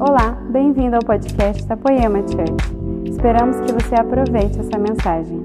Olá, 0.00 0.30
bem-vindo 0.52 0.94
ao 0.94 1.02
podcast 1.02 1.64
da 1.64 1.76
Poema 1.76 2.20
Church. 2.20 3.10
Esperamos 3.10 3.56
que 3.66 3.72
você 3.72 3.96
aproveite 3.96 4.56
essa 4.60 4.78
mensagem. 4.78 5.40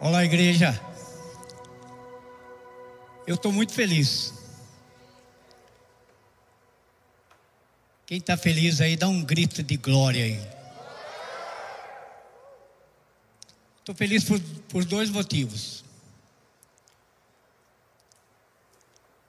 Olá, 0.00 0.24
igreja. 0.24 0.72
Eu 3.26 3.34
estou 3.34 3.52
muito 3.52 3.74
feliz. 3.74 4.32
Quem 8.06 8.16
está 8.16 8.38
feliz 8.38 8.80
aí, 8.80 8.96
dá 8.96 9.06
um 9.06 9.22
grito 9.22 9.62
de 9.62 9.76
glória 9.76 10.24
aí. 10.24 10.40
Estou 13.80 13.94
feliz 13.94 14.24
por, 14.24 14.40
por 14.70 14.82
dois 14.86 15.10
motivos. 15.10 15.84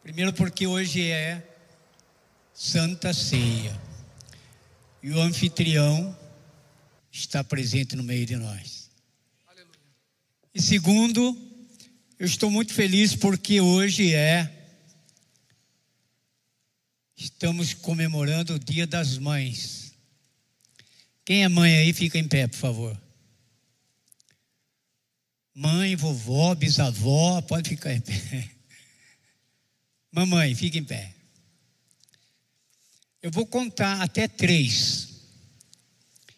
Primeiro, 0.02 0.32
porque 0.32 0.66
hoje 0.66 1.12
é 1.12 1.51
Santa 2.64 3.12
Ceia. 3.12 3.76
E 5.02 5.10
o 5.10 5.20
anfitrião 5.20 6.16
está 7.12 7.44
presente 7.44 7.96
no 7.96 8.04
meio 8.04 8.24
de 8.24 8.36
nós. 8.36 8.88
E 10.54 10.62
segundo, 10.62 11.36
eu 12.20 12.28
estou 12.28 12.52
muito 12.52 12.72
feliz 12.72 13.16
porque 13.16 13.60
hoje 13.60 14.14
é. 14.14 14.70
Estamos 17.18 17.74
comemorando 17.74 18.54
o 18.54 18.60
Dia 18.60 18.86
das 18.86 19.18
Mães. 19.18 19.96
Quem 21.26 21.44
é 21.44 21.48
mãe 21.48 21.78
aí, 21.78 21.92
fica 21.94 22.20
em 22.20 22.28
pé, 22.28 22.46
por 22.46 22.58
favor. 22.58 23.02
Mãe, 25.52 25.96
vovó, 25.96 26.54
bisavó, 26.54 27.42
pode 27.42 27.70
ficar 27.70 27.92
em 27.92 28.02
pé. 28.02 28.52
Mamãe, 30.14 30.54
fica 30.54 30.78
em 30.78 30.84
pé. 30.84 31.21
Eu 33.22 33.30
vou 33.30 33.46
contar 33.46 34.02
até 34.02 34.28
três. 34.28 35.10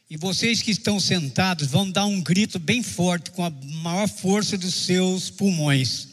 E 0.09 0.17
vocês 0.17 0.61
que 0.61 0.69
estão 0.69 0.99
sentados 0.99 1.67
vão 1.67 1.89
dar 1.89 2.05
um 2.05 2.21
grito 2.21 2.59
bem 2.59 2.83
forte, 2.83 3.31
com 3.31 3.43
a 3.43 3.49
maior 3.49 4.07
força 4.07 4.57
dos 4.57 4.75
seus 4.75 5.29
pulmões. 5.29 6.09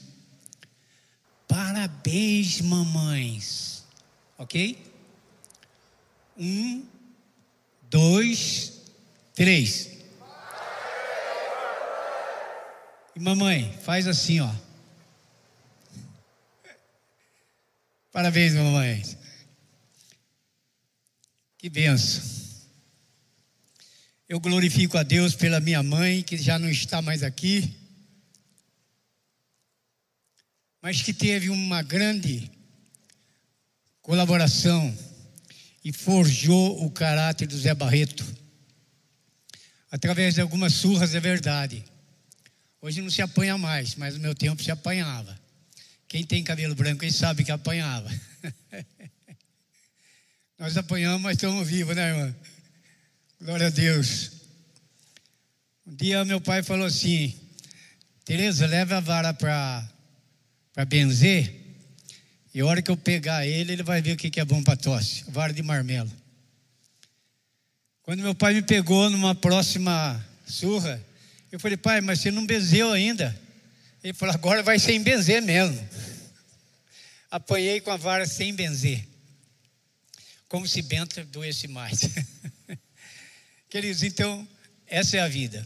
Parabéns, 1.49 2.61
mamães. 2.61 3.85
Ok? 4.39 4.79
Um, 6.39 6.87
dois, 7.91 8.81
três. 9.35 9.91
E 13.15 13.21
mamãe, 13.21 13.77
faz 13.83 14.07
assim, 14.07 14.41
ó. 14.41 14.51
Parabéns, 18.13 18.55
mamãe. 18.55 19.20
Que 21.61 21.69
benção. 21.69 22.25
Eu 24.27 24.41
glorifico 24.41 24.97
a 24.97 25.03
Deus 25.03 25.35
pela 25.35 25.61
minha 25.61 25.83
mãe, 25.83 26.23
que 26.23 26.39
já 26.39 26.59
não 26.59 26.71
está 26.71 27.03
mais 27.03 27.23
aqui, 27.23 27.77
mas 30.81 31.03
que 31.03 31.13
teve 31.13 31.51
uma 31.51 31.83
grande 31.83 32.51
colaboração 34.01 34.97
e 35.85 35.93
forjou 35.93 36.83
o 36.83 36.91
caráter 36.91 37.47
do 37.47 37.59
Zé 37.59 37.75
Barreto. 37.75 38.25
Através 39.91 40.37
de 40.37 40.41
algumas 40.41 40.73
surras, 40.73 41.15
é 41.15 41.21
verdade. 41.21 41.85
Hoje 42.81 43.03
não 43.03 43.11
se 43.11 43.21
apanha 43.21 43.59
mais, 43.59 43.97
mas 43.97 44.15
no 44.15 44.21
meu 44.21 44.35
tempo 44.35 44.63
se 44.63 44.71
apanhava. 44.71 45.39
Quem 46.09 46.25
tem 46.25 46.43
cabelo 46.43 46.75
branco 46.75 47.05
aí 47.05 47.13
sabe 47.13 47.45
que 47.45 47.53
apanhava. 47.53 48.11
Nós 50.61 50.77
apanhamos, 50.77 51.23
mas 51.23 51.39
estamos 51.39 51.67
vivos, 51.67 51.97
né, 51.97 52.11
irmã? 52.11 52.37
Glória 53.41 53.69
a 53.69 53.71
Deus. 53.71 54.33
Um 55.87 55.95
dia 55.95 56.23
meu 56.23 56.39
pai 56.39 56.63
falou 56.63 56.85
assim: 56.85 57.35
Tereza, 58.27 58.67
leva 58.67 58.99
a 58.99 59.01
vara 59.01 59.33
para 59.33 59.89
benzer. 60.87 61.51
E 62.53 62.61
a 62.61 62.67
hora 62.67 62.83
que 62.83 62.91
eu 62.91 62.97
pegar 62.99 63.47
ele, 63.47 63.73
ele 63.73 63.83
vai 63.83 64.03
ver 64.03 64.13
o 64.13 64.17
que 64.19 64.39
é 64.39 64.45
bom 64.45 64.63
para 64.63 64.77
tosse. 64.77 65.25
Vara 65.29 65.51
de 65.51 65.63
marmelo. 65.63 66.13
Quando 68.03 68.21
meu 68.21 68.35
pai 68.35 68.53
me 68.53 68.61
pegou 68.61 69.09
numa 69.09 69.35
próxima 69.35 70.23
surra, 70.45 71.03
eu 71.51 71.59
falei, 71.59 71.79
pai, 71.79 72.03
mas 72.03 72.21
você 72.21 72.31
não 72.31 72.45
benzeu 72.45 72.93
ainda. 72.93 73.35
Ele 74.05 74.13
falou, 74.13 74.35
agora 74.35 74.63
vai 74.63 74.79
sem 74.79 75.03
benzer 75.03 75.41
mesmo. 75.41 75.89
Apanhei 77.31 77.81
com 77.81 77.91
a 77.91 77.97
vara 77.97 78.27
sem 78.27 78.55
benzer. 78.55 79.09
Como 80.51 80.67
se 80.67 80.83
Bento 80.83 81.25
doesse 81.27 81.69
mais. 81.69 82.01
Queridos, 83.71 84.03
então, 84.03 84.47
essa 84.85 85.17
é 85.17 85.21
a 85.21 85.29
vida. 85.29 85.65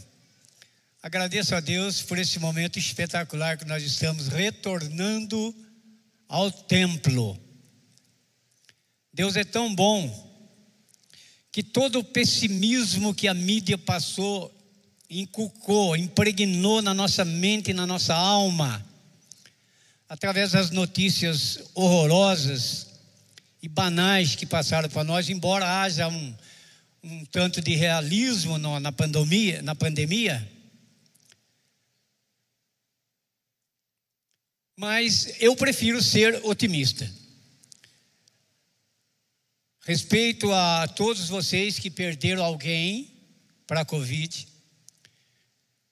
Agradeço 1.02 1.54
a 1.54 1.60
Deus 1.60 2.02
por 2.02 2.18
esse 2.18 2.38
momento 2.38 2.78
espetacular 2.78 3.56
que 3.56 3.64
nós 3.64 3.82
estamos 3.82 4.28
retornando 4.28 5.56
ao 6.28 6.52
templo. 6.52 7.40
Deus 9.10 9.36
é 9.36 9.42
tão 9.42 9.74
bom 9.74 10.06
que 11.50 11.62
todo 11.62 12.00
o 12.00 12.04
pessimismo 12.04 13.14
que 13.14 13.26
a 13.26 13.32
mídia 13.32 13.78
passou 13.78 14.54
inculcou, 15.08 15.96
impregnou 15.96 16.82
na 16.82 16.92
nossa 16.92 17.24
mente 17.24 17.70
e 17.70 17.74
na 17.74 17.86
nossa 17.86 18.14
alma, 18.14 18.86
através 20.06 20.52
das 20.52 20.70
notícias 20.70 21.70
horrorosas 21.74 22.93
e 23.64 23.68
banais 23.68 24.36
que 24.36 24.44
passaram 24.44 24.90
para 24.90 25.02
nós, 25.02 25.30
embora 25.30 25.80
haja 25.80 26.06
um, 26.06 26.36
um 27.02 27.24
tanto 27.24 27.62
de 27.62 27.74
realismo 27.74 28.58
no, 28.58 28.78
na 28.78 28.92
pandemia, 28.92 29.62
na 29.62 29.74
pandemia, 29.74 30.46
mas 34.76 35.40
eu 35.40 35.56
prefiro 35.56 36.02
ser 36.02 36.44
otimista. 36.44 37.10
Respeito 39.86 40.52
a 40.52 40.86
todos 40.88 41.30
vocês 41.30 41.78
que 41.78 41.90
perderam 41.90 42.44
alguém 42.44 43.10
para 43.66 43.80
a 43.80 43.84
Covid. 43.86 44.46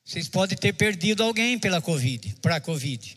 Vocês 0.04 0.28
podem 0.28 0.58
ter 0.58 0.74
perdido 0.74 1.22
alguém 1.22 1.58
pela 1.58 1.80
Covid, 1.80 2.36
para 2.42 2.56
a 2.56 2.60
Covid. 2.60 3.16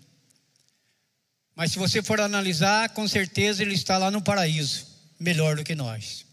Mas 1.56 1.72
se 1.72 1.80
você 1.80 2.04
for 2.04 2.20
analisar, 2.20 2.90
com 2.90 3.08
certeza 3.08 3.62
ele 3.62 3.74
está 3.74 3.98
lá 3.98 4.12
no 4.12 4.22
paraíso, 4.22 4.86
melhor 5.20 5.56
do 5.56 5.64
que 5.64 5.74
nós, 5.74 6.26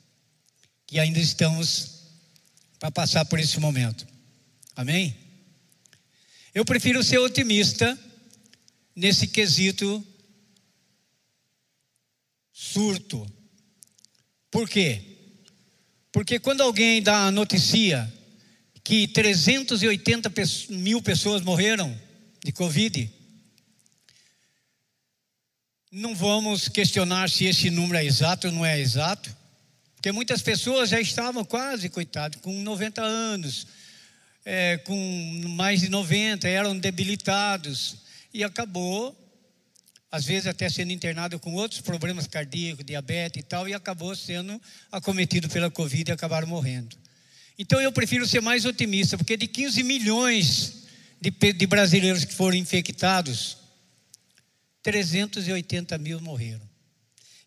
que 0.87 0.99
ainda 0.99 1.21
estamos 1.21 2.03
para 2.79 2.91
passar 2.91 3.25
por 3.25 3.39
esse 3.39 3.61
momento. 3.61 4.07
Amém? 4.75 5.17
Eu 6.53 6.65
prefiro 6.65 7.03
ser 7.05 7.19
otimista 7.19 7.99
nesse 8.95 9.29
quesito 9.29 10.05
surto. 12.53 13.27
Por 14.51 14.69
quê? 14.69 15.03
Porque 16.11 16.39
quando 16.39 16.63
alguém 16.63 17.01
dá 17.01 17.27
a 17.27 17.31
notícia 17.31 18.13
que 18.85 19.07
380 19.09 20.33
mil 20.71 21.01
pessoas 21.01 21.41
morreram 21.43 21.99
de 22.45 22.53
Covid, 22.53 23.11
não 25.93 26.15
vamos 26.15 26.69
questionar 26.69 27.29
se 27.29 27.45
esse 27.45 27.69
número 27.69 27.99
é 27.99 28.05
exato 28.05 28.47
ou 28.47 28.53
não 28.53 28.65
é 28.65 28.81
exato, 28.81 29.37
porque 29.95 30.11
muitas 30.11 30.41
pessoas 30.41 30.89
já 30.89 30.99
estavam 30.99 31.45
quase, 31.45 31.91
coitado, 31.91 32.39
com 32.39 32.51
90 32.63 33.03
anos, 33.03 33.67
é, 34.43 34.79
com 34.79 34.97
mais 35.51 35.83
de 35.83 35.91
90, 35.91 36.49
eram 36.49 36.77
debilitados, 36.79 37.97
e 38.33 38.43
acabou, 38.43 39.15
às 40.11 40.25
vezes 40.25 40.47
até 40.47 40.67
sendo 40.71 40.93
internado 40.93 41.39
com 41.39 41.53
outros 41.53 41.83
problemas 41.83 42.27
cardíacos, 42.27 42.87
diabetes 42.87 43.41
e 43.41 43.45
tal, 43.45 43.69
e 43.69 43.75
acabou 43.75 44.17
sendo 44.17 44.59
acometido 44.91 45.47
pela 45.51 45.71
Covid 45.71 46.11
e 46.11 46.15
acabaram 46.15 46.49
morrendo. 46.49 46.97
Então 47.59 47.79
eu 47.83 47.93
prefiro 47.93 48.27
ser 48.27 48.41
mais 48.41 48.65
otimista, 48.65 49.19
porque 49.19 49.37
de 49.37 49.47
15 49.47 49.83
milhões 49.83 50.85
de, 51.21 51.31
de 51.53 51.67
brasileiros 51.67 52.25
que 52.25 52.33
foram 52.33 52.57
infectados, 52.57 53.59
380 54.83 55.97
mil 55.99 56.21
morreram. 56.21 56.69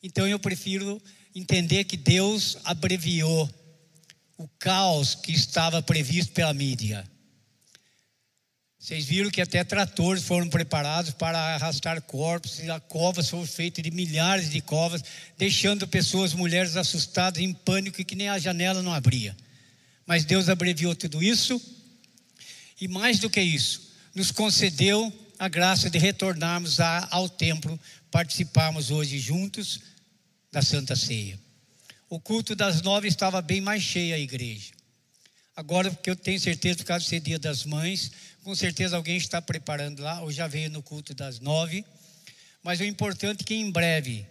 Então 0.01 0.27
eu 0.27 0.39
prefiro 0.39 1.01
entender 1.33 1.83
que 1.83 1.97
Deus 1.97 2.57
abreviou 2.63 3.49
o 4.37 4.47
caos 4.59 5.15
que 5.15 5.31
estava 5.31 5.81
previsto 5.81 6.33
pela 6.33 6.53
mídia. 6.53 7.09
Vocês 8.77 9.05
viram 9.05 9.31
que 9.31 9.41
até 9.41 9.63
tratores 9.63 10.23
foram 10.23 10.47
preparados 10.47 11.11
para 11.11 11.55
arrastar 11.55 11.99
corpos, 12.03 12.59
e 12.59 12.67
covas 12.87 13.27
foram 13.27 13.47
feitas 13.47 13.83
de 13.83 13.89
milhares 13.89 14.51
de 14.51 14.61
covas, 14.61 15.03
deixando 15.37 15.87
pessoas, 15.87 16.33
mulheres 16.33 16.75
assustadas, 16.75 17.41
em 17.41 17.51
pânico 17.51 17.99
e 17.99 18.05
que 18.05 18.15
nem 18.15 18.29
a 18.29 18.37
janela 18.37 18.83
não 18.83 18.93
abria. 18.93 19.35
Mas 20.05 20.23
Deus 20.23 20.49
abreviou 20.49 20.95
tudo 20.95 21.23
isso, 21.23 21.59
e 22.79 22.87
mais 22.87 23.17
do 23.17 23.27
que 23.27 23.41
isso, 23.41 23.91
nos 24.13 24.29
concedeu 24.29 25.11
a 25.37 25.47
graça 25.47 25.89
de 25.89 25.97
retornarmos 25.97 26.79
ao 26.79 27.27
templo, 27.27 27.79
participarmos 28.09 28.91
hoje 28.91 29.19
juntos 29.19 29.81
da 30.51 30.61
Santa 30.61 30.95
Ceia. 30.95 31.39
O 32.09 32.19
culto 32.19 32.55
das 32.55 32.81
nove 32.81 33.07
estava 33.07 33.41
bem 33.41 33.59
mais 33.59 33.83
cheio 33.83 34.15
a 34.15 34.19
igreja. 34.19 34.71
Agora, 35.55 35.89
porque 35.89 36.09
eu 36.09 36.15
tenho 36.15 36.39
certeza, 36.39 36.77
por 36.77 36.85
causa 36.85 37.03
de 37.03 37.09
ser 37.09 37.19
dia 37.19 37.39
das 37.39 37.65
mães, 37.65 38.11
com 38.43 38.53
certeza 38.55 38.95
alguém 38.95 39.17
está 39.17 39.41
preparando 39.41 40.01
lá, 40.01 40.21
ou 40.21 40.31
já 40.31 40.47
veio 40.47 40.69
no 40.69 40.81
culto 40.81 41.13
das 41.13 41.39
nove. 41.39 41.83
Mas 42.61 42.79
o 42.79 42.83
importante 42.83 43.41
é 43.41 43.43
que 43.43 43.55
em 43.55 43.71
breve 43.71 44.25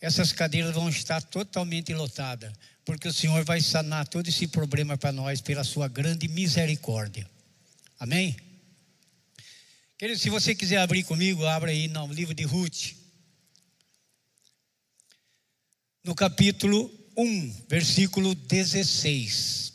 essas 0.00 0.32
cadeiras 0.32 0.74
vão 0.74 0.88
estar 0.88 1.22
totalmente 1.22 1.92
lotadas, 1.94 2.52
porque 2.84 3.06
o 3.06 3.12
Senhor 3.12 3.44
vai 3.44 3.60
sanar 3.60 4.06
todo 4.08 4.28
esse 4.28 4.46
problema 4.46 4.96
para 4.96 5.12
nós 5.12 5.40
pela 5.40 5.62
sua 5.64 5.86
grande 5.86 6.26
misericórdia. 6.28 7.28
Amém? 8.00 8.36
Querido, 10.02 10.18
se 10.18 10.30
você 10.30 10.52
quiser 10.52 10.78
abrir 10.78 11.04
comigo, 11.04 11.46
abra 11.46 11.70
aí 11.70 11.86
no 11.86 12.12
livro 12.12 12.34
de 12.34 12.42
Ruth. 12.42 12.96
No 16.02 16.12
capítulo 16.12 16.92
1, 17.16 17.66
versículo 17.68 18.34
16. 18.34 19.74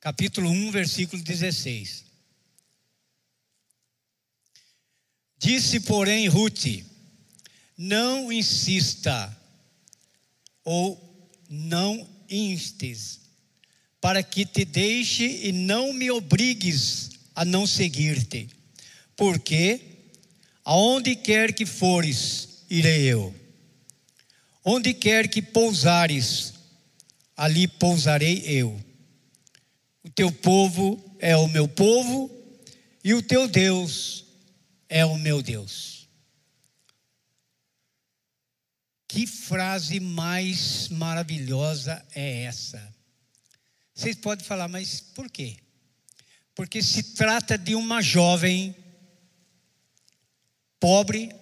Capítulo 0.00 0.50
1, 0.50 0.72
versículo 0.72 1.22
16. 1.22 2.04
Disse, 5.38 5.78
porém, 5.78 6.26
Ruth: 6.26 6.66
Não 7.78 8.32
insista, 8.32 9.40
ou 10.64 11.30
não 11.48 12.24
instes, 12.28 13.20
para 14.00 14.20
que 14.20 14.44
te 14.44 14.64
deixe 14.64 15.46
e 15.46 15.52
não 15.52 15.92
me 15.92 16.10
obrigues 16.10 17.11
a 17.34 17.44
não 17.44 17.66
seguir-te, 17.66 18.48
porque 19.16 19.80
aonde 20.64 21.16
quer 21.16 21.52
que 21.52 21.66
fores, 21.66 22.64
irei 22.68 23.02
eu. 23.02 23.34
Onde 24.64 24.94
quer 24.94 25.28
que 25.28 25.42
pousares, 25.42 26.54
ali 27.36 27.66
pousarei 27.66 28.44
eu. 28.46 28.80
O 30.04 30.10
teu 30.10 30.30
povo 30.30 31.02
é 31.18 31.36
o 31.36 31.48
meu 31.48 31.66
povo, 31.66 32.30
e 33.04 33.14
o 33.14 33.22
teu 33.22 33.48
Deus 33.48 34.24
é 34.88 35.04
o 35.04 35.18
meu 35.18 35.42
Deus. 35.42 36.08
Que 39.08 39.26
frase 39.26 40.00
mais 40.00 40.88
maravilhosa 40.88 42.02
é 42.14 42.44
essa? 42.44 42.94
Vocês 43.94 44.16
podem 44.16 44.44
falar, 44.44 44.68
mas 44.68 45.00
por 45.00 45.30
quê? 45.30 45.56
Porque 46.54 46.82
se 46.82 47.14
trata 47.14 47.56
de 47.56 47.74
uma 47.74 48.02
jovem 48.02 48.76
pobre 50.78 51.34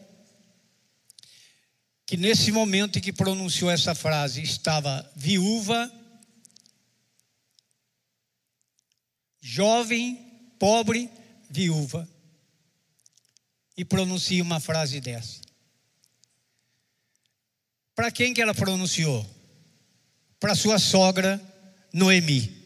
que 2.06 2.16
nesse 2.16 2.52
momento 2.52 2.98
em 2.98 3.02
que 3.02 3.12
pronunciou 3.12 3.70
essa 3.70 3.94
frase 3.94 4.42
estava 4.42 5.08
viúva, 5.16 5.90
jovem, 9.40 10.16
pobre, 10.58 11.08
viúva, 11.48 12.08
e 13.76 13.84
pronuncia 13.84 14.42
uma 14.42 14.60
frase 14.60 15.00
dessa. 15.00 15.40
Para 17.94 18.10
quem 18.10 18.34
que 18.34 18.42
ela 18.42 18.54
pronunciou? 18.54 19.24
Para 20.38 20.54
sua 20.54 20.78
sogra 20.78 21.40
Noemi. 21.92 22.59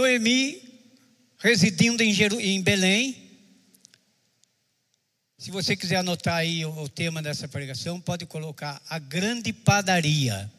Noemi, 0.00 0.58
residindo 1.38 2.02
em, 2.02 2.10
Jeru 2.10 2.40
em 2.40 2.62
Belém, 2.62 3.14
se 5.36 5.50
você 5.50 5.76
quiser 5.76 5.96
anotar 5.96 6.36
aí 6.36 6.64
o, 6.64 6.88
tema 6.88 7.20
dessa 7.20 7.46
pregação, 7.46 8.00
pode 8.00 8.24
colocar 8.24 8.80
a 8.88 8.98
grande 8.98 9.52
padaria. 9.52 10.50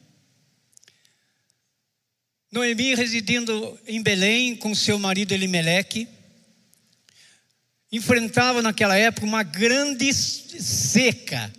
Noemi 2.52 2.94
residindo 2.94 3.80
em 3.88 4.04
Belém 4.04 4.56
com 4.56 4.76
seu 4.76 5.00
marido 5.00 5.34
Elimeleque, 5.34 6.08
enfrentava 7.92 8.62
naquela 8.62 8.96
época 8.96 9.26
uma 9.26 9.42
grande 9.42 10.14
seca. 10.14 11.52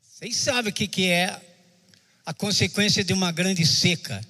Vocês 0.00 0.34
sabem 0.36 0.72
o 0.72 0.74
que 0.74 1.10
é 1.10 1.38
a 2.24 2.32
consequência 2.32 3.04
de 3.04 3.12
uma 3.12 3.30
grande 3.30 3.66
seca? 3.66 4.26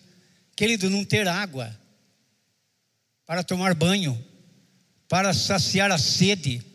Querido, 0.57 0.89
não 0.89 1.05
ter 1.05 1.27
água 1.27 1.79
para 3.27 3.43
tomar 3.43 3.75
banho, 3.75 4.23
para 5.09 5.33
saciar 5.33 5.91
a 5.91 5.99
sede 5.99 6.75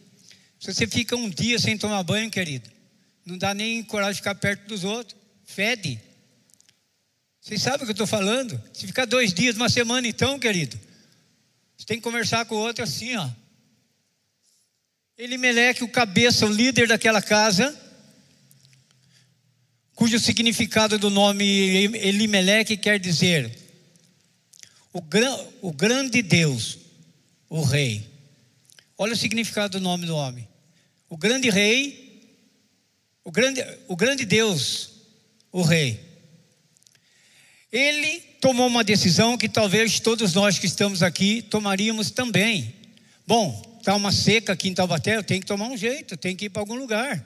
se 0.60 0.74
você 0.74 0.86
fica 0.86 1.16
um 1.16 1.30
dia 1.30 1.58
sem 1.58 1.78
tomar 1.78 2.04
banho, 2.04 2.30
querido, 2.30 2.70
não 3.26 3.38
dá 3.38 3.54
nem 3.54 3.81
coragem 3.81 4.16
de 4.16 4.18
ficar 4.18 4.36
perto 4.36 4.68
dos 4.68 4.84
outros, 4.84 5.18
fede. 5.46 6.00
Vocês 7.40 7.62
sabem 7.62 7.84
o 7.84 7.86
que 7.86 7.92
eu 7.92 7.94
estou 7.94 8.06
falando? 8.06 8.62
Se 8.74 8.86
ficar 8.86 9.06
dois 9.06 9.34
dias, 9.34 9.56
uma 9.56 9.70
semana, 9.70 10.06
então, 10.06 10.38
querido, 10.38 10.78
você 11.78 11.86
tem 11.86 11.98
que 11.98 12.04
conversar 12.04 12.44
com 12.46 12.56
o 12.56 12.60
outro 12.60 12.84
assim, 12.84 13.16
ó. 13.16 13.30
Elimeleque, 15.18 15.84
o 15.84 15.88
cabeça, 15.88 16.46
o 16.46 16.52
líder 16.52 16.90
daquela 16.90 17.22
casa, 17.22 17.78
cujo 19.96 20.20
significado 20.20 20.98
do 20.98 21.10
nome 21.10 21.46
Elimeleque 21.46 22.76
quer 22.76 23.00
dizer 23.00 23.69
o, 24.92 25.02
gran, 25.02 25.38
o 25.62 25.72
grande 25.72 26.22
Deus, 26.22 26.78
o 27.50 27.62
rei. 27.62 28.08
Olha 28.98 29.14
o 29.14 29.18
significado 29.18 29.80
do 29.80 29.84
nome 29.84 30.06
do 30.06 30.16
homem. 30.16 30.48
O 31.10 31.18
grande 31.18 31.50
rei, 31.50 32.10
o 33.24 33.32
grande, 33.32 33.62
o 33.88 33.96
grande 33.96 34.26
Deus, 34.26 34.92
o 35.52 35.62
rei. 35.62 36.00
Ele 37.72 38.20
tomou 38.42 38.68
uma 38.68 38.84
decisão 38.84 39.38
que 39.38 39.48
talvez 39.48 40.00
todos 40.00 40.34
nós 40.34 40.58
que 40.58 40.66
estamos 40.66 41.04
aqui 41.04 41.42
tomaríamos 41.42 42.12
também. 42.12 42.76
Bom, 43.28 43.78
está 43.78 43.96
uma 43.96 44.12
seca 44.12 44.54
aqui 44.54 44.70
em 44.70 44.74
Taubaté, 44.74 45.16
eu 45.16 45.24
tenho 45.24 45.42
que 45.42 45.48
tomar 45.48 45.68
um 45.68 45.78
jeito, 45.78 46.14
eu 46.14 46.18
tenho 46.18 46.36
que 46.36 46.46
ir 46.46 46.50
para 46.50 46.62
algum 46.62 46.76
lugar. 46.76 47.26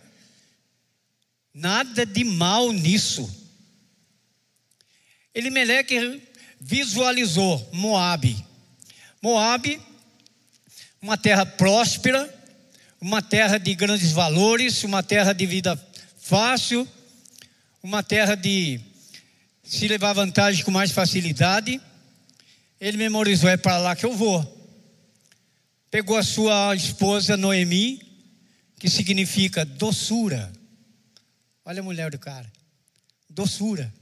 Nada 1.54 2.06
de 2.06 2.24
mal 2.24 2.71
nisso. 2.71 3.30
Elimeleque 5.33 6.21
visualizou 6.63 7.69
Moabe. 7.74 8.44
Moabe 9.21 9.81
uma 11.01 11.18
terra 11.18 11.45
próspera, 11.45 12.33
uma 13.00 13.21
terra 13.21 13.57
de 13.57 13.75
grandes 13.75 14.13
valores, 14.13 14.86
uma 14.86 15.04
terra 15.04 15.33
de 15.33 15.45
vida 15.45 15.77
fácil, 16.17 16.88
uma 17.84 18.01
terra 18.01 18.36
de 18.36 18.79
se 19.62 19.86
levar 19.89 20.13
vantagem 20.13 20.63
com 20.63 20.72
mais 20.72 20.91
facilidade. 20.91 21.82
Ele 22.79 22.96
memorizou: 22.96 23.50
é 23.50 23.58
para 23.58 23.77
lá 23.77 23.96
que 23.96 24.05
eu 24.05 24.13
vou. 24.13 24.41
Pegou 25.91 26.15
a 26.15 26.24
sua 26.24 26.74
esposa 26.74 27.36
Noemi, 27.36 28.01
que 28.79 28.89
significa 28.89 29.65
doçura. 29.65 30.51
Olha 31.65 31.82
a 31.82 31.84
mulher 31.84 32.12
do 32.12 32.17
cara, 32.17 32.50
doçura. 33.29 33.93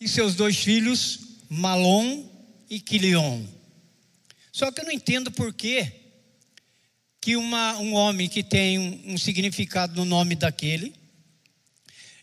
E 0.00 0.08
seus 0.08 0.34
dois 0.34 0.56
filhos, 0.56 1.20
Malom 1.48 2.28
e 2.68 2.80
Quilion. 2.80 3.44
Só 4.52 4.70
que 4.70 4.80
eu 4.80 4.84
não 4.84 4.92
entendo 4.92 5.30
por 5.30 5.52
que 5.52 7.36
uma, 7.36 7.76
um 7.78 7.94
homem 7.94 8.28
que 8.28 8.42
tem 8.42 8.78
um, 8.78 9.14
um 9.14 9.18
significado 9.18 9.96
no 9.96 10.04
nome 10.04 10.34
daquele 10.34 10.94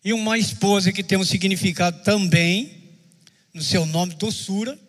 e 0.03 0.13
uma 0.13 0.38
esposa 0.38 0.92
que 0.92 1.03
tem 1.03 1.18
um 1.18 1.24
significado 1.24 2.03
também 2.03 2.84
no 3.53 3.62
seu 3.62 3.86
nome, 3.86 4.15
doçura, 4.15 4.80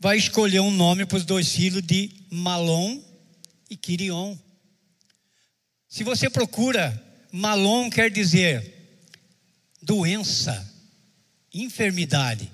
vai 0.00 0.18
escolher 0.18 0.60
um 0.60 0.70
nome 0.70 1.06
para 1.06 1.18
os 1.18 1.24
dois 1.24 1.54
filhos 1.54 1.82
de 1.82 2.10
Malom 2.30 3.00
e 3.70 3.76
Quirion. 3.76 4.36
Se 5.88 6.02
você 6.02 6.28
procura, 6.28 7.00
Malom 7.30 7.88
quer 7.88 8.10
dizer 8.10 8.98
doença, 9.80 10.71
enfermidade. 11.52 12.50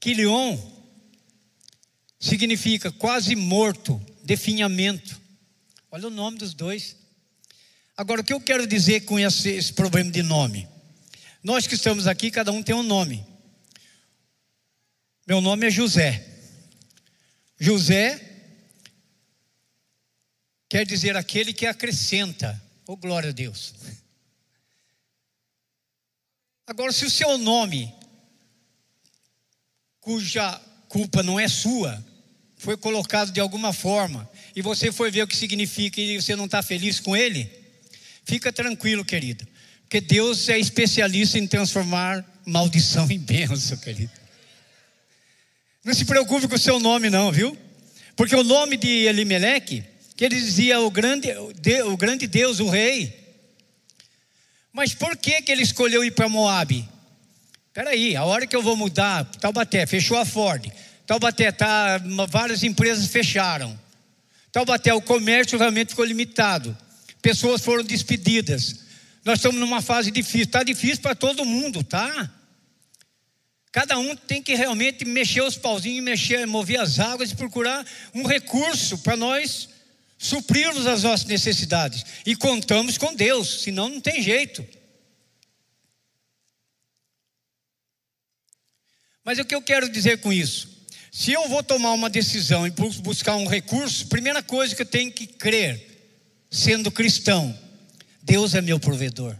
Quilion 0.00 0.58
significa 2.18 2.90
quase 2.92 3.34
morto, 3.34 4.00
definhamento. 4.22 5.20
Olha 5.90 6.08
o 6.08 6.10
nome 6.10 6.38
dos 6.38 6.54
dois. 6.54 6.96
Agora, 7.96 8.20
o 8.20 8.24
que 8.24 8.32
eu 8.32 8.40
quero 8.40 8.66
dizer 8.66 9.00
com 9.00 9.18
esse, 9.18 9.48
esse 9.50 9.72
problema 9.72 10.10
de 10.10 10.22
nome? 10.22 10.68
Nós 11.42 11.66
que 11.66 11.74
estamos 11.74 12.06
aqui, 12.06 12.30
cada 12.30 12.52
um 12.52 12.62
tem 12.62 12.74
um 12.74 12.82
nome. 12.82 13.24
Meu 15.26 15.40
nome 15.40 15.66
é 15.66 15.70
José. 15.70 16.24
José 17.58 18.24
quer 20.68 20.86
dizer 20.86 21.16
aquele 21.16 21.52
que 21.52 21.66
acrescenta. 21.66 22.60
Oh, 22.86 22.96
glória 22.96 23.30
a 23.30 23.32
Deus. 23.32 23.74
Agora, 26.68 26.92
se 26.92 27.06
o 27.06 27.10
seu 27.10 27.38
nome, 27.38 27.90
cuja 30.00 30.60
culpa 30.86 31.22
não 31.22 31.40
é 31.40 31.48
sua, 31.48 32.04
foi 32.58 32.76
colocado 32.76 33.32
de 33.32 33.40
alguma 33.40 33.72
forma 33.72 34.28
e 34.54 34.60
você 34.60 34.92
foi 34.92 35.10
ver 35.10 35.22
o 35.22 35.26
que 35.26 35.34
significa 35.34 35.98
e 35.98 36.20
você 36.20 36.36
não 36.36 36.44
está 36.44 36.62
feliz 36.62 37.00
com 37.00 37.16
ele, 37.16 37.50
fica 38.22 38.52
tranquilo, 38.52 39.02
querido, 39.02 39.48
porque 39.80 39.98
Deus 39.98 40.50
é 40.50 40.58
especialista 40.58 41.38
em 41.38 41.46
transformar 41.46 42.22
maldição 42.44 43.10
em 43.10 43.18
bênção, 43.18 43.78
querido. 43.78 44.12
Não 45.82 45.94
se 45.94 46.04
preocupe 46.04 46.48
com 46.48 46.56
o 46.56 46.58
seu 46.58 46.78
nome, 46.78 47.08
não, 47.08 47.32
viu? 47.32 47.56
Porque 48.14 48.36
o 48.36 48.44
nome 48.44 48.76
de 48.76 49.06
Elimeleque, 49.06 49.82
que 50.14 50.22
ele 50.22 50.34
dizia 50.34 50.78
o 50.80 50.90
grande, 50.90 51.28
o 51.86 51.96
grande 51.96 52.26
Deus, 52.26 52.60
o 52.60 52.68
rei. 52.68 53.27
Mas 54.72 54.94
por 54.94 55.16
que, 55.16 55.42
que 55.42 55.52
ele 55.52 55.62
escolheu 55.62 56.04
ir 56.04 56.12
para 56.12 56.28
Moab? 56.28 56.88
Peraí, 57.72 58.16
a 58.16 58.24
hora 58.24 58.46
que 58.46 58.56
eu 58.56 58.62
vou 58.62 58.76
mudar, 58.76 59.24
Taubaté, 59.40 59.86
fechou 59.86 60.16
a 60.18 60.24
Ford. 60.24 60.66
Taubaté, 61.06 61.50
tá, 61.52 62.00
várias 62.28 62.62
empresas 62.62 63.06
fecharam. 63.06 63.78
Taubaté, 64.52 64.92
o 64.92 65.00
comércio 65.00 65.58
realmente 65.58 65.90
ficou 65.90 66.04
limitado. 66.04 66.76
Pessoas 67.22 67.62
foram 67.62 67.84
despedidas. 67.84 68.80
Nós 69.24 69.38
estamos 69.38 69.60
numa 69.60 69.80
fase 69.80 70.10
difícil. 70.10 70.42
Está 70.42 70.62
difícil 70.62 71.00
para 71.00 71.14
todo 71.14 71.44
mundo, 71.44 71.82
tá? 71.82 72.30
Cada 73.70 73.98
um 73.98 74.16
tem 74.16 74.42
que 74.42 74.54
realmente 74.54 75.04
mexer 75.04 75.42
os 75.42 75.56
pauzinhos, 75.56 76.02
mexer, 76.02 76.46
mover 76.46 76.80
as 76.80 76.98
águas 76.98 77.30
e 77.30 77.36
procurar 77.36 77.86
um 78.14 78.24
recurso 78.24 78.98
para 78.98 79.16
nós 79.16 79.68
suprirmos 80.18 80.86
as 80.86 81.04
nossas 81.04 81.26
necessidades. 81.26 82.04
E 82.26 82.34
contamos 82.34 82.98
com 82.98 83.14
Deus, 83.14 83.62
senão 83.62 83.88
não 83.88 84.00
tem 84.00 84.20
jeito. 84.20 84.66
Mas 89.24 89.38
o 89.38 89.44
que 89.44 89.54
eu 89.54 89.62
quero 89.62 89.88
dizer 89.88 90.20
com 90.20 90.32
isso? 90.32 90.76
Se 91.12 91.32
eu 91.32 91.48
vou 91.48 91.62
tomar 91.62 91.92
uma 91.92 92.10
decisão 92.10 92.66
e 92.66 92.70
buscar 92.70 93.36
um 93.36 93.46
recurso, 93.46 94.06
primeira 94.08 94.42
coisa 94.42 94.74
que 94.74 94.82
eu 94.82 94.86
tenho 94.86 95.12
que 95.12 95.26
crer, 95.26 95.86
sendo 96.50 96.90
cristão, 96.90 97.56
Deus 98.22 98.54
é 98.54 98.60
meu 98.60 98.80
provedor. 98.80 99.36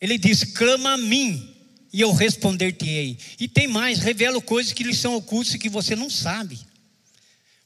Ele 0.00 0.18
diz: 0.18 0.44
clama 0.44 0.92
a 0.92 0.98
mim 0.98 1.54
e 1.92 2.00
eu 2.00 2.12
responder-te-ei. 2.12 3.16
E 3.38 3.48
tem 3.48 3.68
mais, 3.68 4.00
revelo 4.00 4.42
coisas 4.42 4.72
que 4.72 4.82
lhe 4.82 4.94
são 4.94 5.14
ocultas 5.14 5.54
e 5.54 5.58
que 5.58 5.68
você 5.68 5.94
não 5.96 6.10
sabe. 6.10 6.58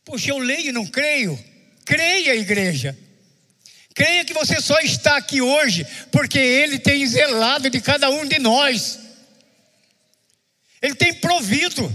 Poxa, 0.08 0.30
eu 0.30 0.38
leio 0.38 0.70
e 0.70 0.72
não 0.72 0.86
creio. 0.86 1.38
Creia, 1.84 2.34
igreja. 2.34 2.96
Creia 3.94 4.24
que 4.24 4.32
você 4.32 4.58
só 4.58 4.80
está 4.80 5.18
aqui 5.18 5.42
hoje 5.42 5.86
porque 6.10 6.38
Ele 6.38 6.78
tem 6.78 7.06
zelado 7.06 7.68
de 7.68 7.78
cada 7.78 8.08
um 8.08 8.24
de 8.24 8.38
nós. 8.38 8.98
Ele 10.80 10.94
tem 10.94 11.12
provido. 11.12 11.94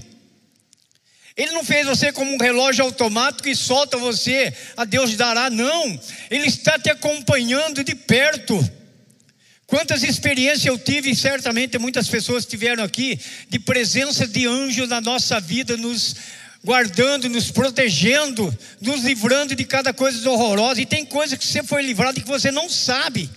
Ele 1.36 1.54
não 1.54 1.66
fez 1.66 1.88
você 1.88 2.12
como 2.12 2.32
um 2.32 2.38
relógio 2.38 2.86
automático 2.86 3.50
e 3.50 3.56
solta 3.56 3.98
você, 3.98 4.54
a 4.78 4.86
Deus 4.86 5.16
dará, 5.16 5.50
não. 5.50 6.00
Ele 6.30 6.46
está 6.46 6.78
te 6.78 6.92
acompanhando 6.92 7.84
de 7.84 7.96
perto. 7.96 8.60
Quantas 9.66 10.04
experiências 10.04 10.66
eu 10.68 10.78
tive, 10.78 11.10
e 11.10 11.16
certamente 11.16 11.80
muitas 11.80 12.08
pessoas 12.08 12.46
tiveram 12.46 12.84
aqui, 12.84 13.20
de 13.50 13.58
presença 13.58 14.28
de 14.28 14.46
anjo 14.46 14.86
na 14.86 15.02
nossa 15.02 15.40
vida, 15.40 15.76
nos 15.76 16.16
guardando, 16.64 17.30
nos 17.30 17.52
protegendo, 17.52 18.58
nos 18.80 19.04
livrando 19.04 19.56
de 19.56 19.66
cada 19.66 19.94
coisa 19.94 20.30
horrorosa. 20.30 20.82
E 20.82 20.86
tem 20.86 21.06
coisas 21.06 21.38
que 21.38 21.46
você 21.46 21.62
foi 21.62 21.84
livrado 21.84 22.20
e 22.20 22.22
que 22.22 22.28
você 22.28 22.52
não 22.52 22.70
sabe. 22.70 23.30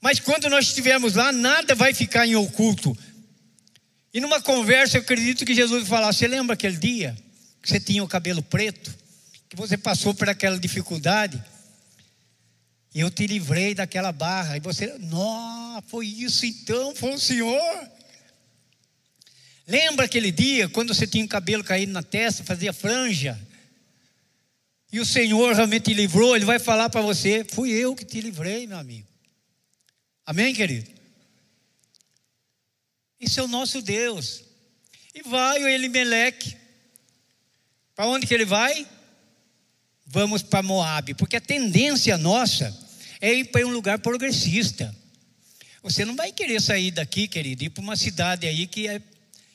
Mas 0.00 0.18
quando 0.18 0.48
nós 0.48 0.68
estivermos 0.68 1.14
lá, 1.14 1.30
nada 1.32 1.74
vai 1.74 1.92
ficar 1.92 2.26
em 2.26 2.36
oculto. 2.36 2.96
E 4.14 4.20
numa 4.20 4.40
conversa, 4.40 4.96
eu 4.96 5.02
acredito 5.02 5.44
que 5.44 5.54
Jesus 5.54 5.86
falar: 5.86 6.12
Você 6.12 6.26
lembra 6.26 6.54
aquele 6.54 6.76
dia 6.76 7.16
que 7.60 7.68
você 7.68 7.78
tinha 7.78 8.02
o 8.02 8.08
cabelo 8.08 8.42
preto? 8.42 8.96
Que 9.48 9.56
você 9.56 9.76
passou 9.76 10.14
por 10.14 10.28
aquela 10.28 10.58
dificuldade? 10.58 11.42
Eu 12.94 13.10
te 13.10 13.26
livrei 13.26 13.74
daquela 13.74 14.12
barra. 14.12 14.56
E 14.56 14.60
você, 14.60 14.94
não, 14.98 15.82
foi 15.88 16.06
isso 16.06 16.46
então, 16.46 16.94
foi 16.94 17.14
o 17.14 17.18
Senhor. 17.18 17.90
Lembra 19.68 20.06
aquele 20.06 20.32
dia 20.32 20.66
quando 20.66 20.94
você 20.94 21.06
tinha 21.06 21.26
o 21.26 21.28
cabelo 21.28 21.62
caído 21.62 21.92
na 21.92 22.02
testa, 22.02 22.42
fazia 22.42 22.72
franja? 22.72 23.38
E 24.90 24.98
o 24.98 25.04
Senhor 25.04 25.54
realmente 25.54 25.84
te 25.84 25.94
livrou, 25.94 26.34
Ele 26.34 26.46
vai 26.46 26.58
falar 26.58 26.88
para 26.88 27.02
você: 27.02 27.44
Fui 27.44 27.70
eu 27.70 27.94
que 27.94 28.02
te 28.02 28.18
livrei, 28.22 28.66
meu 28.66 28.78
amigo. 28.78 29.06
Amém, 30.24 30.54
querido? 30.54 30.90
Esse 33.20 33.40
é 33.40 33.42
o 33.42 33.48
nosso 33.48 33.82
Deus. 33.82 34.42
E 35.14 35.22
vai 35.22 35.62
o 35.62 35.68
Elimeleque. 35.68 36.56
Para 37.94 38.06
onde 38.06 38.26
que 38.26 38.32
ele 38.32 38.46
vai? 38.46 38.86
Vamos 40.06 40.42
para 40.42 40.62
Moab, 40.62 41.12
porque 41.14 41.36
a 41.36 41.40
tendência 41.40 42.16
nossa 42.16 42.74
é 43.20 43.34
ir 43.34 43.44
para 43.46 43.66
um 43.66 43.70
lugar 43.70 43.98
progressista. 43.98 44.94
Você 45.82 46.06
não 46.06 46.16
vai 46.16 46.32
querer 46.32 46.62
sair 46.62 46.90
daqui, 46.90 47.28
querido, 47.28 47.64
ir 47.64 47.70
para 47.70 47.82
uma 47.82 47.96
cidade 47.96 48.46
aí 48.46 48.66
que 48.66 48.88
é 48.88 49.02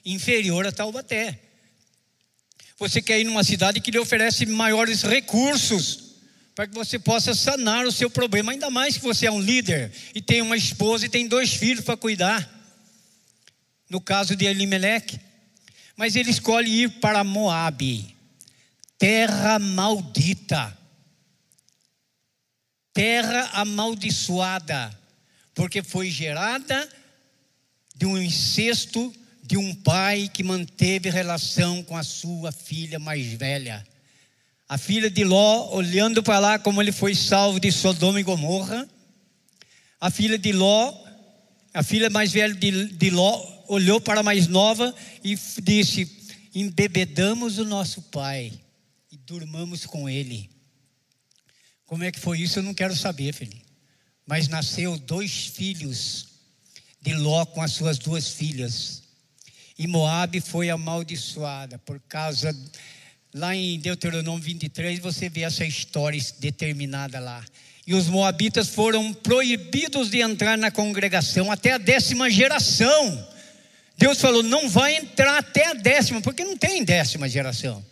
inferior 0.05 0.65
a 0.65 0.71
Taubaté. 0.71 1.39
Você 2.77 3.01
quer 3.01 3.19
ir 3.19 3.23
numa 3.23 3.43
cidade 3.43 3.79
que 3.79 3.91
lhe 3.91 3.99
oferece 3.99 4.45
maiores 4.45 5.03
recursos 5.03 6.15
para 6.55 6.67
que 6.67 6.73
você 6.73 6.99
possa 6.99 7.33
sanar 7.33 7.85
o 7.85 7.91
seu 7.91 8.09
problema, 8.09 8.51
ainda 8.51 8.69
mais 8.69 8.97
que 8.97 9.03
você 9.03 9.25
é 9.25 9.31
um 9.31 9.41
líder 9.41 9.91
e 10.13 10.21
tem 10.21 10.41
uma 10.41 10.57
esposa 10.57 11.05
e 11.05 11.09
tem 11.09 11.27
dois 11.27 11.53
filhos 11.53 11.83
para 11.83 11.97
cuidar. 11.97 12.47
No 13.89 14.01
caso 14.01 14.35
de 14.35 14.45
Elimelech, 14.45 15.19
mas 15.95 16.15
ele 16.15 16.31
escolhe 16.31 16.83
ir 16.83 16.89
para 16.99 17.23
Moabe, 17.23 18.15
terra 18.97 19.59
maldita 19.59 20.77
terra 22.93 23.49
amaldiçoada, 23.53 24.97
porque 25.55 25.81
foi 25.81 26.09
gerada 26.09 26.87
de 27.95 28.05
um 28.05 28.17
incesto 28.17 29.13
de 29.43 29.57
um 29.57 29.75
pai 29.75 30.29
que 30.33 30.41
manteve 30.41 31.09
relação 31.09 31.83
com 31.83 31.97
a 31.97 32.03
sua 32.03 32.51
filha 32.51 32.97
mais 32.97 33.33
velha. 33.33 33.85
A 34.69 34.77
filha 34.77 35.09
de 35.09 35.25
Ló, 35.25 35.69
olhando 35.75 36.23
para 36.23 36.39
lá 36.39 36.57
como 36.57 36.81
ele 36.81 36.93
foi 36.93 37.13
salvo 37.13 37.59
de 37.59 37.69
Sodoma 37.69 38.19
e 38.19 38.23
Gomorra, 38.23 38.89
a 39.99 40.09
filha 40.09 40.37
de 40.37 40.53
Ló, 40.53 40.93
a 41.73 41.83
filha 41.83 42.09
mais 42.09 42.31
velha 42.31 42.53
de, 42.53 42.85
de 42.87 43.09
Ló, 43.09 43.45
olhou 43.67 43.99
para 43.99 44.21
a 44.21 44.23
mais 44.23 44.47
nova 44.47 44.95
e 45.21 45.37
disse: 45.61 46.09
Embebedamos 46.55 47.57
o 47.57 47.65
nosso 47.65 48.01
pai 48.03 48.53
e 49.11 49.17
durmamos 49.17 49.85
com 49.85 50.09
ele. 50.09 50.49
Como 51.85 52.03
é 52.03 52.11
que 52.11 52.19
foi 52.19 52.39
isso? 52.39 52.59
Eu 52.59 52.63
não 52.63 52.73
quero 52.73 52.95
saber, 52.95 53.33
filho. 53.33 53.61
Mas 54.25 54.47
nasceu 54.47 54.97
dois 54.97 55.47
filhos 55.47 56.27
de 57.01 57.13
Ló 57.13 57.45
com 57.45 57.61
as 57.61 57.73
suas 57.73 57.99
duas 57.99 58.29
filhas. 58.29 59.02
E 59.83 59.87
Moabe 59.87 60.39
foi 60.39 60.69
amaldiçoada 60.69 61.77
por 61.79 61.99
causa 62.07 62.57
lá 63.33 63.53
em 63.53 63.77
Deuteronômio 63.77 64.41
23 64.41 64.97
você 64.99 65.27
vê 65.27 65.41
essa 65.41 65.65
história 65.65 66.21
determinada 66.39 67.19
lá. 67.19 67.43
E 67.85 67.93
os 67.93 68.07
moabitas 68.07 68.69
foram 68.69 69.13
proibidos 69.13 70.09
de 70.09 70.21
entrar 70.21 70.57
na 70.57 70.71
congregação 70.71 71.51
até 71.51 71.73
a 71.73 71.77
décima 71.77 72.29
geração. 72.29 73.27
Deus 73.97 74.21
falou: 74.21 74.41
não 74.41 74.69
vai 74.69 74.95
entrar 74.95 75.39
até 75.39 75.67
a 75.67 75.73
décima, 75.73 76.21
porque 76.21 76.45
não 76.45 76.55
tem 76.55 76.85
décima 76.85 77.27
geração. 77.27 77.85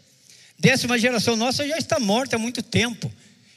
Décima 0.58 0.98
geração 0.98 1.36
nossa 1.36 1.68
já 1.68 1.78
está 1.78 2.00
morta 2.00 2.38
há 2.38 2.40
muito 2.40 2.64
tempo. 2.64 3.12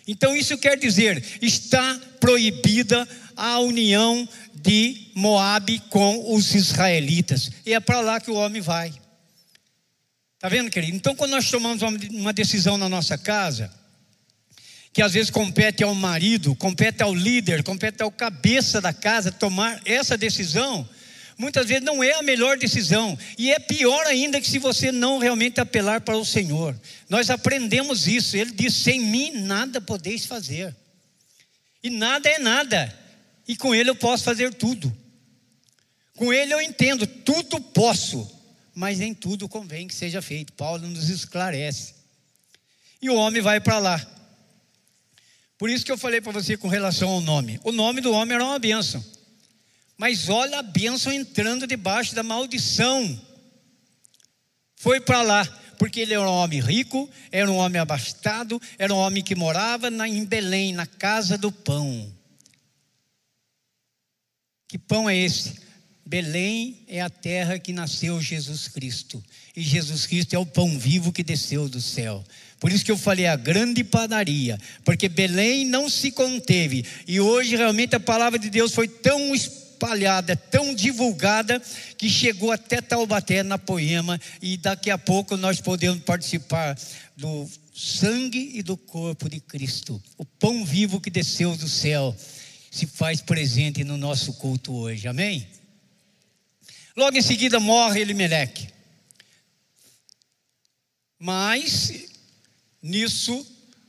Então 0.09 0.35
isso 0.35 0.59
quer 0.59 0.77
dizer, 0.77 1.23
está 1.41 2.01
proibida 2.19 3.07
a 3.37 3.59
união 3.59 4.29
de 4.55 5.09
Moabe 5.15 5.81
com 5.91 6.35
os 6.35 6.55
israelitas. 6.55 7.51
E 7.67 7.73
é 7.73 7.81
para 7.81 8.01
lá 8.01 8.21
que 8.21 8.31
o 8.31 8.35
homem 8.35 8.61
vai. 8.61 8.93
Está 10.35 10.49
vendo, 10.49 10.71
querido? 10.71 10.97
Então, 10.97 11.15
quando 11.15 11.31
nós 11.31 11.51
tomamos 11.51 11.83
uma 12.11 12.33
decisão 12.33 12.77
na 12.77 12.89
nossa 12.89 13.17
casa, 13.17 13.73
que 14.93 15.03
às 15.03 15.15
vezes 15.15 15.31
compete 15.31 15.83
ao 15.83 15.95
marido, 15.95 16.55
compete 16.55 17.03
ao 17.03 17.15
líder, 17.15 17.63
compete 17.63 18.03
ao 18.03 18.11
cabeça 18.11 18.81
da 18.81 18.93
casa 18.93 19.33
tomar 19.33 19.81
essa 19.85 20.17
decisão, 20.17 20.89
muitas 21.37 21.67
vezes 21.67 21.83
não 21.83 22.05
é 22.05 22.13
a 22.13 22.23
melhor 22.23 22.57
decisão. 22.57 23.19
E 23.37 23.51
é 23.51 23.59
pior 23.59 24.07
ainda 24.07 24.41
que 24.41 24.47
se 24.47 24.59
você 24.59 24.93
não 24.93 25.19
realmente 25.19 25.61
apelar 25.61 26.01
para 26.03 26.17
o 26.17 26.25
Senhor. 26.25 26.79
Nós 27.09 27.31
aprendemos 27.31 28.07
isso. 28.07 28.37
Ele 28.37 28.53
diz: 28.53 28.75
sem 28.75 29.01
mim 29.01 29.33
nada 29.33 29.81
podeis 29.81 30.27
fazer. 30.27 30.77
E 31.83 31.91
nada 31.91 32.29
é 32.29 32.39
nada. 32.39 33.04
E 33.47 33.57
com 33.57 33.75
Ele 33.75 33.91
eu 33.91 33.97
posso 33.97 34.25
fazer 34.25 34.53
tudo. 34.55 34.95
Com 36.17 36.33
Ele 36.33 36.55
eu 36.55 36.61
entendo, 36.61 37.07
tudo 37.07 37.61
posso, 37.61 38.31
mas 38.75 38.99
nem 38.99 39.13
tudo 39.13 39.49
convém 39.49 39.87
que 39.87 39.95
seja 39.95 40.23
feito. 40.23 40.53
Paulo 40.53 40.87
nos 40.87 41.09
esclarece. 41.09 41.95
E 43.03 43.11
o 43.11 43.17
homem 43.17 43.43
vai 43.43 43.61
para 43.61 43.79
lá. 43.79 44.15
Por 45.59 45.71
isso 45.71 45.85
que 45.85 45.93
eu 45.93 45.99
falei 45.99 46.21
para 46.21 46.33
você 46.33 46.57
com 46.57 46.69
relação 46.69 47.09
ao 47.09 47.21
nome. 47.21 47.61
O 47.63 47.73
nome 47.73 48.01
do 48.01 48.13
homem 48.13 48.35
era 48.35 48.45
uma 48.45 48.59
bênção. 48.59 49.05
Mas 49.97 50.29
olha 50.29 50.59
a 50.59 50.63
bênção 50.63 51.13
entrando 51.13 51.67
debaixo 51.67 52.15
da 52.15 52.23
maldição. 52.23 53.21
foi 54.77 55.01
para 55.01 55.23
lá, 55.23 55.45
porque 55.79 56.01
ele 56.01 56.13
era 56.13 56.23
um 56.29 56.35
homem 56.35 56.61
rico, 56.61 57.09
era 57.31 57.51
um 57.51 57.57
homem 57.57 57.81
abastado, 57.81 58.61
era 58.79 58.93
um 58.93 58.99
homem 58.99 59.23
que 59.23 59.35
morava 59.35 59.91
na, 59.91 60.09
em 60.09 60.25
Belém, 60.25 60.73
na 60.73 60.87
casa 60.87 61.39
do 61.39 61.51
pão. 61.51 62.13
Que 64.75 64.79
pão 64.79 65.09
é 65.09 65.17
esse? 65.17 65.53
Belém 66.05 66.81
é 66.89 67.01
a 67.01 67.09
terra 67.09 67.61
que 67.61 67.73
nasceu 67.73 68.21
Jesus 68.21 68.67
Cristo. 68.67 69.23
E 69.55 69.63
Jesus 69.63 70.05
Cristo 70.05 70.35
é 70.35 70.39
o 70.41 70.45
pão 70.45 70.77
vivo 70.77 71.13
que 71.13 71.23
desceu 71.23 71.69
do 71.69 71.81
céu. 71.81 72.25
Por 72.59 72.73
isso 72.73 72.85
que 72.85 72.91
eu 72.91 72.99
falei 72.99 73.29
a 73.29 73.37
grande 73.37 73.85
padaria, 73.85 74.59
porque 74.85 75.09
Belém 75.09 75.65
não 75.65 75.89
se 75.89 76.11
conteve. 76.11 76.85
E 77.07 77.21
hoje 77.21 77.55
realmente 77.55 77.95
a 77.95 78.01
palavra 78.01 78.37
de 78.37 78.51
Deus 78.51 78.75
foi 78.75 78.89
tão 78.89 79.33
espalhada, 79.33 80.35
tão 80.35 80.75
divulgada, 80.75 81.63
que 81.97 82.11
chegou 82.11 82.51
até 82.51 82.81
Taubaté, 82.81 83.45
na 83.45 83.59
Poema. 83.59 84.21
E 84.43 84.57
daqui 84.57 84.91
a 84.91 84.99
pouco 84.99 85.37
nós 85.37 85.61
podemos 85.61 86.03
participar 86.03 86.77
do 87.17 87.49
sangue 87.73 88.51
e 88.55 88.61
do 88.61 88.77
corpo 88.77 89.29
de 89.29 89.39
Cristo. 89.39 90.03
O 90.19 90.25
pão 90.25 90.65
vivo 90.65 91.01
que 91.01 91.11
desceu 91.11 91.57
do 91.57 91.69
céu 91.69 92.13
se 92.75 92.89
faz 92.89 93.21
presente 93.21 93.85
no 93.85 93.97
nosso 93.97 94.33
culto 94.33 94.75
hoje. 94.75 95.07
Amém? 95.07 95.47
Logo 96.97 97.17
em 97.17 97.23
seguida 97.23 97.61
morre 97.61 98.01
Elimeleque. 98.01 98.69
Mas, 101.17 101.93
nisso, 102.83 103.47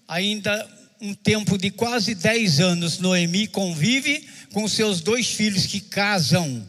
ainda 0.07 0.87
um 1.01 1.15
tempo 1.15 1.57
de 1.57 1.71
quase 1.71 2.13
10 2.13 2.59
anos, 2.59 2.99
Noemi 2.99 3.47
convive 3.47 4.29
com 4.53 4.67
seus 4.67 5.01
dois 5.01 5.27
filhos 5.31 5.65
que 5.65 5.81
casam 5.81 6.67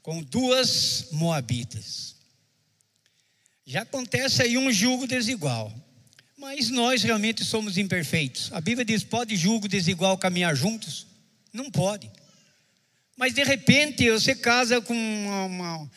com 0.00 0.22
duas 0.22 1.08
moabitas. 1.12 2.16
Já 3.66 3.82
acontece 3.82 4.42
aí 4.42 4.56
um 4.56 4.72
julgo 4.72 5.06
desigual. 5.06 5.70
Mas 6.38 6.70
nós 6.70 7.02
realmente 7.02 7.44
somos 7.44 7.76
imperfeitos. 7.76 8.50
A 8.52 8.60
Bíblia 8.60 8.84
diz: 8.86 9.04
pode 9.04 9.36
julgo 9.36 9.68
desigual 9.68 10.16
caminhar 10.16 10.54
juntos? 10.56 11.06
Não 11.56 11.70
pode. 11.70 12.10
Mas 13.16 13.32
de 13.32 13.42
repente 13.42 14.10
você 14.10 14.34
casa 14.34 14.78
com 14.80 14.92
uma, 14.94 15.44
uma, 15.44 15.90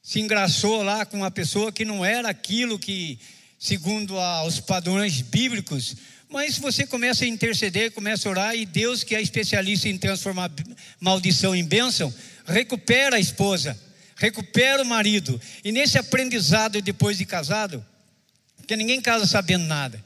se 0.00 0.20
engraçou 0.20 0.84
lá 0.84 1.04
com 1.04 1.16
uma 1.16 1.30
pessoa 1.30 1.72
que 1.72 1.84
não 1.84 2.04
era 2.04 2.28
aquilo 2.28 2.78
que, 2.78 3.18
segundo 3.58 4.18
a, 4.18 4.44
os 4.44 4.60
padrões 4.60 5.20
bíblicos, 5.20 5.96
mas 6.28 6.58
você 6.58 6.86
começa 6.86 7.24
a 7.24 7.28
interceder, 7.28 7.90
começa 7.90 8.28
a 8.28 8.30
orar, 8.30 8.54
e 8.54 8.64
Deus, 8.64 9.02
que 9.02 9.16
é 9.16 9.20
especialista 9.20 9.88
em 9.88 9.98
transformar 9.98 10.48
maldição 11.00 11.56
em 11.56 11.64
bênção, 11.64 12.14
recupera 12.46 13.16
a 13.16 13.20
esposa, 13.20 13.76
recupera 14.14 14.80
o 14.80 14.86
marido. 14.86 15.40
E 15.64 15.72
nesse 15.72 15.98
aprendizado 15.98 16.80
depois 16.80 17.18
de 17.18 17.24
casado, 17.24 17.84
porque 18.56 18.76
ninguém 18.76 19.00
casa 19.00 19.26
sabendo 19.26 19.64
nada, 19.64 20.00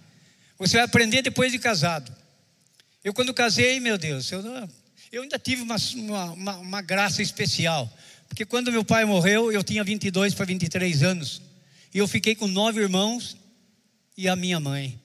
você 0.58 0.78
vai 0.78 0.86
aprender 0.86 1.20
depois 1.20 1.52
de 1.52 1.58
casado. 1.58 2.10
Eu, 3.04 3.12
quando 3.12 3.34
casei, 3.34 3.78
meu 3.80 3.98
Deus, 3.98 4.32
eu 4.32 4.42
eu 5.14 5.22
ainda 5.22 5.38
tive 5.38 5.62
uma, 5.62 5.76
uma, 6.34 6.56
uma, 6.56 6.82
graça 6.82 7.22
especial, 7.22 7.90
porque 8.28 8.44
quando 8.44 8.72
meu 8.72 8.84
pai 8.84 9.04
morreu, 9.04 9.52
eu 9.52 9.62
tinha 9.62 9.84
22 9.84 10.34
para 10.34 10.44
23 10.44 11.02
anos, 11.04 11.40
e 11.92 11.98
eu 11.98 12.08
fiquei 12.08 12.34
com 12.34 12.48
nove 12.48 12.80
irmãos 12.80 13.36
e 14.16 14.28
a 14.28 14.34
minha 14.34 14.58
mãe. 14.58 15.00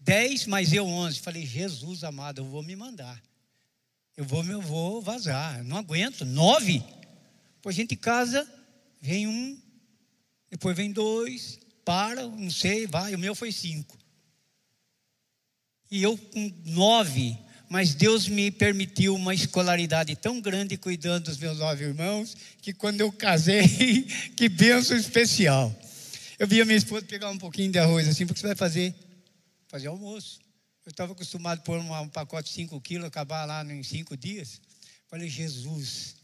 Dez, 0.00 0.44
mais 0.46 0.70
eu 0.74 0.86
onze. 0.86 1.18
Falei, 1.18 1.46
Jesus 1.46 2.04
amado, 2.04 2.42
eu 2.42 2.44
vou 2.44 2.62
me 2.62 2.76
mandar. 2.76 3.22
Eu 4.14 4.26
vou, 4.26 4.44
eu 4.44 4.60
vou 4.60 5.00
vazar. 5.00 5.64
Não 5.64 5.78
aguento. 5.78 6.26
Nove? 6.26 6.84
Pois 7.62 7.74
a 7.74 7.80
gente 7.80 7.96
casa, 7.96 8.46
vem 9.00 9.26
um, 9.26 9.58
depois 10.50 10.76
vem 10.76 10.92
dois, 10.92 11.58
para, 11.82 12.26
não 12.26 12.50
sei, 12.50 12.86
vai. 12.86 13.14
O 13.14 13.18
meu 13.18 13.34
foi 13.34 13.50
cinco. 13.50 13.96
E 15.90 16.02
eu 16.02 16.18
com 16.18 16.52
nove, 16.66 17.38
mas 17.74 17.92
Deus 17.92 18.28
me 18.28 18.52
permitiu 18.52 19.16
uma 19.16 19.34
escolaridade 19.34 20.14
tão 20.14 20.40
grande 20.40 20.76
cuidando 20.76 21.24
dos 21.24 21.38
meus 21.38 21.58
nove 21.58 21.82
irmãos, 21.82 22.36
que 22.62 22.72
quando 22.72 23.00
eu 23.00 23.10
casei, 23.10 24.02
que 24.36 24.48
benção 24.48 24.96
especial. 24.96 25.74
Eu 26.38 26.46
vi 26.46 26.60
a 26.60 26.64
minha 26.64 26.78
esposa 26.78 27.04
pegar 27.04 27.28
um 27.30 27.36
pouquinho 27.36 27.72
de 27.72 27.78
arroz 27.80 28.06
assim, 28.06 28.28
porque 28.28 28.40
você 28.40 28.46
vai 28.46 28.54
fazer? 28.54 28.94
Fazer 29.66 29.88
almoço. 29.88 30.38
Eu 30.86 30.90
estava 30.90 31.14
acostumado 31.14 31.58
a 31.58 31.62
pôr 31.62 31.80
um 31.80 32.08
pacote 32.10 32.48
de 32.48 32.54
5 32.54 32.80
quilos, 32.80 33.08
acabar 33.08 33.44
lá 33.44 33.64
em 33.64 33.82
cinco 33.82 34.16
dias. 34.16 34.60
Falei, 35.08 35.28
Jesus. 35.28 36.14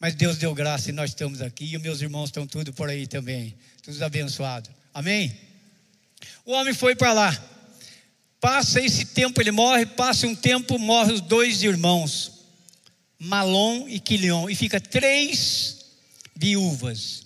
Mas 0.00 0.14
Deus 0.14 0.38
deu 0.38 0.54
graça 0.54 0.88
e 0.88 0.92
nós 0.94 1.10
estamos 1.10 1.42
aqui, 1.42 1.66
e 1.66 1.76
os 1.76 1.82
meus 1.82 2.00
irmãos 2.00 2.30
estão 2.30 2.46
tudo 2.46 2.72
por 2.72 2.88
aí 2.88 3.06
também, 3.06 3.54
todos 3.82 4.00
abençoados. 4.00 4.70
Amém? 4.94 5.38
O 6.46 6.52
homem 6.52 6.72
foi 6.72 6.96
para 6.96 7.12
lá. 7.12 7.51
Passa 8.42 8.80
esse 8.80 9.04
tempo, 9.04 9.40
ele 9.40 9.52
morre, 9.52 9.86
passa 9.86 10.26
um 10.26 10.34
tempo, 10.34 10.76
morrem 10.76 11.14
os 11.14 11.20
dois 11.20 11.62
irmãos, 11.62 12.42
Malom 13.16 13.88
e 13.88 14.00
Quilion, 14.00 14.50
e 14.50 14.56
fica 14.56 14.80
três 14.80 15.86
viúvas. 16.34 17.24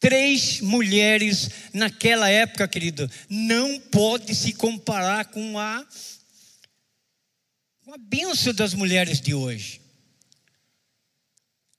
Três 0.00 0.60
mulheres 0.60 1.48
naquela 1.72 2.28
época, 2.28 2.66
querido, 2.66 3.08
não 3.30 3.78
pode 3.78 4.34
se 4.34 4.52
comparar 4.52 5.26
com 5.26 5.60
a, 5.60 5.86
com 7.84 7.94
a 7.94 7.96
benção 7.96 8.52
das 8.52 8.74
mulheres 8.74 9.20
de 9.20 9.32
hoje. 9.32 9.80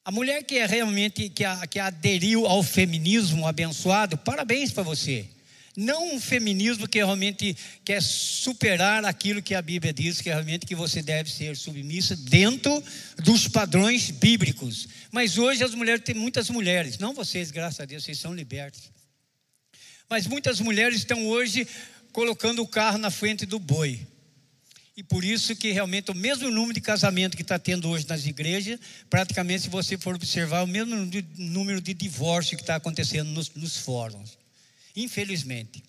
A 0.05 0.11
mulher 0.11 0.41
que 0.45 0.55
é 0.55 0.65
realmente 0.65 1.27
que, 1.27 1.43
a, 1.43 1.67
que 1.67 1.79
aderiu 1.79 2.45
ao 2.45 2.63
feminismo 2.63 3.45
abençoado, 3.45 4.17
parabéns 4.17 4.71
para 4.71 4.83
você. 4.83 5.36
Não 5.79 6.15
um 6.15 6.19
feminismo 6.19 6.87
que 6.87 6.97
realmente 6.97 7.55
quer 7.85 8.01
superar 8.01 9.05
aquilo 9.05 9.43
que 9.43 9.53
a 9.53 9.61
Bíblia 9.61 9.93
diz, 9.93 10.19
que 10.19 10.27
realmente 10.27 10.65
que 10.65 10.73
você 10.73 11.03
deve 11.03 11.29
ser 11.29 11.55
submissa 11.55 12.15
dentro 12.15 12.83
dos 13.17 13.47
padrões 13.47 14.09
bíblicos. 14.09 14.87
Mas 15.11 15.37
hoje 15.37 15.63
as 15.63 15.75
mulheres, 15.75 16.03
tem 16.03 16.15
muitas 16.15 16.49
mulheres, 16.49 16.97
não 16.97 17.13
vocês, 17.13 17.51
graças 17.51 17.79
a 17.79 17.85
Deus, 17.85 18.03
vocês 18.03 18.17
são 18.17 18.33
libertos. 18.33 18.89
Mas 20.09 20.25
muitas 20.25 20.59
mulheres 20.59 20.97
estão 20.97 21.27
hoje 21.27 21.67
colocando 22.11 22.63
o 22.63 22.67
carro 22.67 22.97
na 22.97 23.11
frente 23.11 23.45
do 23.45 23.59
boi. 23.59 24.01
E 24.95 25.03
por 25.03 25.23
isso 25.23 25.55
que 25.55 25.71
realmente 25.71 26.09
o 26.09 26.15
mesmo 26.15 26.49
número 26.49 26.73
de 26.73 26.81
casamento 26.81 27.37
que 27.37 27.43
está 27.43 27.59
tendo 27.59 27.87
hoje 27.87 28.07
nas 28.09 28.25
igrejas, 28.25 28.79
praticamente, 29.11 29.61
se 29.61 29.69
você 29.69 29.95
for 29.95 30.15
observar, 30.15 30.63
o 30.63 30.67
mesmo 30.67 31.07
número 31.37 31.79
de 31.79 31.93
divórcio 31.93 32.57
que 32.57 32.63
está 32.63 32.77
acontecendo 32.77 33.29
nos, 33.29 33.51
nos 33.53 33.77
fóruns 33.77 34.46
infelizmente. 35.03 35.83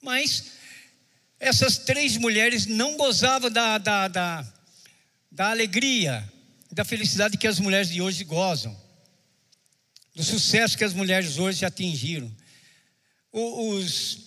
Mas 0.00 0.52
essas 1.38 1.78
três 1.78 2.16
mulheres 2.16 2.66
não 2.66 2.96
gozavam 2.96 3.50
da, 3.50 3.78
da, 3.78 4.08
da, 4.08 4.52
da 5.30 5.50
alegria, 5.50 6.28
da 6.70 6.84
felicidade 6.84 7.36
que 7.36 7.46
as 7.46 7.60
mulheres 7.60 7.88
de 7.90 8.00
hoje 8.00 8.24
gozam, 8.24 8.76
do 10.14 10.24
sucesso 10.24 10.76
que 10.76 10.84
as 10.84 10.94
mulheres 10.94 11.38
hoje 11.38 11.64
atingiram. 11.64 12.30
Os, 13.32 14.18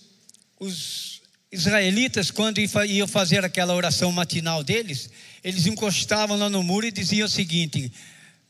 os 0.58 1.22
israelitas, 1.50 2.30
quando 2.30 2.58
iam 2.58 3.08
fazer 3.08 3.44
aquela 3.44 3.74
oração 3.74 4.10
matinal 4.12 4.62
deles, 4.62 5.10
eles 5.42 5.66
encostavam 5.66 6.36
lá 6.36 6.48
no 6.48 6.62
muro 6.62 6.86
e 6.86 6.92
diziam 6.92 7.26
o 7.26 7.30
seguinte: 7.30 7.92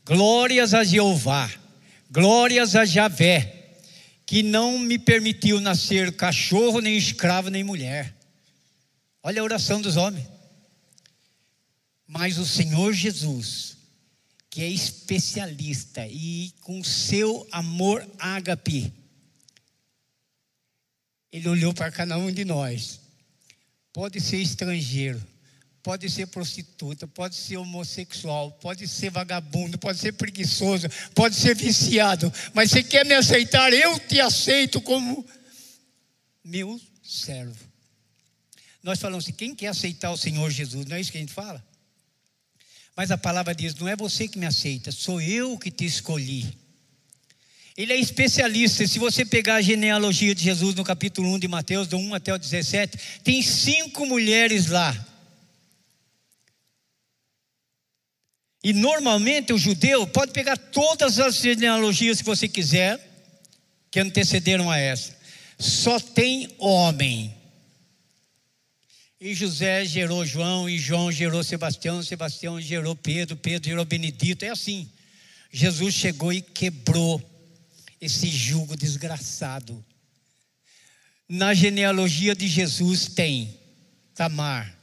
Glórias 0.04 0.72
a 0.72 0.82
Jeová, 0.82 1.50
glórias 2.10 2.74
a 2.74 2.84
Javé, 2.84 3.55
que 4.26 4.42
não 4.42 4.76
me 4.78 4.98
permitiu 4.98 5.60
nascer 5.60 6.12
cachorro, 6.16 6.80
nem 6.80 6.96
escravo, 6.96 7.48
nem 7.48 7.62
mulher. 7.62 8.12
Olha 9.22 9.40
a 9.40 9.44
oração 9.44 9.80
dos 9.80 9.96
homens. 9.96 10.26
Mas 12.06 12.36
o 12.36 12.44
Senhor 12.44 12.92
Jesus, 12.92 13.76
que 14.50 14.62
é 14.62 14.68
especialista 14.68 16.06
e 16.06 16.52
com 16.60 16.82
seu 16.82 17.46
amor 17.52 18.06
ágape, 18.18 18.92
ele 21.32 21.48
olhou 21.48 21.72
para 21.72 21.90
cada 21.92 22.18
um 22.18 22.32
de 22.32 22.44
nós. 22.44 23.00
Pode 23.92 24.20
ser 24.20 24.38
estrangeiro, 24.38 25.24
pode 25.86 26.10
ser 26.10 26.26
prostituta, 26.26 27.06
pode 27.06 27.36
ser 27.36 27.58
homossexual, 27.58 28.50
pode 28.60 28.88
ser 28.88 29.08
vagabundo, 29.08 29.78
pode 29.78 30.00
ser 30.00 30.10
preguiçoso, 30.14 30.88
pode 31.14 31.36
ser 31.36 31.54
viciado, 31.54 32.32
mas 32.52 32.72
você 32.72 32.82
quer 32.82 33.06
me 33.06 33.14
aceitar, 33.14 33.72
eu 33.72 33.96
te 34.00 34.20
aceito 34.20 34.80
como 34.80 35.24
meu 36.44 36.80
servo. 37.04 37.64
Nós 38.82 38.98
falamos 38.98 39.26
assim: 39.26 39.32
quem 39.32 39.54
quer 39.54 39.68
aceitar 39.68 40.10
o 40.10 40.16
Senhor 40.16 40.50
Jesus? 40.50 40.86
Não 40.86 40.96
é 40.96 41.00
isso 41.00 41.12
que 41.12 41.18
a 41.18 41.20
gente 41.20 41.32
fala? 41.32 41.64
Mas 42.96 43.12
a 43.12 43.16
palavra 43.16 43.54
diz: 43.54 43.72
não 43.76 43.86
é 43.86 43.94
você 43.94 44.26
que 44.26 44.40
me 44.40 44.46
aceita, 44.46 44.90
sou 44.90 45.20
eu 45.20 45.56
que 45.56 45.70
te 45.70 45.84
escolhi. 45.84 46.52
Ele 47.76 47.92
é 47.92 47.96
especialista. 47.96 48.84
Se 48.88 48.98
você 48.98 49.24
pegar 49.24 49.54
a 49.54 49.62
genealogia 49.62 50.34
de 50.34 50.42
Jesus 50.42 50.74
no 50.74 50.82
capítulo 50.82 51.32
1 51.34 51.38
de 51.38 51.46
Mateus, 51.46 51.86
do 51.86 51.96
1 51.96 52.14
até 52.14 52.34
o 52.34 52.38
17, 52.38 53.22
tem 53.22 53.40
cinco 53.40 54.04
mulheres 54.04 54.66
lá 54.66 55.12
E 58.66 58.72
normalmente 58.72 59.52
o 59.52 59.58
judeu 59.58 60.08
pode 60.08 60.32
pegar 60.32 60.56
todas 60.56 61.20
as 61.20 61.36
genealogias 61.36 62.18
que 62.18 62.26
você 62.26 62.48
quiser, 62.48 62.98
que 63.92 64.00
antecederam 64.00 64.68
a 64.68 64.76
essa. 64.76 65.16
Só 65.56 66.00
tem 66.00 66.52
homem. 66.58 67.32
E 69.20 69.32
José 69.34 69.84
gerou 69.84 70.26
João, 70.26 70.68
e 70.68 70.78
João 70.78 71.12
gerou 71.12 71.44
Sebastião, 71.44 72.02
Sebastião 72.02 72.60
gerou 72.60 72.96
Pedro, 72.96 73.36
Pedro 73.36 73.68
gerou 73.68 73.84
Benedito. 73.84 74.44
É 74.44 74.48
assim. 74.48 74.90
Jesus 75.52 75.94
chegou 75.94 76.32
e 76.32 76.42
quebrou 76.42 77.22
esse 78.00 78.26
jugo 78.26 78.76
desgraçado. 78.76 79.84
Na 81.28 81.54
genealogia 81.54 82.34
de 82.34 82.48
Jesus 82.48 83.06
tem 83.06 83.60
Tamar, 84.12 84.75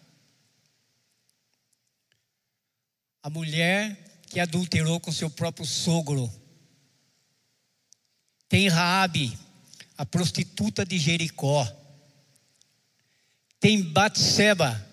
a 3.23 3.29
mulher 3.29 4.21
que 4.27 4.41
adulterou 4.41 4.99
com 4.99 5.12
seu 5.13 5.29
próprio 5.29 5.65
sogro. 5.65 6.29
Tem 8.49 8.67
Raabe, 8.67 9.39
a 9.97 10.05
prostituta 10.05 10.86
de 10.86 10.99
Jericó. 10.99 11.65
Tem 13.62 13.81
Batseba, 13.81 14.86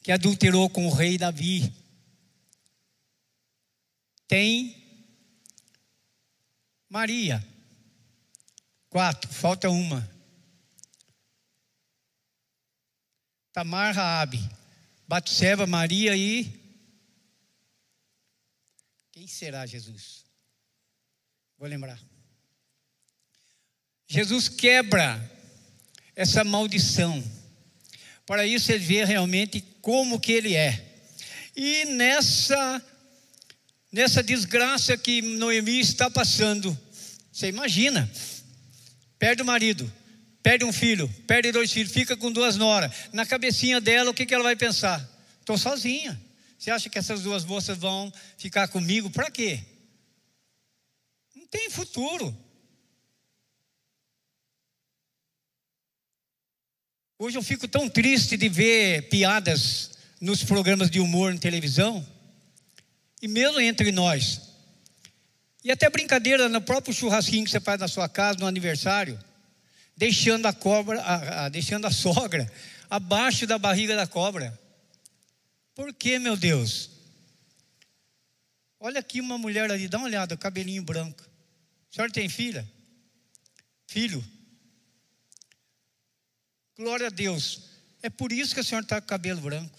que 0.00 0.12
adulterou 0.12 0.70
com 0.70 0.86
o 0.86 0.92
rei 0.92 1.18
Davi. 1.18 1.74
Tem 4.28 4.76
Maria. 6.88 7.44
Quatro, 8.88 9.28
falta 9.32 9.68
uma. 9.68 10.08
Tamar 13.52 13.92
Raabe, 13.92 14.38
Batseba, 15.08 15.66
Maria 15.66 16.16
e 16.16 16.65
quem 19.26 19.34
será 19.34 19.66
Jesus? 19.66 20.24
Vou 21.58 21.68
lembrar. 21.68 22.00
Jesus 24.06 24.48
quebra 24.48 25.20
essa 26.14 26.44
maldição. 26.44 27.24
Para 28.24 28.46
isso 28.46 28.70
ele 28.70 28.84
vê 28.84 29.04
realmente 29.04 29.60
como 29.82 30.20
que 30.20 30.30
ele 30.30 30.54
é. 30.54 31.10
E 31.56 31.86
nessa 31.86 32.80
nessa 33.90 34.22
desgraça 34.22 34.96
que 34.96 35.20
Noemi 35.20 35.80
está 35.80 36.08
passando, 36.08 36.78
você 37.32 37.48
imagina? 37.48 38.08
Perde 39.18 39.42
o 39.42 39.46
marido, 39.46 39.92
perde 40.40 40.64
um 40.64 40.72
filho, 40.72 41.08
perde 41.26 41.50
dois 41.50 41.72
filhos, 41.72 41.90
fica 41.90 42.16
com 42.16 42.30
duas 42.30 42.56
noras. 42.56 42.92
Na 43.12 43.26
cabecinha 43.26 43.80
dela, 43.80 44.10
o 44.10 44.14
que, 44.14 44.24
que 44.24 44.34
ela 44.34 44.44
vai 44.44 44.54
pensar? 44.54 45.04
Estou 45.40 45.58
sozinha. 45.58 46.25
Você 46.58 46.70
acha 46.70 46.88
que 46.88 46.98
essas 46.98 47.22
duas 47.22 47.44
moças 47.44 47.76
vão 47.76 48.12
ficar 48.38 48.68
comigo? 48.68 49.10
Para 49.10 49.30
quê? 49.30 49.62
Não 51.34 51.46
tem 51.46 51.70
futuro. 51.70 52.36
Hoje 57.18 57.38
eu 57.38 57.42
fico 57.42 57.66
tão 57.66 57.88
triste 57.88 58.36
de 58.36 58.48
ver 58.48 59.08
piadas 59.08 59.92
nos 60.20 60.44
programas 60.44 60.90
de 60.90 61.00
humor 61.00 61.32
na 61.32 61.40
televisão, 61.40 62.06
e 63.22 63.28
mesmo 63.28 63.60
entre 63.60 63.90
nós. 63.90 64.42
E 65.64 65.70
até 65.70 65.88
brincadeira 65.90 66.48
no 66.48 66.60
próprio 66.60 66.94
churrasquinho 66.94 67.44
que 67.44 67.50
você 67.50 67.60
faz 67.60 67.80
na 67.80 67.88
sua 67.88 68.08
casa, 68.08 68.38
no 68.38 68.46
aniversário, 68.46 69.18
deixando 69.96 70.46
a 70.46 70.52
cobra, 70.52 71.00
a, 71.00 71.44
a, 71.44 71.48
deixando 71.48 71.86
a 71.86 71.90
sogra 71.90 72.50
abaixo 72.88 73.46
da 73.46 73.58
barriga 73.58 73.96
da 73.96 74.06
cobra. 74.06 74.58
Por 75.76 75.92
que, 75.92 76.18
meu 76.18 76.38
Deus? 76.38 76.88
Olha 78.80 79.00
aqui 79.00 79.20
uma 79.20 79.36
mulher 79.36 79.70
ali, 79.70 79.86
dá 79.86 79.98
uma 79.98 80.06
olhada, 80.06 80.34
cabelinho 80.34 80.82
branco. 80.82 81.22
A 81.22 81.94
senhora 81.94 82.10
tem 82.10 82.30
filha? 82.30 82.66
Filho? 83.86 84.24
Glória 86.74 87.08
a 87.08 87.10
Deus. 87.10 87.64
É 88.02 88.08
por 88.08 88.32
isso 88.32 88.54
que 88.54 88.60
a 88.60 88.64
senhora 88.64 88.86
está 88.86 89.02
com 89.02 89.06
cabelo 89.06 89.42
branco. 89.42 89.78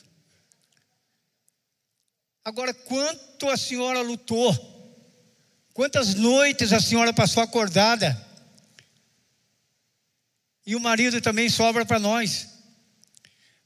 Agora, 2.46 2.76
quanto 2.76 3.50
a 3.50 3.58
senhora 3.58 4.00
lutou? 4.02 4.54
Quantas 5.74 6.14
noites 6.14 6.74
a 6.74 6.80
senhora 6.80 7.12
passou 7.12 7.42
acordada? 7.42 8.16
E 10.64 10.76
o 10.76 10.80
marido 10.80 11.20
também 11.22 11.50
sobra 11.50 11.84
para 11.88 11.98
nós. 11.98 12.50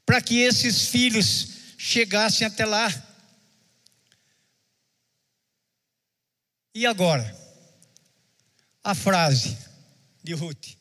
Para 0.06 0.22
que 0.22 0.39
esses 0.39 0.86
filhos 0.88 1.61
chegassem 1.82 2.46
até 2.46 2.63
lá. 2.63 2.94
E 6.76 6.86
agora? 6.86 7.36
A 8.84 8.94
frase 8.94 9.58
de 10.24 10.34
Ruth. 10.34 10.76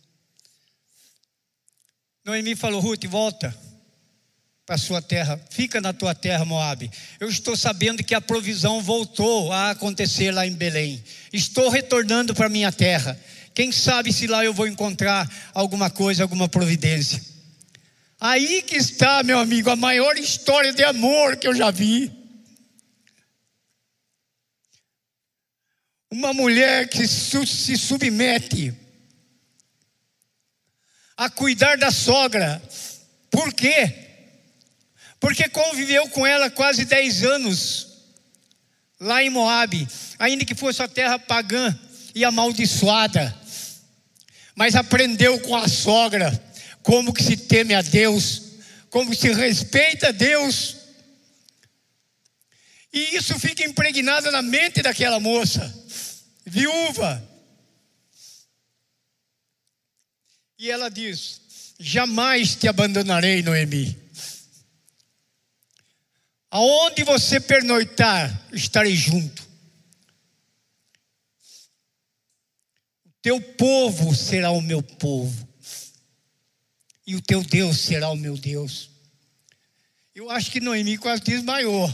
Noemi 2.25 2.55
falou: 2.55 2.81
Ruth, 2.81 3.07
volta 3.07 3.57
para 4.67 4.77
a 4.77 4.79
sua 4.79 5.03
terra, 5.03 5.41
fica 5.51 5.81
na 5.81 5.93
tua 5.93 6.15
terra, 6.15 6.45
Moabe. 6.45 6.91
Eu 7.19 7.29
estou 7.29 7.57
sabendo 7.57 8.05
que 8.05 8.15
a 8.15 8.21
provisão 8.21 8.83
voltou 8.83 9.51
a 9.53 9.71
acontecer 9.71 10.31
lá 10.31 10.47
em 10.47 10.55
Belém. 10.55 11.03
Estou 11.33 11.71
retornando 11.71 12.35
para 12.35 12.49
minha 12.49 12.71
terra. 12.71 13.19
Quem 13.55 13.73
sabe 13.73 14.13
se 14.13 14.27
lá 14.27 14.45
eu 14.45 14.55
vou 14.55 14.69
encontrar 14.69 15.29
alguma 15.53 15.91
coisa, 15.91 16.23
alguma 16.23 16.49
providência. 16.49 17.30
Aí 18.21 18.61
que 18.61 18.77
está, 18.77 19.23
meu 19.23 19.39
amigo, 19.39 19.71
a 19.71 19.77
maior 19.77 20.19
história 20.19 20.75
de 20.75 20.85
amor 20.85 21.39
que 21.39 21.49
eu 21.49 21.55
já 21.55 21.71
vi. 21.71 22.13
Uma 26.11 26.35
mulher 26.35 26.87
que 26.91 27.09
se 27.09 27.79
submete 27.79 28.75
a 31.17 31.31
cuidar 31.31 31.79
da 31.79 31.91
sogra. 31.91 32.61
Por 33.31 33.55
quê? 33.55 34.09
Porque 35.19 35.49
conviveu 35.49 36.07
com 36.11 36.27
ela 36.27 36.51
quase 36.51 36.85
10 36.85 37.25
anos 37.25 37.89
lá 38.99 39.23
em 39.23 39.31
Moabe, 39.31 39.89
ainda 40.19 40.45
que 40.45 40.55
fosse 40.55 40.83
a 40.83 40.89
terra 40.89 41.19
pagã 41.19 41.79
e 42.15 42.23
amaldiçoada. 42.23 43.35
Mas 44.55 44.75
aprendeu 44.75 45.41
com 45.41 45.57
a 45.57 45.67
sogra 45.69 46.50
como 46.83 47.13
que 47.13 47.23
se 47.23 47.37
teme 47.37 47.75
a 47.75 47.83
Deus, 47.83 48.43
como 48.89 49.15
se 49.15 49.33
respeita 49.33 50.09
a 50.09 50.13
Deus. 50.13 50.77
E 52.93 53.17
isso 53.17 53.39
fica 53.39 53.65
impregnado 53.65 54.31
na 54.31 54.43
mente 54.43 54.83
daquela 54.83 55.21
moça, 55.21 55.73
viúva. 56.45 57.27
E 60.59 60.71
ela 60.71 60.89
diz: 60.89 61.41
Jamais 61.79 62.57
te 62.57 62.69
abandonarei, 62.69 63.43
Noemi. 63.43 63.97
Aonde 66.51 67.05
você 67.05 67.39
pernoitar, 67.39 68.49
estarei 68.53 68.97
junto. 68.97 69.49
O 73.07 73.11
teu 73.23 73.41
povo 73.41 74.15
será 74.17 74.51
o 74.51 74.61
meu 74.61 74.83
povo 74.83 75.50
e 77.11 77.17
o 77.17 77.21
teu 77.21 77.43
Deus 77.43 77.77
será 77.81 78.09
o 78.11 78.15
meu 78.15 78.39
Deus. 78.39 78.89
Eu 80.15 80.31
acho 80.31 80.49
que 80.49 80.61
Noemi 80.61 80.97
quase 80.97 81.21
desmaiou. 81.21 81.93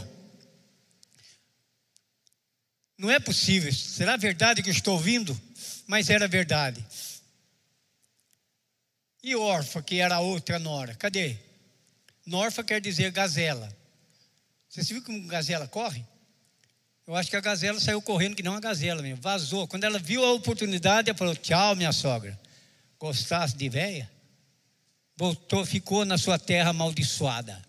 Não 2.95 3.09
é 3.09 3.19
possível. 3.19 3.73
Será 3.73 4.15
verdade 4.15 4.61
que 4.61 4.69
eu 4.69 4.73
estou 4.73 4.93
ouvindo? 4.93 5.35
Mas 5.87 6.11
era 6.11 6.27
verdade. 6.27 6.85
E 9.23 9.35
Orfa, 9.35 9.81
que 9.81 9.99
era 9.99 10.17
a 10.17 10.19
outra 10.19 10.59
nora, 10.59 10.93
cadê? 10.93 11.35
Norfa 12.23 12.63
quer 12.63 12.79
dizer 12.79 13.09
gazela. 13.09 13.75
Você 14.69 14.93
viu 14.93 15.01
como 15.01 15.27
gazela 15.27 15.67
corre? 15.67 16.05
Eu 17.07 17.15
acho 17.15 17.31
que 17.31 17.35
a 17.35 17.41
gazela 17.41 17.79
saiu 17.79 18.03
correndo 18.03 18.35
que 18.35 18.43
não 18.43 18.53
a 18.53 18.59
gazela 18.59 19.01
mesmo, 19.01 19.19
vazou. 19.19 19.67
Quando 19.67 19.83
ela 19.83 19.97
viu 19.97 20.23
a 20.23 20.33
oportunidade, 20.33 21.09
ela 21.09 21.17
falou: 21.17 21.35
Tchau, 21.35 21.75
minha 21.75 21.91
sogra. 21.91 22.39
Gostasse 22.99 23.57
de 23.57 23.67
véia? 23.67 24.16
Voltou, 25.17 25.65
ficou 25.65 26.05
na 26.05 26.17
sua 26.17 26.37
terra 26.37 26.69
amaldiçoada. 26.69 27.59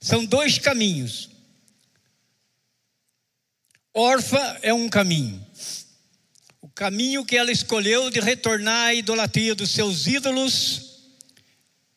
São 0.00 0.24
dois 0.24 0.58
caminhos. 0.58 1.30
Orfa 3.94 4.58
é 4.62 4.74
um 4.74 4.88
caminho. 4.88 5.46
O 6.60 6.68
caminho 6.68 7.24
que 7.24 7.36
ela 7.36 7.52
escolheu 7.52 8.10
de 8.10 8.18
retornar 8.18 8.88
à 8.88 8.94
idolatria 8.94 9.54
dos 9.54 9.70
seus 9.70 10.06
ídolos 10.06 11.12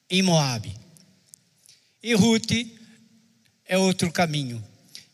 em 0.09 0.21
Moabe. 0.21 0.75
E 2.03 2.13
Ruth 2.13 2.51
é 3.65 3.77
outro 3.77 4.11
caminho, 4.11 4.63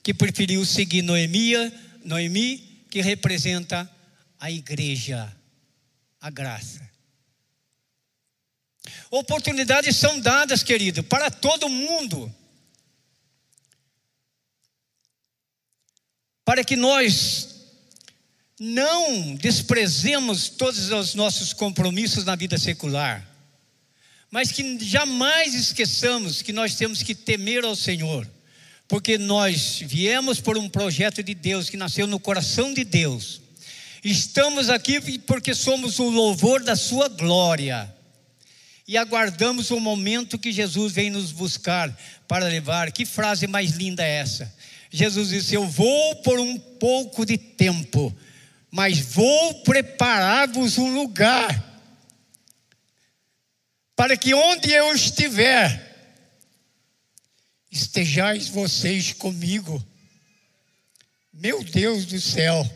que 0.04 0.14
preferiu 0.14 0.66
seguir 0.66 1.02
Noemia, 1.02 1.72
Noemi, 2.04 2.86
que 2.90 3.02
representa 3.02 3.90
a 4.38 4.52
igreja, 4.52 5.34
a 6.20 6.30
graça. 6.30 6.91
Oportunidades 9.10 9.98
são 9.98 10.20
dadas, 10.20 10.64
querido, 10.64 11.04
para 11.04 11.30
todo 11.30 11.68
mundo. 11.68 12.34
Para 16.46 16.64
que 16.64 16.76
nós 16.76 17.50
não 18.60 19.36
desprezemos 19.36 20.48
todos 20.48 20.92
os 20.92 21.16
nossos 21.16 21.52
compromissos 21.52 22.24
na 22.24 22.36
vida 22.36 22.58
secular, 22.58 23.28
mas 24.30 24.52
que 24.52 24.78
jamais 24.80 25.56
esqueçamos 25.56 26.42
que 26.42 26.54
nós 26.54 26.76
temos 26.76 27.02
que 27.04 27.16
temer 27.16 27.66
ao 27.66 27.76
Senhor, 27.76 28.30
porque 28.88 29.18
nós 29.18 29.82
viemos 29.84 30.40
por 30.40 30.58
um 30.58 30.70
projeto 30.70 31.24
de 31.24 31.34
Deus 31.34 31.70
que 31.70 31.78
nasceu 31.78 32.06
no 32.06 32.20
coração 32.20 32.74
de 32.74 32.84
Deus. 32.84 33.42
Estamos 34.04 34.70
aqui 34.70 35.20
porque 35.20 35.54
somos 35.54 36.00
o 36.00 36.10
louvor 36.10 36.64
da 36.64 36.76
Sua 36.76 37.08
glória 37.08 37.94
e 38.92 38.98
aguardamos 38.98 39.72
o 39.72 39.80
momento 39.80 40.38
que 40.38 40.52
Jesus 40.52 40.92
vem 40.92 41.10
nos 41.10 41.32
buscar 41.32 41.96
para 42.28 42.48
levar. 42.48 42.92
Que 42.92 43.06
frase 43.06 43.48
mais 43.48 43.72
linda 43.72 44.04
é 44.04 44.18
essa? 44.18 44.54
Jesus 44.90 45.30
disse: 45.30 45.56
Eu 45.56 45.68
vou 45.68 46.16
por 46.18 46.40
um 46.40 46.58
pouco 46.58 47.26
de 47.26 47.38
tempo 47.38 48.16
mas 48.72 49.00
vou 49.00 49.62
preparar-vos 49.64 50.78
um 50.78 50.96
lugar, 50.96 51.70
para 53.94 54.16
que 54.16 54.34
onde 54.34 54.72
eu 54.72 54.96
estiver, 54.96 55.90
estejais 57.70 58.48
vocês 58.48 59.12
comigo. 59.12 59.86
Meu 61.34 61.62
Deus 61.64 62.06
do 62.06 62.20
céu. 62.20 62.68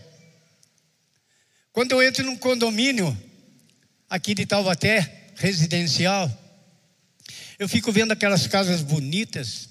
Quando 1.71 1.93
eu 1.93 2.03
entro 2.03 2.25
num 2.25 2.37
condomínio 2.37 3.17
aqui 4.09 4.35
de 4.35 4.45
Taubaté, 4.45 5.24
residencial, 5.35 6.31
eu 7.57 7.69
fico 7.69 7.91
vendo 7.91 8.11
aquelas 8.11 8.47
casas 8.47 8.81
bonitas. 8.81 9.69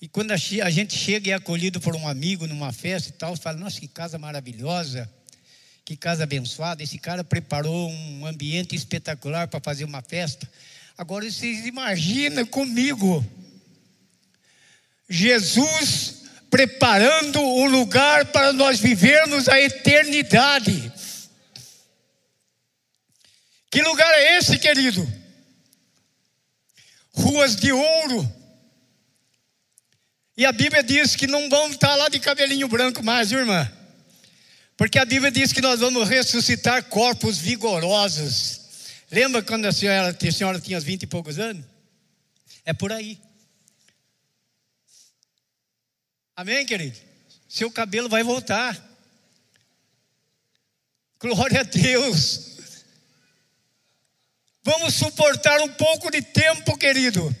E 0.00 0.06
quando 0.06 0.30
a 0.30 0.36
gente 0.36 0.96
chega 0.96 1.28
e 1.28 1.32
é 1.32 1.34
acolhido 1.34 1.80
por 1.80 1.96
um 1.96 2.06
amigo 2.06 2.46
numa 2.46 2.72
festa 2.72 3.08
e 3.08 3.12
tal, 3.12 3.36
fala: 3.36 3.58
Nossa, 3.58 3.80
que 3.80 3.88
casa 3.88 4.18
maravilhosa. 4.18 5.10
Que 5.84 5.96
casa 5.96 6.24
abençoada. 6.24 6.82
Esse 6.82 6.98
cara 6.98 7.24
preparou 7.24 7.90
um 7.90 8.26
ambiente 8.26 8.76
espetacular 8.76 9.48
para 9.48 9.58
fazer 9.58 9.84
uma 9.84 10.02
festa. 10.02 10.48
Agora 10.98 11.28
vocês 11.30 11.64
imaginam 11.64 12.44
comigo. 12.44 13.24
Jesus 15.08 16.24
preparando 16.50 17.40
um 17.40 17.66
lugar 17.66 18.26
para 18.26 18.52
nós 18.52 18.80
vivermos 18.80 19.48
a 19.48 19.60
eternidade. 19.60 20.92
Que 23.70 23.82
lugar 23.82 24.12
é 24.14 24.38
esse, 24.38 24.58
querido? 24.58 25.06
Ruas 27.12 27.56
de 27.56 27.72
ouro. 27.72 28.38
E 30.36 30.46
a 30.46 30.52
Bíblia 30.52 30.82
diz 30.82 31.16
que 31.16 31.26
não 31.26 31.48
vão 31.50 31.70
estar 31.70 31.94
lá 31.96 32.08
de 32.08 32.20
cabelinho 32.20 32.68
branco 32.68 33.02
mais, 33.02 33.30
viu, 33.30 33.40
irmã? 33.40 33.70
Porque 34.76 34.98
a 34.98 35.04
Bíblia 35.04 35.32
diz 35.32 35.52
que 35.52 35.60
nós 35.60 35.80
vamos 35.80 36.08
ressuscitar 36.08 36.84
corpos 36.84 37.38
vigorosos. 37.38 38.60
Lembra 39.10 39.42
quando 39.42 39.66
a 39.66 39.72
senhora, 39.72 40.16
a 40.16 40.32
senhora 40.32 40.60
tinha 40.60 40.78
vinte 40.78 41.02
e 41.02 41.06
poucos 41.06 41.38
anos? 41.38 41.64
É 42.64 42.72
por 42.72 42.92
aí. 42.92 43.20
Amém, 46.36 46.64
querido? 46.64 46.96
Seu 47.48 47.70
cabelo 47.70 48.08
vai 48.08 48.22
voltar. 48.22 48.78
Glória 51.18 51.60
a 51.60 51.64
Deus. 51.64 52.57
Vamos 54.70 54.96
suportar 54.96 55.62
um 55.62 55.68
pouco 55.68 56.10
de 56.10 56.20
tempo, 56.20 56.76
querido. 56.76 57.34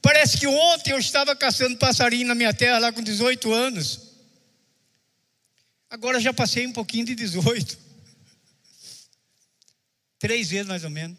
Parece 0.00 0.38
que 0.38 0.46
ontem 0.46 0.92
eu 0.92 0.98
estava 0.98 1.36
caçando 1.36 1.76
passarinho 1.76 2.26
na 2.26 2.34
minha 2.34 2.54
terra, 2.54 2.78
lá 2.78 2.90
com 2.90 3.02
18 3.02 3.52
anos. 3.52 4.14
Agora 5.90 6.18
já 6.18 6.32
passei 6.32 6.66
um 6.66 6.72
pouquinho 6.72 7.04
de 7.04 7.14
18. 7.14 7.78
Três 10.18 10.48
vezes 10.48 10.66
mais 10.66 10.82
ou 10.82 10.88
menos. 10.88 11.18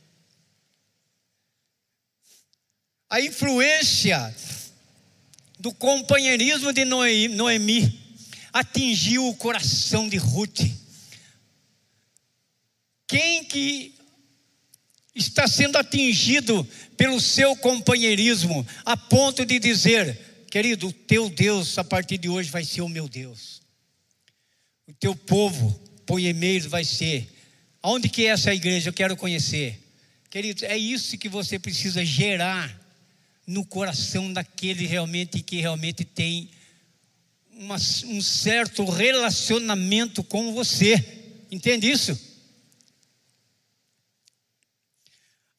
A 3.07 3.21
influência 3.21 4.35
do 5.59 5.71
companheirismo 5.71 6.73
de 6.73 6.85
Noemi 6.85 8.19
atingiu 8.51 9.27
o 9.27 9.35
coração 9.35 10.09
de 10.09 10.17
Ruth. 10.17 10.61
Quem 13.05 13.43
que 13.43 14.00
está 15.15 15.47
sendo 15.47 15.77
atingido 15.77 16.67
pelo 16.97 17.19
seu 17.19 17.55
companheirismo, 17.55 18.65
a 18.85 18.95
ponto 18.95 19.45
de 19.45 19.59
dizer: 19.59 20.45
querido, 20.49 20.87
o 20.87 20.93
teu 20.93 21.29
Deus 21.29 21.77
a 21.77 21.83
partir 21.83 22.17
de 22.17 22.29
hoje 22.29 22.49
vai 22.49 22.63
ser 22.63 22.81
o 22.81 22.89
meu 22.89 23.07
Deus 23.07 23.61
o 24.91 24.93
teu 24.93 25.15
povo 25.15 25.71
poemeiros 26.05 26.67
vai 26.67 26.83
ser. 26.83 27.27
Aonde 27.81 28.09
que 28.09 28.25
é 28.25 28.29
essa 28.29 28.53
igreja? 28.53 28.89
Eu 28.89 28.93
quero 28.93 29.15
conhecer. 29.15 29.79
Querido, 30.29 30.65
é 30.65 30.77
isso 30.77 31.17
que 31.17 31.29
você 31.29 31.57
precisa 31.57 32.03
gerar 32.03 32.79
no 33.47 33.65
coração 33.65 34.31
daquele 34.31 34.85
realmente 34.85 35.41
que 35.41 35.61
realmente 35.61 36.03
tem 36.03 36.49
uma, 37.53 37.75
um 37.75 38.21
certo 38.21 38.83
relacionamento 38.85 40.23
com 40.23 40.53
você. 40.53 41.03
Entende 41.49 41.89
isso? 41.89 42.17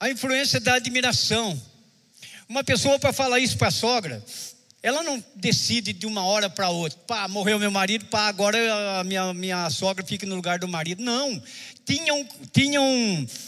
A 0.03 0.11
influência 0.11 0.59
da 0.59 0.75
admiração. 0.75 1.63
Uma 2.49 2.65
pessoa 2.65 2.99
para 2.99 3.13
falar 3.13 3.39
isso 3.39 3.57
para 3.57 3.69
a 3.69 3.71
sogra, 3.71 4.21
ela 4.83 5.01
não 5.05 5.25
decide 5.37 5.93
de 5.93 6.07
uma 6.07 6.25
hora 6.25 6.51
para 6.51 6.71
outra, 6.71 6.99
pá, 7.07 7.29
morreu 7.29 7.57
meu 7.57 7.71
marido, 7.71 8.07
pá, 8.07 8.27
agora 8.27 8.59
a 8.99 9.05
minha, 9.05 9.33
minha 9.33 9.71
sogra 9.71 10.05
fica 10.05 10.27
no 10.27 10.35
lugar 10.35 10.59
do 10.59 10.67
marido. 10.67 11.05
Não, 11.05 11.41
tinham, 11.87 12.29
tinham 12.53 12.85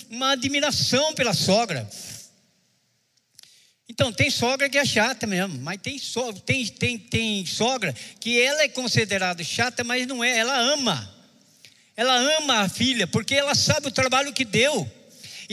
uma 0.09 0.31
admiração 0.31 1.13
pela 1.13 1.35
sogra. 1.35 1.91
Então, 3.89 4.13
tem 4.13 4.31
sogra 4.31 4.69
que 4.69 4.79
é 4.79 4.85
chata 4.85 5.27
mesmo, 5.27 5.59
mas 5.61 5.81
tem, 5.83 5.99
so, 5.99 6.33
tem, 6.35 6.65
tem, 6.69 6.97
tem 6.97 7.45
sogra 7.45 7.93
que 8.21 8.41
ela 8.41 8.63
é 8.63 8.69
considerada 8.69 9.43
chata, 9.43 9.83
mas 9.83 10.07
não 10.07 10.23
é, 10.23 10.39
ela 10.39 10.57
ama. 10.57 11.13
Ela 11.97 12.15
ama 12.39 12.61
a 12.61 12.69
filha, 12.69 13.09
porque 13.09 13.35
ela 13.35 13.57
sabe 13.57 13.89
o 13.89 13.91
trabalho 13.91 14.33
que 14.33 14.45
deu. 14.45 14.89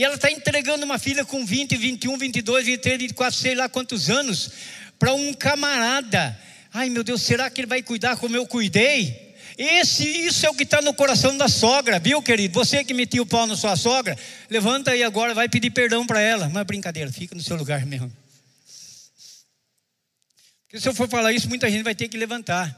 E 0.01 0.03
ela 0.03 0.15
está 0.15 0.31
entregando 0.31 0.83
uma 0.83 0.97
filha 0.97 1.23
com 1.23 1.45
20, 1.45 1.77
21, 1.77 2.17
22, 2.17 2.65
23, 2.65 2.97
24, 3.01 3.39
sei 3.39 3.53
lá 3.53 3.69
quantos 3.69 4.09
anos, 4.09 4.49
para 4.97 5.13
um 5.13 5.31
camarada. 5.31 6.35
Ai 6.73 6.89
meu 6.89 7.03
Deus, 7.03 7.21
será 7.21 7.51
que 7.51 7.61
ele 7.61 7.67
vai 7.67 7.83
cuidar 7.83 8.17
como 8.17 8.35
eu 8.35 8.47
cuidei? 8.47 9.35
Esse, 9.55 10.03
isso 10.03 10.43
é 10.43 10.49
o 10.49 10.55
que 10.55 10.63
está 10.63 10.81
no 10.81 10.91
coração 10.91 11.37
da 11.37 11.47
sogra, 11.47 11.99
viu, 11.99 12.19
querido? 12.19 12.55
Você 12.55 12.83
que 12.83 12.95
metiu 12.95 13.21
o 13.21 13.25
pau 13.27 13.45
na 13.45 13.55
sua 13.55 13.75
sogra, 13.75 14.17
levanta 14.49 14.89
aí 14.89 15.03
agora, 15.03 15.35
vai 15.35 15.47
pedir 15.47 15.69
perdão 15.69 16.07
para 16.07 16.19
ela. 16.19 16.49
Mas 16.49 16.65
brincadeira, 16.65 17.11
fica 17.11 17.35
no 17.35 17.43
seu 17.43 17.55
lugar 17.55 17.85
mesmo. 17.85 18.11
Porque 20.63 20.81
se 20.81 20.89
eu 20.89 20.95
for 20.95 21.07
falar 21.07 21.31
isso, 21.31 21.47
muita 21.47 21.69
gente 21.69 21.83
vai 21.83 21.93
ter 21.93 22.07
que 22.07 22.17
levantar. 22.17 22.75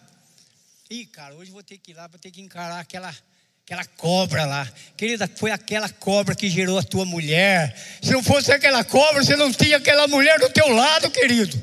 Ih, 0.90 1.06
cara, 1.06 1.34
hoje 1.36 1.52
vou 1.52 1.64
ter 1.64 1.78
que 1.78 1.92
ir 1.92 1.94
lá, 1.94 2.06
vou 2.06 2.20
ter 2.20 2.32
que 2.32 2.42
encarar 2.42 2.82
aquela, 2.82 3.16
aquela 3.66 3.86
cobra 3.86 4.46
lá. 4.46 4.72
Querida, 4.98 5.30
foi 5.36 5.52
aquela 5.52 5.90
cobra 5.90 6.36
que 6.36 6.50
gerou 6.50 6.78
a 6.78 6.84
tua 6.84 7.06
mulher. 7.06 7.76
Se 8.02 8.12
não 8.12 8.22
fosse 8.22 8.52
aquela 8.52 8.84
cobra, 8.84 9.24
você 9.24 9.36
não 9.36 9.52
tinha 9.52 9.78
aquela 9.78 10.08
mulher 10.08 10.38
do 10.40 10.50
teu 10.50 10.68
lado, 10.68 11.10
querido. 11.10 11.62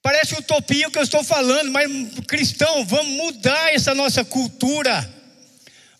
Parece 0.00 0.34
utopia 0.34 0.86
o 0.86 0.90
que 0.90 0.98
eu 0.98 1.02
estou 1.02 1.24
falando, 1.24 1.72
mas 1.72 1.90
cristão, 2.28 2.84
vamos 2.84 3.16
mudar 3.16 3.74
essa 3.74 3.94
nossa 3.94 4.24
cultura. 4.24 5.12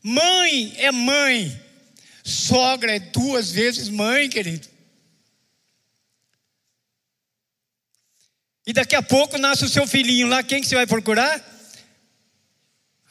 Mãe 0.02 0.74
é 0.76 0.92
mãe, 0.92 1.60
sogra 2.22 2.94
é 2.94 2.98
duas 2.98 3.50
vezes 3.50 3.88
mãe, 3.88 4.28
querido. 4.28 4.68
E 8.66 8.72
daqui 8.72 8.94
a 8.94 9.02
pouco 9.02 9.38
nasce 9.38 9.64
o 9.64 9.68
seu 9.68 9.86
filhinho 9.86 10.28
lá, 10.28 10.42
quem 10.42 10.60
que 10.60 10.68
você 10.68 10.74
vai 10.74 10.86
procurar? 10.86 11.53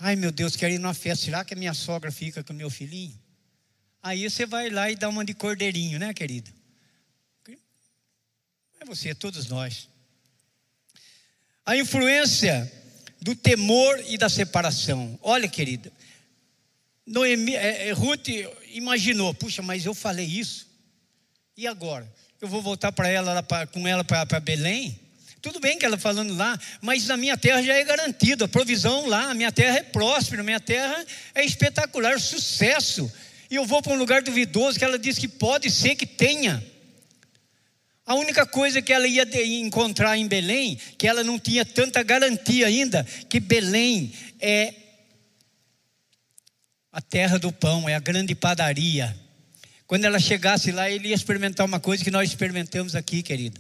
Ai 0.06 0.18
meu 0.18 0.34
Deus, 0.34 0.58
quero 0.58 0.74
ir 0.74 0.80
numa 0.80 0.94
festa, 0.94 1.24
será 1.26 1.46
que 1.46 1.54
a 1.54 1.58
minha 1.58 1.74
sogra 1.74 2.12
fica 2.12 2.44
com 2.44 2.52
o 2.52 2.56
meu 2.56 2.70
filhinho? 2.70 3.18
Aí 4.02 4.30
você 4.30 4.46
vai 4.46 4.70
lá 4.70 4.92
e 4.92 4.98
dá 4.98 5.08
uma 5.08 5.24
de 5.24 5.34
cordeirinho, 5.34 5.98
né, 5.98 6.14
querido? 6.14 6.52
É 8.82 8.86
você, 8.86 9.10
é 9.10 9.14
todos 9.14 9.48
nós 9.48 9.88
a 11.66 11.78
influência 11.78 12.70
do 13.22 13.36
temor 13.36 14.04
e 14.08 14.18
da 14.18 14.28
separação. 14.28 15.18
Olha, 15.22 15.48
querida, 15.48 15.92
Noemi, 17.06 17.56
é, 17.56 17.88
é, 17.88 17.92
Ruth 17.94 18.28
imaginou, 18.72 19.34
puxa, 19.34 19.62
mas 19.62 19.86
eu 19.86 19.94
falei 19.94 20.26
isso, 20.26 20.68
e 21.56 21.66
agora? 21.66 22.12
Eu 22.42 22.48
vou 22.50 22.62
voltar 22.62 22.92
para 22.92 23.08
ela 23.08 23.42
com 23.72 23.88
ela 23.88 24.04
para 24.04 24.40
Belém? 24.42 25.00
Tudo 25.44 25.60
bem 25.60 25.78
que 25.78 25.86
ela 25.86 25.98
falando 25.98 26.34
lá, 26.38 26.58
mas 26.80 27.06
na 27.08 27.18
minha 27.18 27.36
terra 27.36 27.62
já 27.62 27.74
é 27.74 27.84
garantido, 27.84 28.46
a 28.46 28.48
provisão 28.48 29.08
lá, 29.08 29.32
a 29.32 29.34
minha 29.34 29.52
terra 29.52 29.80
é 29.80 29.84
próspera, 29.84 30.42
a 30.42 30.46
minha 30.46 30.60
terra 30.60 31.06
é 31.36 31.44
espetacular, 31.44 32.18
sucesso. 32.18 33.12
E 33.52 33.56
eu 33.56 33.66
vou 33.66 33.82
para 33.82 33.92
um 33.92 33.98
lugar 33.98 34.22
duvidoso 34.22 34.80
que 34.80 34.86
ela 34.86 34.98
diz 34.98 35.20
que 35.20 35.28
pode 35.28 35.70
ser 35.70 35.96
que 35.96 36.06
tenha. 36.06 36.66
A 38.06 38.16
única 38.16 38.46
coisa 38.46 38.82
que 38.82 38.94
ela 38.94 39.06
ia 39.06 39.28
encontrar 39.58 40.18
em 40.18 40.26
Belém, 40.30 40.80
que 40.98 41.10
ela 41.10 41.26
não 41.26 41.38
tinha 41.38 41.66
tanta 41.66 42.02
garantia 42.04 42.68
ainda, 42.68 43.04
que 43.28 43.42
Belém 43.42 44.14
é 44.40 44.74
a 46.90 47.02
terra 47.02 47.38
do 47.38 47.52
pão, 47.52 47.90
é 47.90 47.96
a 47.96 48.00
grande 48.00 48.34
padaria. 48.34 49.14
Quando 49.86 50.06
ela 50.06 50.20
chegasse 50.20 50.72
lá, 50.72 50.90
ele 50.90 51.10
ia 51.10 51.16
experimentar 51.16 51.66
uma 51.66 51.82
coisa 51.82 52.02
que 52.02 52.12
nós 52.12 52.30
experimentamos 52.30 52.96
aqui, 52.96 53.22
querido. 53.22 53.60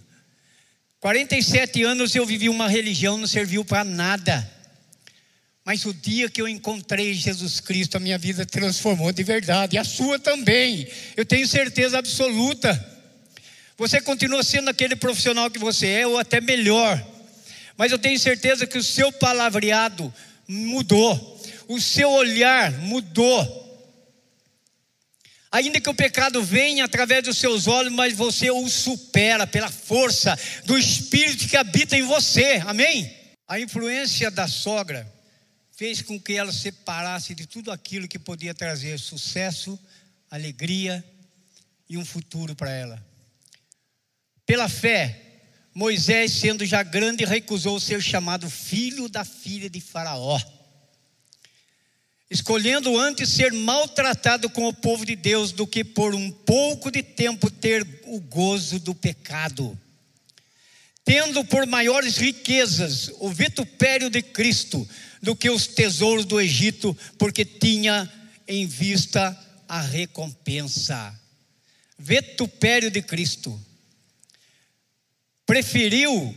47 1.03 1.83
anos 1.83 2.15
eu 2.15 2.25
vivi 2.25 2.47
uma 2.47 2.69
religião, 2.69 3.17
não 3.17 3.27
serviu 3.27 3.65
para 3.65 3.83
nada. 3.83 4.49
Mas 5.65 5.83
o 5.83 5.93
dia 5.93 6.29
que 6.29 6.41
eu 6.41 6.47
encontrei 6.47 7.13
Jesus 7.13 7.59
Cristo, 7.59 7.97
a 7.97 7.99
minha 7.99 8.17
vida 8.17 8.45
transformou 8.45 9.11
de 9.11 9.21
verdade, 9.21 9.75
e 9.75 9.77
a 9.77 9.83
sua 9.83 10.17
também. 10.17 10.87
Eu 11.17 11.25
tenho 11.25 11.45
certeza 11.45 11.99
absoluta. 11.99 12.71
Você 13.77 13.99
continua 13.99 14.45
sendo 14.45 14.69
aquele 14.69 14.95
profissional 14.95 15.51
que 15.51 15.59
você 15.59 15.87
é, 15.87 16.07
ou 16.07 16.17
até 16.17 16.39
melhor. 16.39 17.05
Mas 17.75 17.91
eu 17.91 17.99
tenho 17.99 18.17
certeza 18.17 18.65
que 18.65 18.77
o 18.77 18.83
seu 18.83 19.11
palavreado 19.11 20.13
mudou, 20.47 21.43
o 21.67 21.81
seu 21.81 22.09
olhar 22.11 22.71
mudou. 22.79 23.72
Ainda 25.53 25.79
que 25.79 25.87
o 25.87 25.93
pecado 25.93 26.41
venha 26.41 26.83
através 26.83 27.23
dos 27.23 27.37
seus 27.37 27.67
olhos, 27.67 27.93
mas 27.93 28.15
você 28.15 28.49
o 28.49 28.67
supera 28.67 29.45
pela 29.45 29.69
força 29.69 30.35
do 30.65 30.75
Espírito 30.75 31.47
que 31.47 31.55
habita 31.55 31.95
em 31.95 32.01
você. 32.01 32.59
Amém? 32.65 33.15
A 33.47 33.59
influência 33.59 34.31
da 34.31 34.47
sogra 34.47 35.07
fez 35.77 36.01
com 36.01 36.19
que 36.19 36.33
ela 36.33 36.51
se 36.51 36.57
separasse 36.57 37.35
de 37.35 37.45
tudo 37.45 37.71
aquilo 37.71 38.07
que 38.07 38.17
podia 38.17 38.51
trazer 38.51 38.97
sucesso, 38.97 39.79
alegria 40.27 41.05
e 41.87 41.97
um 41.99 42.03
futuro 42.03 42.55
para 42.55 42.71
ela. 42.71 43.05
Pela 44.47 44.67
fé, 44.67 45.21
Moisés, 45.71 46.31
sendo 46.31 46.65
já 46.65 46.81
grande, 46.81 47.25
recusou 47.25 47.79
ser 47.79 48.01
chamado 48.01 48.49
filho 48.49 49.07
da 49.07 49.23
filha 49.23 49.69
de 49.69 49.79
Faraó, 49.79 50.41
escolhendo 52.33 52.97
antes 52.97 53.29
ser 53.29 53.53
maltratado 53.53 54.49
com 54.49 54.67
o 54.67 54.73
povo 54.73 55.05
de 55.05 55.15
Deus 55.15 55.51
do 55.51 55.67
que 55.67 55.83
por 55.83 56.15
um 56.15 56.31
pouco 56.31 56.89
de 56.89 57.03
tempo 57.03 57.47
ter 57.47 57.85
o 58.05 58.19
gozo 58.19 58.79
do 58.79 58.95
pecado. 58.95 59.79
Tendo 61.05 61.45
por 61.45 61.67
maiores 61.67 62.17
riquezas 62.17 63.11
o 63.19 63.29
vitupério 63.29 64.09
de 64.09 64.23
Cristo 64.23 64.89
do 65.21 65.35
que 65.35 65.47
os 65.47 65.67
tesouros 65.67 66.25
do 66.25 66.41
Egito, 66.41 66.97
porque 67.19 67.45
tinha 67.45 68.11
em 68.47 68.65
vista 68.65 69.39
a 69.69 69.79
recompensa. 69.79 71.13
Vitupério 71.99 72.89
de 72.89 73.03
Cristo 73.03 73.63
preferiu 75.45 76.35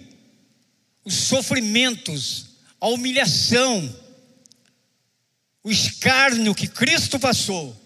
os 1.06 1.14
sofrimentos, 1.14 2.48
a 2.78 2.88
humilhação, 2.88 4.05
o 5.66 5.70
escárnio 5.72 6.54
que 6.54 6.68
Cristo 6.68 7.18
passou, 7.18 7.76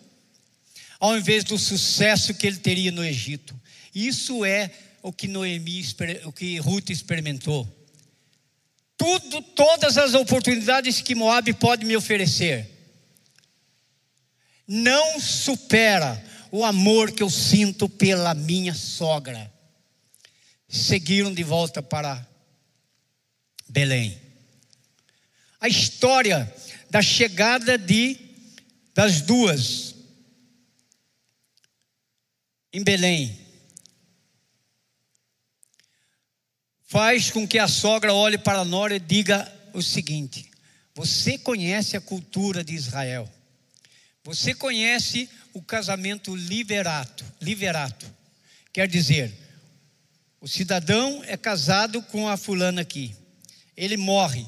ao 0.99 1.17
invés 1.17 1.45
do 1.45 1.57
sucesso 1.57 2.35
que 2.35 2.47
ele 2.47 2.59
teria 2.59 2.93
no 2.93 3.03
Egito. 3.03 3.59
Isso 3.95 4.45
é 4.45 4.71
o 5.03 5.11
que 5.11 5.27
Noemi, 5.27 5.83
o 6.27 6.31
que 6.31 6.59
Ruth 6.59 6.91
experimentou. 6.91 7.67
Tudo, 8.99 9.41
todas 9.41 9.97
as 9.97 10.13
oportunidades 10.13 11.01
que 11.01 11.15
Moab 11.15 11.51
pode 11.55 11.87
me 11.87 11.97
oferecer, 11.97 12.69
não 14.69 15.19
supera 15.19 16.23
o 16.53 16.67
amor 16.67 17.13
que 17.13 17.23
eu 17.23 17.31
sinto 17.31 17.89
pela 17.89 18.35
minha 18.35 18.75
sogra 18.75 19.51
seguiram 20.69 21.33
de 21.33 21.43
volta 21.43 21.83
para 21.83 22.29
Belém. 23.67 24.21
A 25.59 25.67
história 25.67 26.55
da 26.91 27.01
chegada 27.01 27.79
de 27.79 28.19
das 28.93 29.23
duas 29.23 29.95
em 32.73 32.83
Belém 32.83 33.41
faz 36.91 37.31
com 37.31 37.47
que 37.47 37.57
a 37.57 37.69
sogra 37.69 38.13
olhe 38.13 38.37
para 38.37 38.59
a 38.59 38.65
nora 38.65 38.97
e 38.97 39.01
diga 39.01 39.51
o 39.73 39.81
seguinte: 39.81 40.51
Você 40.93 41.39
conhece 41.39 41.97
a 41.97 42.01
cultura 42.01 42.65
de 42.65 42.75
Israel? 42.75 43.31
Você 44.25 44.53
conhece 44.53 45.31
o 45.55 45.63
casamento 45.63 46.35
liberato, 46.35 47.25
liberato. 47.41 48.07
Quer 48.73 48.89
dizer, 48.89 49.33
o 50.41 50.49
cidadão 50.49 51.23
é 51.25 51.37
casado 51.37 52.03
com 52.03 52.29
a 52.29 52.37
fulana 52.37 52.83
aqui. 52.83 53.15
Ele 53.77 53.97
morre. 53.97 54.47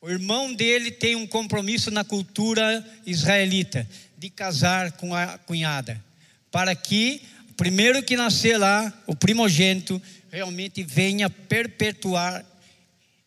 O 0.00 0.08
irmão 0.08 0.52
dele 0.54 0.90
tem 0.90 1.14
um 1.14 1.26
compromisso 1.26 1.90
na 1.90 2.02
cultura 2.02 2.84
israelita 3.04 3.86
de 4.16 4.30
casar 4.30 4.92
com 4.92 5.14
a 5.14 5.36
cunhada, 5.38 6.02
para 6.50 6.74
que 6.74 7.22
o 7.50 7.54
primeiro 7.54 8.02
que 8.02 8.16
nascer 8.16 8.56
lá, 8.56 8.92
o 9.06 9.14
primogênito, 9.14 10.00
realmente 10.30 10.82
venha 10.82 11.28
perpetuar 11.28 12.44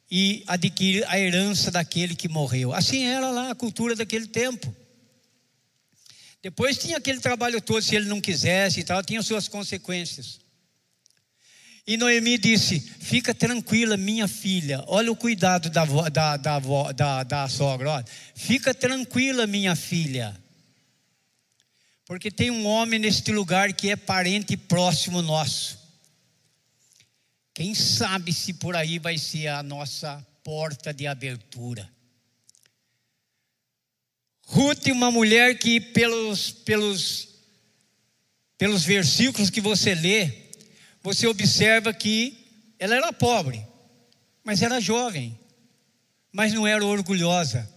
e 0.10 0.44
adquirir 0.48 1.06
a 1.08 1.20
herança 1.20 1.70
daquele 1.70 2.16
que 2.16 2.28
morreu. 2.28 2.74
Assim 2.74 3.04
era 3.04 3.30
lá 3.30 3.52
a 3.52 3.56
cultura 3.56 3.96
daquele 3.96 4.28
tempo. 4.28 4.76
Depois 6.42 6.78
tinha 6.78 6.98
aquele 6.98 7.20
trabalho 7.20 7.62
todo, 7.62 7.82
se 7.82 7.96
ele 7.96 8.08
não 8.08 8.20
quisesse 8.20 8.80
e 8.80 8.84
tal, 8.84 9.04
tinha 9.04 9.22
suas 9.22 9.48
consequências. 9.48 10.40
E 11.86 11.98
Noemi 11.98 12.38
disse: 12.38 12.80
Fica 12.80 13.34
tranquila, 13.34 13.98
minha 13.98 14.28
filha. 14.28 14.84
Olha 14.88 15.12
o 15.12 15.16
cuidado 15.16 15.70
da, 15.70 15.86
da, 15.86 16.38
da, 16.38 16.60
da, 16.94 17.24
da 17.24 17.50
sogra. 17.50 17.92
Olha. 17.92 18.06
Fica 18.34 18.74
tranquila, 18.74 19.46
minha 19.46 19.76
filha. 19.76 20.42
Porque 22.06 22.32
tem 22.32 22.52
um 22.52 22.66
homem 22.66 23.00
neste 23.00 23.32
lugar 23.32 23.74
que 23.74 23.90
é 23.90 23.96
parente 23.96 24.56
próximo 24.56 25.22
nosso. 25.22 25.80
Quem 27.54 27.76
sabe 27.76 28.34
se 28.34 28.54
por 28.54 28.76
aí 28.76 28.98
vai 28.98 29.18
ser 29.18 29.48
a 29.48 29.62
nossa 29.62 30.26
porta 30.44 30.94
de 30.94 31.06
abertura. 31.06 31.90
Ruth, 34.46 34.88
uma 34.88 35.12
mulher 35.12 35.58
que 35.58 35.80
pelos, 35.80 36.52
pelos, 36.52 37.30
pelos 38.58 38.84
versículos 38.84 39.50
que 39.50 39.62
você 39.62 39.96
lê, 39.96 40.43
você 41.04 41.28
observa 41.28 41.94
que 41.94 42.38
ela 42.80 42.96
era 42.96 43.12
pobre, 43.12 43.66
mas 44.44 44.62
era 44.62 44.80
jovem, 44.80 45.38
mas 46.32 46.54
não 46.54 46.66
era 46.66 46.84
orgulhosa. 46.84 47.70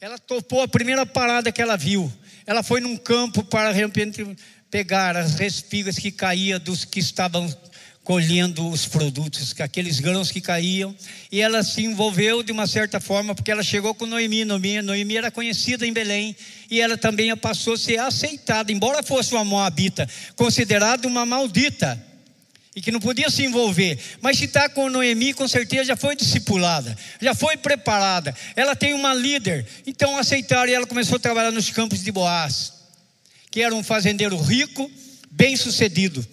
Ela 0.00 0.18
topou 0.18 0.62
a 0.62 0.68
primeira 0.68 1.04
parada 1.04 1.50
que 1.50 1.60
ela 1.60 1.76
viu. 1.76 2.12
Ela 2.46 2.62
foi 2.62 2.80
num 2.80 2.96
campo 2.96 3.42
para 3.42 3.72
de 3.72 3.78
repente 3.78 4.24
pegar 4.70 5.16
as 5.16 5.34
respigas 5.34 5.98
que 5.98 6.12
caíam 6.12 6.60
dos 6.60 6.84
que 6.84 7.00
estavam 7.00 7.48
colhendo 8.04 8.66
os 8.70 8.86
produtos, 8.86 9.54
aqueles 9.60 10.00
grãos 10.00 10.30
que 10.30 10.40
caíam, 10.40 10.96
e 11.30 11.42
ela 11.42 11.62
se 11.62 11.82
envolveu 11.82 12.42
de 12.42 12.50
uma 12.50 12.66
certa 12.66 12.98
forma, 12.98 13.34
porque 13.34 13.50
ela 13.50 13.62
chegou 13.62 13.94
com 13.94 14.06
Noemi, 14.06 14.46
Noemi, 14.46 14.80
Noemi 14.80 15.18
era 15.18 15.30
conhecida 15.30 15.86
em 15.86 15.92
Belém, 15.92 16.34
e 16.70 16.80
ela 16.80 16.96
também 16.96 17.36
passou 17.36 17.74
a 17.74 17.78
ser 17.78 18.00
aceitada, 18.00 18.72
embora 18.72 19.02
fosse 19.02 19.34
uma 19.34 19.44
moabita, 19.44 20.08
considerada 20.36 21.06
uma 21.06 21.26
maldita, 21.26 22.02
e 22.78 22.80
que 22.80 22.92
não 22.92 23.00
podia 23.00 23.28
se 23.28 23.44
envolver. 23.44 23.98
Mas 24.20 24.38
se 24.38 24.44
está 24.44 24.68
com 24.68 24.88
Noemi, 24.88 25.34
com 25.34 25.48
certeza 25.48 25.86
já 25.86 25.96
foi 25.96 26.14
discipulada, 26.14 26.96
já 27.20 27.34
foi 27.34 27.56
preparada. 27.56 28.32
Ela 28.54 28.76
tem 28.76 28.94
uma 28.94 29.12
líder. 29.12 29.66
Então 29.84 30.16
aceitaram 30.16 30.70
e 30.70 30.74
ela 30.74 30.86
começou 30.86 31.16
a 31.16 31.18
trabalhar 31.18 31.50
nos 31.50 31.70
campos 31.70 32.04
de 32.04 32.12
Boaz, 32.12 32.72
que 33.50 33.62
era 33.62 33.74
um 33.74 33.82
fazendeiro 33.82 34.36
rico, 34.40 34.88
bem 35.28 35.56
sucedido. 35.56 36.24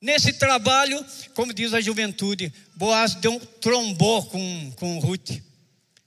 Nesse 0.00 0.34
trabalho, 0.34 1.04
como 1.34 1.52
diz 1.52 1.74
a 1.74 1.80
juventude, 1.80 2.52
Boaz 2.76 3.16
deu, 3.16 3.40
trombou 3.60 4.24
com, 4.26 4.72
com 4.76 5.00
Ruth. 5.00 5.32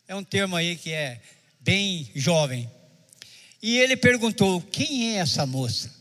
É 0.07 0.15
um 0.15 0.23
termo 0.23 0.55
aí 0.55 0.77
que 0.77 0.93
é 0.93 1.19
bem 1.59 2.09
jovem. 2.15 2.71
E 3.61 3.77
ele 3.77 3.97
perguntou: 3.97 4.61
Quem 4.61 5.15
é 5.15 5.19
essa 5.19 5.45
moça? 5.45 5.93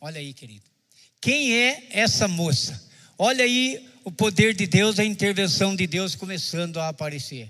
Olha 0.00 0.18
aí, 0.18 0.32
querido. 0.32 0.68
Quem 1.20 1.54
é 1.54 1.88
essa 1.90 2.28
moça? 2.28 2.88
Olha 3.18 3.44
aí 3.44 3.84
o 4.04 4.12
poder 4.12 4.54
de 4.54 4.66
Deus, 4.66 4.98
a 4.98 5.04
intervenção 5.04 5.74
de 5.74 5.86
Deus 5.86 6.14
começando 6.14 6.78
a 6.78 6.88
aparecer. 6.88 7.48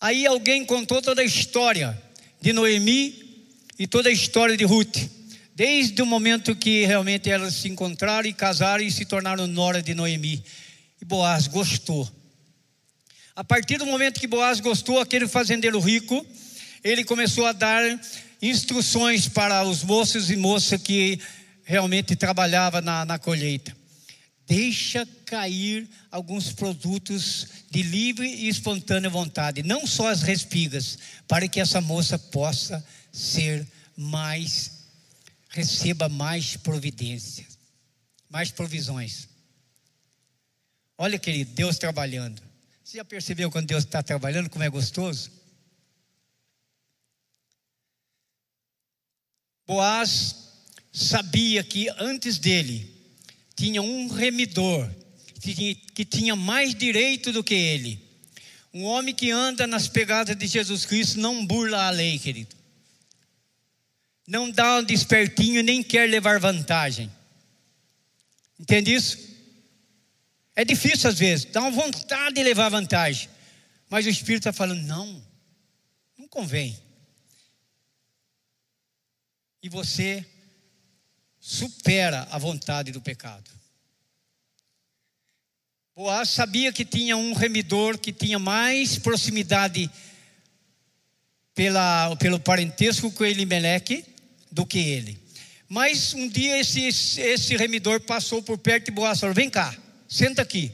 Aí 0.00 0.26
alguém 0.26 0.64
contou 0.64 1.00
toda 1.00 1.22
a 1.22 1.24
história 1.24 2.00
de 2.40 2.52
Noemi 2.52 3.48
e 3.78 3.86
toda 3.86 4.08
a 4.08 4.12
história 4.12 4.56
de 4.56 4.64
Ruth, 4.64 4.98
desde 5.54 6.02
o 6.02 6.06
momento 6.06 6.54
que 6.54 6.84
realmente 6.84 7.30
elas 7.30 7.54
se 7.54 7.68
encontraram 7.68 8.28
e 8.28 8.32
casaram 8.32 8.84
e 8.84 8.90
se 8.90 9.04
tornaram 9.04 9.46
nora 9.46 9.80
de 9.82 9.94
Noemi. 9.94 10.44
E 11.00 11.04
Boaz 11.04 11.46
gostou. 11.46 12.10
A 13.34 13.44
partir 13.44 13.78
do 13.78 13.86
momento 13.86 14.20
que 14.20 14.26
Boaz 14.26 14.60
gostou, 14.60 14.98
aquele 14.98 15.28
fazendeiro 15.28 15.78
rico, 15.78 16.26
ele 16.86 17.04
começou 17.04 17.46
a 17.46 17.52
dar 17.52 17.82
instruções 18.40 19.28
para 19.28 19.64
os 19.64 19.82
moços 19.82 20.30
e 20.30 20.36
moças 20.36 20.80
que 20.80 21.20
realmente 21.64 22.14
trabalhavam 22.14 22.80
na, 22.80 23.04
na 23.04 23.18
colheita. 23.18 23.76
Deixa 24.46 25.04
cair 25.24 25.88
alguns 26.12 26.52
produtos 26.52 27.48
de 27.68 27.82
livre 27.82 28.28
e 28.28 28.48
espontânea 28.48 29.10
vontade, 29.10 29.64
não 29.64 29.84
só 29.84 30.08
as 30.08 30.22
respigas, 30.22 30.96
para 31.26 31.48
que 31.48 31.58
essa 31.58 31.80
moça 31.80 32.16
possa 32.16 32.86
ser 33.12 33.66
mais, 33.96 34.84
receba 35.48 36.08
mais 36.08 36.56
providências, 36.56 37.58
mais 38.30 38.52
provisões. 38.52 39.28
Olha, 40.96 41.18
querido, 41.18 41.52
Deus 41.54 41.78
trabalhando. 41.78 42.40
Você 42.84 42.98
já 42.98 43.04
percebeu 43.04 43.50
quando 43.50 43.66
Deus 43.66 43.82
está 43.82 44.00
trabalhando, 44.00 44.48
como 44.48 44.62
é 44.62 44.70
gostoso? 44.70 45.32
Boaz 49.66 50.36
sabia 50.92 51.62
que 51.62 51.88
antes 51.98 52.38
dele 52.38 52.94
tinha 53.54 53.82
um 53.82 54.08
remidor 54.08 54.90
que 55.94 56.04
tinha 56.04 56.34
mais 56.34 56.74
direito 56.74 57.32
do 57.32 57.44
que 57.44 57.54
ele. 57.54 58.00
Um 58.72 58.84
homem 58.84 59.14
que 59.14 59.30
anda 59.30 59.66
nas 59.66 59.88
pegadas 59.88 60.36
de 60.36 60.46
Jesus 60.46 60.84
Cristo 60.84 61.18
não 61.18 61.46
burla 61.46 61.86
a 61.86 61.90
lei, 61.90 62.18
querido. 62.18 62.54
Não 64.26 64.50
dá 64.50 64.78
um 64.78 64.82
despertinho 64.82 65.62
nem 65.62 65.82
quer 65.82 66.08
levar 66.08 66.40
vantagem. 66.40 67.10
Entende 68.58 68.92
isso? 68.92 69.18
É 70.54 70.64
difícil 70.64 71.08
às 71.08 71.18
vezes, 71.18 71.44
dá 71.46 71.60
uma 71.60 71.70
vontade 71.70 72.34
de 72.34 72.42
levar 72.42 72.68
vantagem. 72.68 73.28
Mas 73.88 74.04
o 74.04 74.08
Espírito 74.08 74.48
está 74.48 74.52
falando: 74.52 74.82
não, 74.82 75.22
não 76.18 76.26
convém. 76.26 76.76
E 79.66 79.68
você 79.68 80.24
supera 81.40 82.28
a 82.30 82.38
vontade 82.38 82.92
do 82.92 83.00
pecado. 83.00 83.50
Boaz 85.92 86.28
sabia 86.28 86.72
que 86.72 86.84
tinha 86.84 87.16
um 87.16 87.32
remidor 87.32 87.98
que 87.98 88.12
tinha 88.12 88.38
mais 88.38 88.96
proximidade 88.96 89.90
pela, 91.52 92.14
pelo 92.14 92.38
parentesco 92.38 93.10
com 93.10 93.24
Elimeleque 93.24 94.04
do 94.52 94.64
que 94.64 94.78
ele. 94.78 95.18
Mas 95.68 96.14
um 96.14 96.28
dia 96.28 96.60
esse, 96.60 96.86
esse 97.20 97.56
remidor 97.56 98.00
passou 98.02 98.40
por 98.40 98.58
perto 98.58 98.84
de 98.84 98.92
Boaz 98.92 99.18
e 99.18 99.20
falou: 99.22 99.34
Vem 99.34 99.50
cá, 99.50 99.76
senta 100.08 100.42
aqui. 100.42 100.70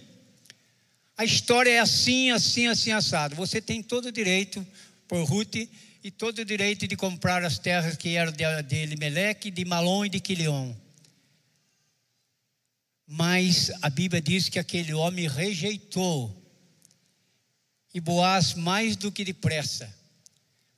A 1.16 1.24
história 1.24 1.70
é 1.70 1.78
assim, 1.78 2.30
assim, 2.30 2.66
assim, 2.66 2.90
assado. 2.90 3.36
Você 3.36 3.58
tem 3.58 3.82
todo 3.82 4.08
o 4.08 4.12
direito, 4.12 4.66
por 5.08 5.24
Ruth, 5.24 5.66
e 6.02 6.10
todo 6.10 6.40
o 6.40 6.44
direito 6.44 6.88
de 6.88 6.96
comprar 6.96 7.44
as 7.44 7.58
terras 7.58 7.96
que 7.96 8.16
eram 8.16 8.32
de, 8.32 8.44
de 8.64 8.76
Elimeleque, 8.76 9.50
de 9.50 9.64
Malom 9.64 10.04
e 10.04 10.08
de 10.08 10.18
Quilion. 10.18 10.74
Mas 13.06 13.70
a 13.80 13.88
Bíblia 13.88 14.20
diz 14.20 14.48
que 14.48 14.58
aquele 14.58 14.92
homem 14.92 15.28
rejeitou. 15.28 16.36
E 17.94 18.00
Boaz, 18.00 18.54
mais 18.54 18.96
do 18.96 19.12
que 19.12 19.24
depressa, 19.24 19.94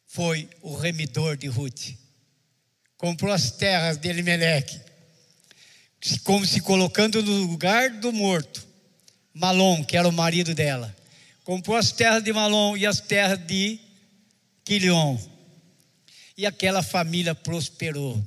foi 0.05 0.49
o 0.61 0.77
remidor 0.77 1.37
de 1.37 1.47
Ruth. 1.47 1.95
Comprou 2.97 3.33
as 3.33 3.51
terras 3.51 3.97
de 3.97 4.09
Elimelech, 4.09 4.81
como 6.23 6.45
se 6.45 6.61
colocando 6.61 7.23
no 7.23 7.47
lugar 7.47 7.91
do 7.91 8.13
morto. 8.13 8.67
Malom, 9.33 9.85
que 9.85 9.97
era 9.97 10.09
o 10.09 10.13
marido 10.13 10.55
dela. 10.55 10.95
Comprou 11.45 11.77
as 11.77 11.93
terras 11.93 12.23
de 12.23 12.33
Malom 12.33 12.77
e 12.77 12.87
as 12.87 13.01
terras 13.01 13.39
de 13.47 13.81
Quilion. 14.65 15.19
E 16.37 16.47
aquela 16.47 16.83
família 16.83 17.35
prosperou. 17.35 18.23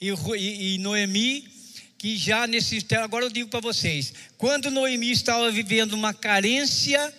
E, 0.00 0.10
e, 0.10 0.74
e 0.74 0.78
Noemi 0.78 1.58
que 1.98 2.16
já 2.16 2.46
nesse 2.46 2.86
agora 2.94 3.24
eu 3.24 3.30
digo 3.30 3.50
para 3.50 3.58
vocês, 3.58 4.14
quando 4.38 4.70
Noemi 4.70 5.10
estava 5.10 5.50
vivendo 5.50 5.94
uma 5.94 6.14
carência 6.14 7.12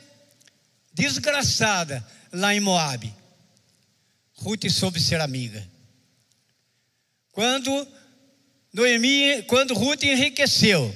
desgraçada 0.93 2.05
lá 2.31 2.55
em 2.55 2.61
Moabe, 2.61 3.13
Ruth 4.35 4.69
soube 4.69 5.01
ser 5.01 5.19
amiga. 5.19 5.67
Quando 7.33 7.87
Noemi, 8.73 9.43
quando 9.47 9.73
Ruth 9.73 10.03
enriqueceu, 10.03 10.95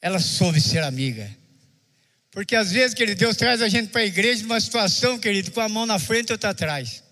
ela 0.00 0.18
soube 0.18 0.60
ser 0.60 0.82
amiga. 0.82 1.30
Porque 2.36 2.54
às 2.54 2.70
vezes, 2.70 2.92
querido, 2.92 3.18
Deus 3.18 3.34
traz 3.34 3.62
a 3.62 3.68
gente 3.70 3.88
para 3.88 4.02
a 4.02 4.04
igreja 4.04 4.42
numa 4.42 4.60
situação, 4.60 5.18
querido, 5.18 5.50
com 5.52 5.60
a 5.62 5.70
mão 5.70 5.86
na 5.86 5.98
frente 5.98 6.28
e 6.28 6.32
outra 6.32 6.50
atrás. 6.50 7.02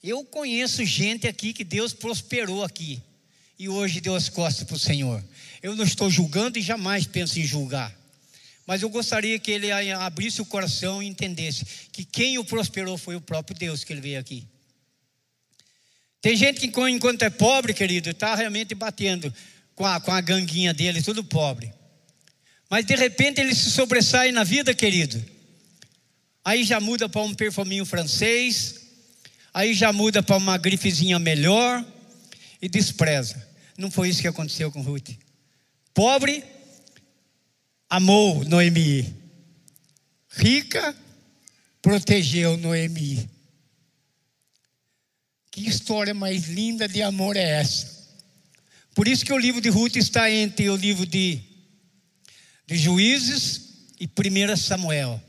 Eu 0.00 0.24
conheço 0.24 0.84
gente 0.84 1.26
aqui 1.26 1.52
que 1.52 1.64
Deus 1.64 1.92
prosperou 1.92 2.62
aqui 2.62 3.02
e 3.58 3.68
hoje 3.68 4.00
deu 4.00 4.14
as 4.14 4.28
costas 4.28 4.62
para 4.64 4.76
o 4.76 4.78
Senhor. 4.78 5.20
Eu 5.60 5.74
não 5.74 5.82
estou 5.82 6.08
julgando 6.08 6.60
e 6.60 6.62
jamais 6.62 7.08
penso 7.08 7.40
em 7.40 7.42
julgar. 7.42 7.92
Mas 8.64 8.82
eu 8.82 8.88
gostaria 8.88 9.36
que 9.36 9.50
ele 9.50 9.72
abrisse 9.72 10.40
o 10.40 10.46
coração 10.46 11.02
e 11.02 11.08
entendesse 11.08 11.66
que 11.90 12.04
quem 12.04 12.38
o 12.38 12.44
prosperou 12.44 12.96
foi 12.96 13.16
o 13.16 13.20
próprio 13.20 13.58
Deus 13.58 13.82
que 13.82 13.92
ele 13.92 14.00
veio 14.00 14.20
aqui. 14.20 14.46
Tem 16.20 16.36
gente 16.36 16.60
que, 16.60 16.80
enquanto 16.88 17.22
é 17.22 17.30
pobre, 17.30 17.74
querido, 17.74 18.10
está 18.10 18.36
realmente 18.36 18.76
batendo 18.76 19.34
com 19.74 19.84
a, 19.84 19.98
com 19.98 20.12
a 20.12 20.20
ganguinha 20.20 20.72
dele, 20.72 21.02
tudo 21.02 21.24
pobre. 21.24 21.74
Mas 22.68 22.84
de 22.84 22.94
repente 22.96 23.40
ele 23.40 23.54
se 23.54 23.70
sobressai 23.70 24.32
na 24.32 24.44
vida, 24.44 24.74
querido. 24.74 25.22
Aí 26.44 26.64
já 26.64 26.80
muda 26.80 27.08
para 27.08 27.22
um 27.22 27.34
perfuminho 27.34 27.84
francês, 27.84 28.80
aí 29.52 29.74
já 29.74 29.92
muda 29.92 30.22
para 30.22 30.36
uma 30.36 30.56
grifezinha 30.56 31.18
melhor 31.18 31.84
e 32.60 32.68
despreza. 32.68 33.46
Não 33.76 33.90
foi 33.90 34.08
isso 34.08 34.20
que 34.20 34.28
aconteceu 34.28 34.70
com 34.70 34.80
Ruth. 34.80 35.10
Pobre, 35.92 36.44
amou 37.88 38.44
Noemi. 38.44 39.14
Rica, 40.30 40.94
protegeu 41.80 42.56
Noemi. 42.56 43.28
Que 45.50 45.66
história 45.66 46.12
mais 46.12 46.48
linda 46.48 46.86
de 46.86 47.02
amor 47.02 47.36
é 47.36 47.60
essa? 47.60 47.96
Por 48.94 49.08
isso 49.08 49.24
que 49.24 49.32
o 49.32 49.38
livro 49.38 49.60
de 49.60 49.68
Ruth 49.68 49.96
está 49.96 50.30
entre 50.30 50.68
o 50.68 50.76
livro 50.76 51.06
de, 51.06 51.40
de 52.66 52.76
Juízes 52.76 53.62
e 54.00 54.06
1 54.06 54.56
Samuel. 54.56 55.22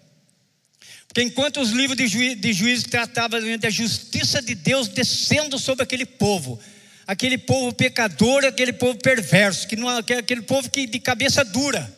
Porque 1.08 1.22
enquanto 1.22 1.60
os 1.62 1.70
livros 1.72 1.98
de, 1.98 2.36
de 2.36 2.54
Juízes 2.54 2.86
tratavam 2.86 3.40
da 3.58 3.70
justiça 3.70 4.42
de 4.42 4.56
Deus 4.56 4.88
descendo 4.88 5.58
sobre 5.58 5.84
aquele 5.84 6.06
povo, 6.06 6.60
aquele 7.06 7.38
povo 7.38 7.74
pecador, 7.74 8.46
aquele 8.46 8.74
povo 8.74 9.00
perverso, 9.00 9.68
que 9.68 9.76
não, 9.76 9.88
aquele 9.88 10.42
povo 10.42 10.70
que 10.70 10.86
de 10.86 11.00
cabeça 11.00 11.44
dura. 11.44 11.96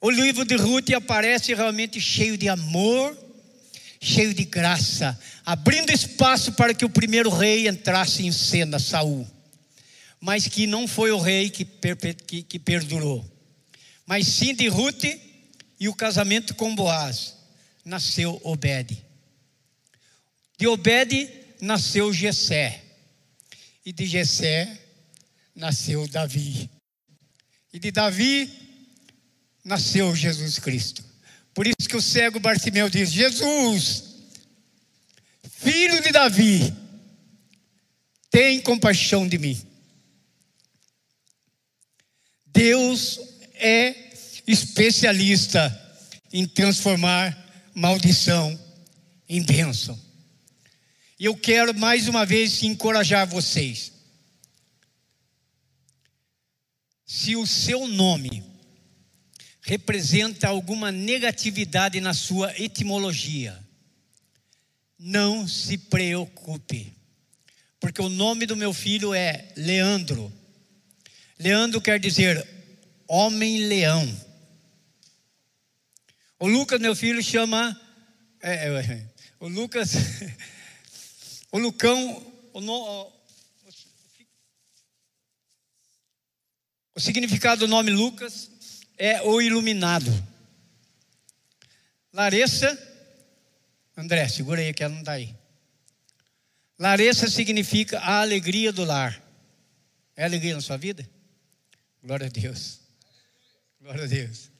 O 0.00 0.10
livro 0.10 0.44
de 0.44 0.56
Ruth 0.56 0.90
aparece 0.90 1.54
realmente 1.54 1.98
cheio 2.00 2.36
de 2.36 2.48
amor, 2.48 3.16
cheio 4.00 4.34
de 4.34 4.44
graça, 4.44 5.18
abrindo 5.46 5.90
espaço 5.90 6.52
para 6.52 6.74
que 6.74 6.84
o 6.84 6.90
primeiro 6.90 7.30
rei 7.30 7.66
entrasse 7.66 8.26
em 8.26 8.32
cena, 8.32 8.78
Saul. 8.78 9.26
Mas 10.20 10.46
que 10.46 10.66
não 10.66 10.86
foi 10.86 11.10
o 11.10 11.18
rei 11.18 11.48
que, 11.48 11.64
que, 12.26 12.42
que 12.42 12.58
perdurou, 12.58 13.24
mas 14.06 14.26
sim 14.26 14.54
de 14.54 14.68
Ruth 14.68 15.04
e 15.78 15.88
o 15.88 15.94
casamento 15.94 16.54
com 16.54 16.74
Boaz, 16.74 17.34
nasceu 17.84 18.40
Obed. 18.44 19.04
De 20.56 20.66
Obed 20.66 21.30
nasceu 21.60 22.12
Jessé. 22.12 22.82
E 23.84 23.92
de 23.92 24.06
Jessé 24.06 24.80
nasceu 25.54 26.08
Davi. 26.08 26.70
E 27.72 27.78
de 27.78 27.90
Davi 27.90 28.50
nasceu 29.62 30.14
Jesus 30.14 30.58
Cristo. 30.58 31.04
Por 31.52 31.66
isso 31.66 31.88
que 31.88 31.96
o 31.96 32.02
cego 32.02 32.40
Bartimeu 32.40 32.88
diz: 32.88 33.10
Jesus, 33.10 34.04
filho 35.48 36.02
de 36.02 36.10
Davi, 36.12 36.74
tem 38.30 38.60
compaixão 38.60 39.28
de 39.28 39.38
mim. 39.38 39.60
Deus 42.46 43.18
é 43.64 44.12
especialista 44.46 45.80
em 46.30 46.46
transformar 46.46 47.72
maldição 47.74 48.60
em 49.26 49.42
bênção. 49.42 49.98
E 51.18 51.24
eu 51.24 51.34
quero 51.34 51.72
mais 51.72 52.06
uma 52.06 52.26
vez 52.26 52.62
encorajar 52.62 53.26
vocês. 53.26 53.90
Se 57.06 57.36
o 57.36 57.46
seu 57.46 57.88
nome 57.88 58.44
representa 59.62 60.48
alguma 60.48 60.92
negatividade 60.92 62.02
na 62.02 62.12
sua 62.12 62.52
etimologia, 62.60 63.58
não 64.98 65.48
se 65.48 65.78
preocupe, 65.78 66.92
porque 67.80 68.02
o 68.02 68.10
nome 68.10 68.44
do 68.44 68.56
meu 68.56 68.74
filho 68.74 69.14
é 69.14 69.52
Leandro. 69.56 70.30
Leandro 71.38 71.80
quer 71.80 71.98
dizer 71.98 72.53
homem-leão. 73.08 74.04
O 76.38 76.48
Lucas, 76.48 76.80
meu 76.80 76.94
filho, 76.94 77.22
chama. 77.22 77.80
É, 78.40 78.68
é, 78.68 79.08
O 79.40 79.48
Lucas, 79.48 79.92
o 81.50 81.58
Lucão, 81.58 82.32
o, 82.52 82.60
no, 82.60 83.12
o 86.94 87.00
significado 87.00 87.60
do 87.60 87.68
nome 87.68 87.90
Lucas 87.90 88.50
é 88.98 89.22
o 89.22 89.40
iluminado. 89.40 90.10
Larissa, 92.12 92.78
André, 93.96 94.28
segura 94.28 94.60
aí 94.60 94.74
que 94.74 94.84
ela 94.84 94.92
não 94.92 95.00
está 95.00 95.12
aí. 95.12 95.34
Larissa 96.78 97.28
significa 97.28 97.98
a 98.00 98.20
alegria 98.20 98.72
do 98.72 98.84
lar. 98.84 99.22
É 100.16 100.24
alegria 100.24 100.54
na 100.54 100.60
sua 100.60 100.76
vida? 100.76 101.08
Glória 102.02 102.26
a 102.26 102.30
Deus. 102.30 102.83
Glória 103.84 104.04
a 104.04 104.06
Deus. 104.06 104.50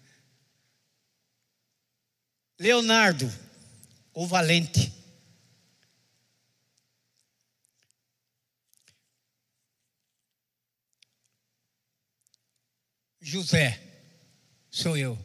Leonardo, 2.59 3.33
o 4.13 4.27
valente. 4.27 4.93
José, 13.19 13.81
sou 14.71 14.95
eu, 14.95 15.19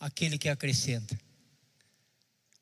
aquele 0.00 0.36
que 0.36 0.48
acrescenta. 0.48 1.16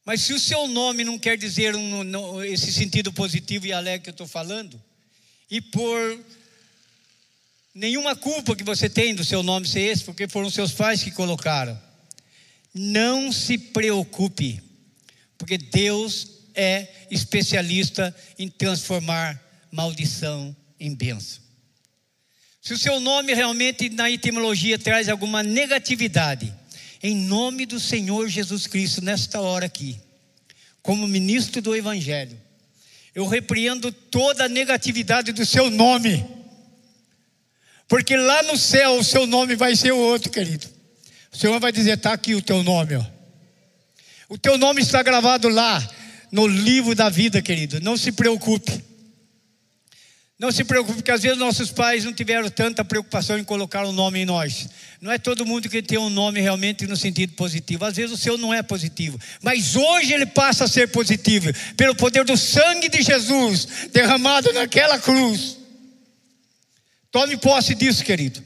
Mas 0.05 0.21
se 0.21 0.35
o 0.35 0.39
seu 0.39 0.69
nome 0.69 1.05
não 1.05 1.19
quer 1.19 1.39
dizer 1.39 1.75
um, 1.75 2.45
esse 2.45 2.71
sentido 2.71 3.11
positivo 3.15 3.65
e 3.65 3.73
alegre 3.73 4.03
que 4.03 4.11
eu 4.11 4.13
estou 4.13 4.29
falando, 4.29 4.79
e 5.51 5.63
por 5.63 6.23
nenhuma 7.75 8.17
culpa 8.17 8.57
que 8.57 8.65
você 8.65 8.89
tem 8.89 9.15
do 9.15 9.25
seu 9.25 9.43
nome 9.43 9.67
ser 9.67 9.81
esse, 9.81 10.05
porque 10.05 10.29
foram 10.29 10.51
seus 10.51 10.73
pais 10.73 11.03
que 11.03 11.11
colocaram, 11.11 11.81
não 12.75 13.33
se 13.33 13.57
preocupe, 13.59 14.63
porque 15.39 15.59
Deus 15.59 16.29
é 16.55 16.89
especialista 17.11 18.15
em 18.39 18.49
transformar 18.49 19.41
maldição 19.71 20.55
em 20.79 20.95
bênção. 20.95 21.41
Se 22.61 22.75
o 22.75 22.79
seu 22.79 23.01
nome 23.01 23.35
realmente 23.35 23.89
na 23.89 24.11
etimologia 24.11 24.79
traz 24.79 25.09
alguma 25.09 25.43
negatividade, 25.43 26.53
em 27.03 27.17
nome 27.17 27.65
do 27.65 27.81
Senhor 27.81 28.29
Jesus 28.29 28.67
Cristo, 28.67 29.03
nesta 29.03 29.41
hora 29.41 29.65
aqui, 29.65 29.99
como 30.83 31.09
ministro 31.09 31.63
do 31.63 31.75
Evangelho, 31.75 32.39
eu 33.15 33.27
repreendo 33.27 33.91
toda 33.91 34.45
a 34.45 34.49
negatividade 34.49 35.33
do 35.33 35.45
seu 35.47 35.71
nome, 35.71 36.25
porque 37.91 38.17
lá 38.17 38.45
no 38.45 38.57
céu 38.57 38.99
o 38.99 39.05
seu 39.05 39.27
nome 39.27 39.57
vai 39.57 39.75
ser 39.75 39.91
o 39.91 39.99
outro, 39.99 40.31
querido. 40.31 40.65
O 41.33 41.37
Senhor 41.37 41.59
vai 41.59 41.73
dizer: 41.73 41.95
está 41.95 42.13
aqui 42.13 42.37
o 42.37 42.41
teu 42.41 42.63
nome, 42.63 42.95
ó. 42.95 43.05
O 44.29 44.39
teu 44.39 44.57
nome 44.57 44.81
está 44.81 45.03
gravado 45.03 45.49
lá, 45.49 45.85
no 46.31 46.47
livro 46.47 46.95
da 46.95 47.09
vida, 47.09 47.43
querido. 47.43 47.81
Não 47.81 47.97
se 47.97 48.13
preocupe. 48.13 48.85
Não 50.39 50.53
se 50.53 50.63
preocupe, 50.63 50.99
porque 50.99 51.11
às 51.11 51.23
vezes 51.23 51.37
nossos 51.37 51.73
pais 51.73 52.05
não 52.05 52.13
tiveram 52.13 52.49
tanta 52.49 52.85
preocupação 52.85 53.37
em 53.37 53.43
colocar 53.43 53.85
um 53.85 53.93
nome 53.93 54.21
em 54.21 54.25
nós. 54.25 54.69
Não 55.01 55.11
é 55.11 55.19
todo 55.19 55.45
mundo 55.45 55.69
que 55.69 55.83
tem 55.83 55.99
um 55.99 56.09
nome 56.09 56.41
realmente 56.41 56.87
no 56.87 56.97
sentido 56.97 57.33
positivo. 57.33 57.85
Às 57.85 57.97
vezes 57.97 58.13
o 58.13 58.17
seu 58.17 58.39
não 58.39 58.55
é 58.55 58.63
positivo, 58.63 59.19
mas 59.43 59.75
hoje 59.75 60.13
ele 60.13 60.27
passa 60.27 60.65
a 60.65 60.69
ser 60.69 60.89
positivo 60.93 61.51
pelo 61.77 61.97
poder 61.97 62.25
do 62.25 62.37
sangue 62.37 62.89
de 62.89 63.03
Jesus 63.03 63.67
derramado 63.93 64.53
naquela 64.53 64.97
cruz. 64.97 65.60
Tome 67.11 67.37
posse 67.37 67.75
disso, 67.75 68.05
querido. 68.05 68.43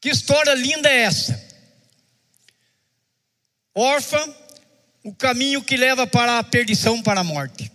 Que 0.00 0.10
história 0.10 0.54
linda 0.54 0.88
é 0.88 1.02
essa? 1.02 1.52
Órfã, 3.74 4.18
o 5.04 5.14
caminho 5.14 5.62
que 5.62 5.76
leva 5.76 6.06
para 6.06 6.38
a 6.38 6.44
perdição, 6.44 7.02
para 7.02 7.20
a 7.20 7.24
morte. 7.24 7.70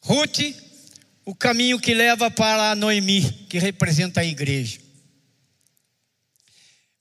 Ruth, 0.00 0.38
o 1.24 1.34
caminho 1.34 1.80
que 1.80 1.92
leva 1.92 2.30
para 2.30 2.74
Noemi, 2.74 3.22
que 3.48 3.58
representa 3.58 4.20
a 4.20 4.24
igreja. 4.24 4.78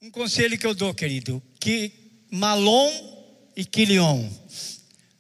Um 0.02 0.10
conselho 0.10 0.58
que 0.58 0.66
eu 0.66 0.74
dou, 0.74 0.94
querido, 0.94 1.42
que 1.60 1.92
Malom 2.32 2.92
e 3.56 3.64
Quilion, 3.64 4.28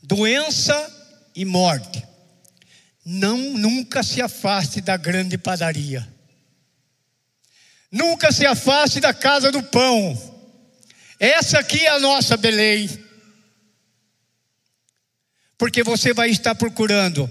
doença 0.01 0.75
e 1.35 1.45
morte, 1.45 2.03
não 3.05 3.37
nunca 3.37 4.01
se 4.01 4.19
afaste 4.19 4.81
da 4.81 4.97
grande 4.97 5.37
padaria. 5.37 6.11
Nunca 7.91 8.31
se 8.31 8.45
afaste 8.45 8.99
da 8.99 9.13
casa 9.13 9.51
do 9.51 9.61
pão. 9.61 10.33
Essa 11.19 11.59
aqui 11.59 11.85
é 11.85 11.89
a 11.89 11.99
nossa 11.99 12.35
Belém. 12.35 12.89
Porque 15.55 15.83
você 15.83 16.13
vai 16.13 16.31
estar 16.31 16.55
procurando 16.55 17.29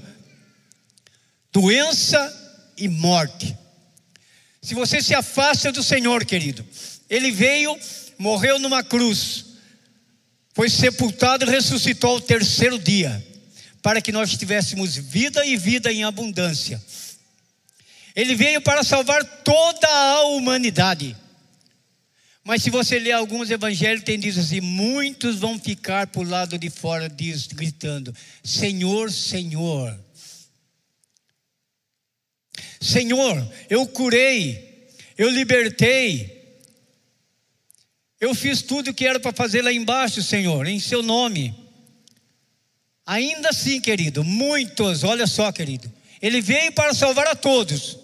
doença 1.53 2.72
e 2.79 2.89
morte. 2.89 3.57
Se 4.62 4.75
você 4.75 5.03
se 5.03 5.14
afasta 5.14 5.70
do 5.72 5.83
Senhor, 5.83 6.25
querido, 6.25 6.66
Ele 7.11 7.31
veio, 7.31 7.79
morreu 8.16 8.59
numa 8.59 8.83
cruz, 8.83 9.45
foi 10.55 10.70
sepultado 10.70 11.45
e 11.45 11.51
ressuscitou 11.51 12.12
ao 12.12 12.20
terceiro 12.20 12.79
dia, 12.79 13.22
para 13.85 14.01
que 14.01 14.11
nós 14.11 14.35
tivéssemos 14.35 14.97
vida 14.97 15.45
e 15.45 15.59
vida 15.59 15.93
em 15.93 16.05
abundância. 16.05 16.82
Ele 18.16 18.35
veio 18.35 18.62
para 18.62 18.82
salvar 18.82 19.22
toda 19.43 19.87
a 19.87 20.22
humanidade. 20.22 21.14
Mas 22.43 22.62
se 22.62 22.70
você 22.70 22.99
ler 22.99 23.12
alguns 23.12 23.51
evangelhos, 23.51 24.03
tem 24.03 24.18
diz 24.18 24.39
assim: 24.39 24.62
muitos 24.62 25.37
vão 25.37 25.59
ficar 25.59 26.07
por 26.07 26.26
lado 26.26 26.57
de 26.57 26.70
fora 26.70 27.11
diz, 27.11 27.47
gritando: 27.47 28.16
Senhor, 28.43 29.12
Senhor, 29.12 29.95
Senhor, 32.80 33.53
eu 33.68 33.87
curei, 33.87 34.89
eu 35.18 35.28
libertei, 35.28 36.59
eu 38.18 38.35
fiz 38.35 38.62
tudo 38.62 38.93
o 38.93 38.95
que 38.95 39.07
era 39.07 39.20
para 39.20 39.35
fazer 39.35 39.61
lá 39.61 39.70
embaixo, 39.70 40.22
Senhor, 40.22 40.66
em 40.66 40.80
Seu 40.80 41.03
nome. 41.03 41.64
Ainda 43.07 43.51
assim, 43.51 43.81
querido, 43.81 44.25
muitos, 44.25 45.05
olha 45.05 45.27
só, 45.27 45.53
querido, 45.53 45.93
Ele 46.23 46.41
veio 46.41 46.73
para 46.73 46.95
salvar 46.95 47.27
a 47.27 47.35
todos, 47.35 47.99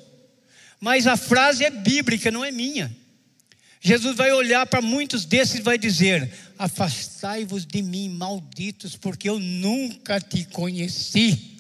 mas 0.79 1.07
a 1.07 1.17
frase 1.17 1.65
é 1.65 1.71
bíblica, 1.71 2.31
não 2.31 2.45
é 2.45 2.51
minha. 2.51 2.95
Jesus 3.81 4.15
vai 4.15 4.31
olhar 4.31 4.67
para 4.67 4.83
muitos 4.83 5.25
desses 5.25 5.61
e 5.61 5.63
vai 5.63 5.79
dizer: 5.79 6.31
Afastai-vos 6.59 7.65
de 7.65 7.81
mim, 7.81 8.11
malditos, 8.11 8.95
porque 8.95 9.29
eu 9.29 9.39
nunca 9.39 10.21
te 10.21 10.45
conheci. 10.45 11.57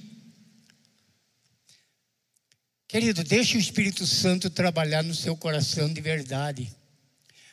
Querido, 2.86 3.24
deixe 3.24 3.56
o 3.56 3.60
Espírito 3.60 4.04
Santo 4.04 4.50
trabalhar 4.50 5.02
no 5.02 5.14
seu 5.14 5.34
coração 5.34 5.90
de 5.90 6.00
verdade, 6.00 6.70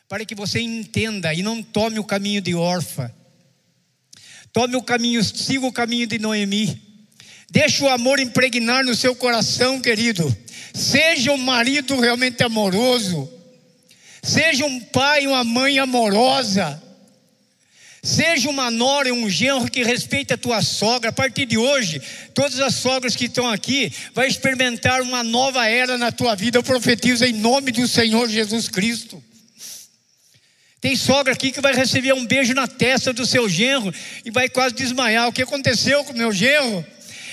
para 0.10 0.26
que 0.26 0.36
você 0.36 0.60
entenda 0.60 1.34
e 1.34 1.42
não 1.42 1.64
tome 1.64 2.00
o 2.00 2.04
caminho 2.04 2.42
de 2.42 2.54
órfã. 2.54 3.10
Tome 4.58 4.76
o 4.76 4.82
caminho, 4.82 5.24
siga 5.24 5.68
o 5.68 5.72
caminho 5.72 6.08
de 6.08 6.18
Noemi. 6.18 6.82
Deixe 7.48 7.84
o 7.84 7.90
amor 7.90 8.20
impregnar 8.20 8.84
no 8.84 8.96
seu 8.96 9.16
coração, 9.16 9.80
querido. 9.80 10.36
Seja 10.74 11.32
um 11.32 11.38
marido 11.38 12.00
realmente 12.00 12.42
amoroso. 12.42 13.32
Seja 14.24 14.66
um 14.66 14.80
pai, 14.80 15.28
uma 15.28 15.44
mãe 15.44 15.78
amorosa. 15.78 16.82
Seja 18.02 18.50
uma 18.50 18.72
nora 18.72 19.10
e 19.10 19.12
um 19.12 19.30
genro 19.30 19.70
que 19.70 19.84
respeite 19.84 20.34
a 20.34 20.38
tua 20.38 20.64
sogra. 20.64 21.12
A 21.12 21.14
partir 21.14 21.46
de 21.46 21.60
hoje, 21.60 22.02
todas 22.34 22.60
as 22.60 22.74
sogras 22.74 23.16
que 23.16 23.26
estão 23.26 23.48
aqui 23.48 23.94
vai 24.12 24.28
experimentar 24.28 25.04
uma 25.04 25.24
nova 25.24 25.68
era 25.68 26.00
na 26.00 26.12
tua 26.12 26.34
vida. 26.34 26.58
Eu 26.58 26.64
profetizo 26.64 27.24
em 27.24 27.34
nome 27.34 27.72
do 27.72 27.88
Senhor 27.88 28.28
Jesus 28.28 28.68
Cristo. 28.68 29.24
Tem 30.88 30.96
sogra 30.96 31.34
aqui 31.34 31.52
que 31.52 31.60
vai 31.60 31.74
receber 31.74 32.14
um 32.14 32.26
beijo 32.26 32.54
na 32.54 32.66
testa 32.66 33.12
do 33.12 33.26
seu 33.26 33.50
genro 33.50 33.94
e 34.24 34.32
vai 34.32 34.48
quase 34.48 34.74
desmaiar. 34.74 35.28
O 35.28 35.34
que 35.34 35.42
aconteceu 35.42 36.02
com 36.06 36.14
o 36.14 36.18
meu 36.18 36.32
genro? 36.32 36.86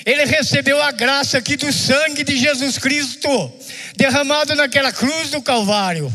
Ele 0.05 0.25
recebeu 0.25 0.83
a 0.83 0.91
graça 0.91 1.39
aqui 1.39 1.57
do 1.57 1.73
sangue 1.73 2.25
de 2.25 2.37
Jesus 2.37 2.79
Cristo, 2.79 3.53
derramado 3.95 4.57
naquela 4.57 4.91
cruz 4.93 5.31
do 5.31 5.41
Calvário. 5.41 6.13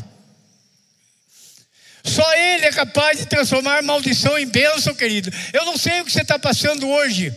Só 2.04 2.30
Ele 2.36 2.66
é 2.66 2.74
capaz 2.74 3.20
de 3.20 3.26
transformar 3.26 3.82
maldição 3.84 4.38
em 4.38 4.46
bênção, 4.46 4.94
querido. 4.94 5.32
Eu 5.54 5.64
não 5.64 5.78
sei 5.78 6.02
o 6.02 6.06
que 6.06 6.12
você 6.12 6.24
está 6.24 6.38
passando 6.38 6.90
hoje. 6.90 7.34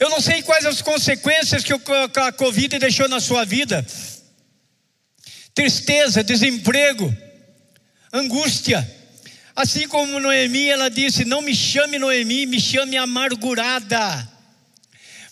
Eu 0.00 0.10
não 0.10 0.20
sei 0.20 0.42
quais 0.42 0.66
as 0.66 0.82
consequências 0.82 1.62
que 1.62 1.72
a 1.72 2.32
Covid 2.32 2.76
deixou 2.80 3.08
na 3.08 3.20
sua 3.20 3.44
vida. 3.44 3.86
Tristeza, 5.54 6.24
desemprego, 6.24 7.16
angústia. 8.14 8.88
Assim 9.56 9.88
como 9.88 10.20
Noemi, 10.20 10.68
ela 10.68 10.88
disse: 10.88 11.24
Não 11.24 11.42
me 11.42 11.54
chame 11.54 11.98
Noemi, 11.98 12.46
me 12.46 12.60
chame 12.60 12.96
amargurada. 12.96 14.30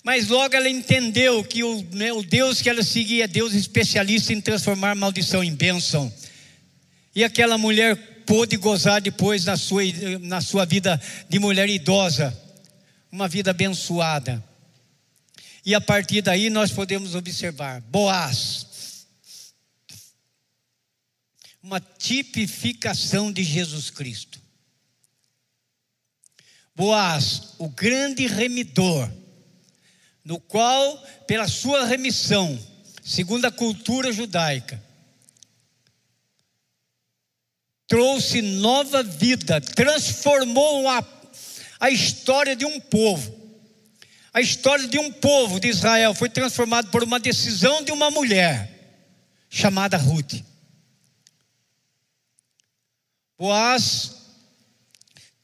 Mas 0.03 0.29
logo 0.29 0.57
ela 0.57 0.69
entendeu 0.69 1.45
que 1.45 1.63
o, 1.63 1.87
né, 1.93 2.13
o 2.13 2.25
Deus 2.25 2.61
que 2.61 2.69
ela 2.69 2.83
seguia 2.83 3.25
é 3.25 3.29
Deus 3.29 3.55
especialista 3.55 4.33
em 4.33 4.41
transformar 4.41 4.97
maldição 4.97 5.45
em 5.45 5.55
bênção. 5.55 6.13
E 7.15 7.23
aquela 7.23 7.57
mulher 7.57 7.97
pôde 8.27 8.57
gozar 8.57 9.01
depois 9.01 9.45
na 9.45 9.57
sua, 9.57 9.83
na 10.21 10.41
sua 10.41 10.65
vida 10.65 11.01
de 11.29 11.39
mulher 11.39 11.69
idosa, 11.69 12.37
uma 13.13 13.29
vida 13.29 13.53
abençoada. 13.53 14.43
E 15.65 15.73
a 15.73 15.81
partir 15.81 16.23
daí 16.23 16.51
nós 16.51 16.73
podemos 16.73 17.15
observar 17.15 17.81
Boaz, 17.83 18.67
uma 21.63 21.81
tipificação 21.81 23.31
de 23.33 23.45
Jesus 23.45 23.89
Cristo. 23.89 24.41
Boaz, 26.75 27.55
o 27.59 27.69
grande 27.69 28.27
remidor, 28.27 29.09
no 30.25 30.41
qual, 30.41 30.99
pela 31.27 31.47
sua 31.47 31.85
remissão, 31.85 32.59
segundo 33.05 33.45
a 33.45 33.53
cultura 33.53 34.11
judaica, 34.11 34.83
trouxe 37.87 38.41
nova 38.41 39.03
vida, 39.03 39.61
transformou 39.61 40.89
a, 40.89 41.07
a 41.79 41.91
história 41.91 42.57
de 42.57 42.65
um 42.65 42.81
povo. 42.81 43.41
A 44.33 44.41
história 44.41 44.89
de 44.89 44.99
um 44.99 45.13
povo 45.13 45.61
de 45.61 45.69
Israel 45.69 46.15
foi 46.15 46.31
transformada 46.31 46.89
por 46.89 47.05
uma 47.05 47.21
decisão 47.21 47.85
de 47.85 47.93
uma 47.93 48.11
mulher 48.11 48.71
chamada 49.51 49.99
Ruth. 49.99 50.52
Boaz, 53.43 54.13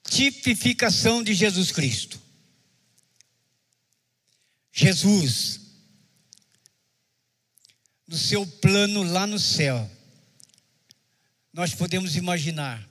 tipificação 0.05 1.21
de 1.21 1.35
Jesus 1.35 1.73
Cristo. 1.73 2.23
Jesus, 4.73 5.61
no 8.07 8.17
seu 8.17 8.47
plano 8.47 9.03
lá 9.03 9.27
no 9.27 9.41
céu, 9.41 9.91
nós 11.53 11.75
podemos 11.75 12.15
imaginar 12.15 12.89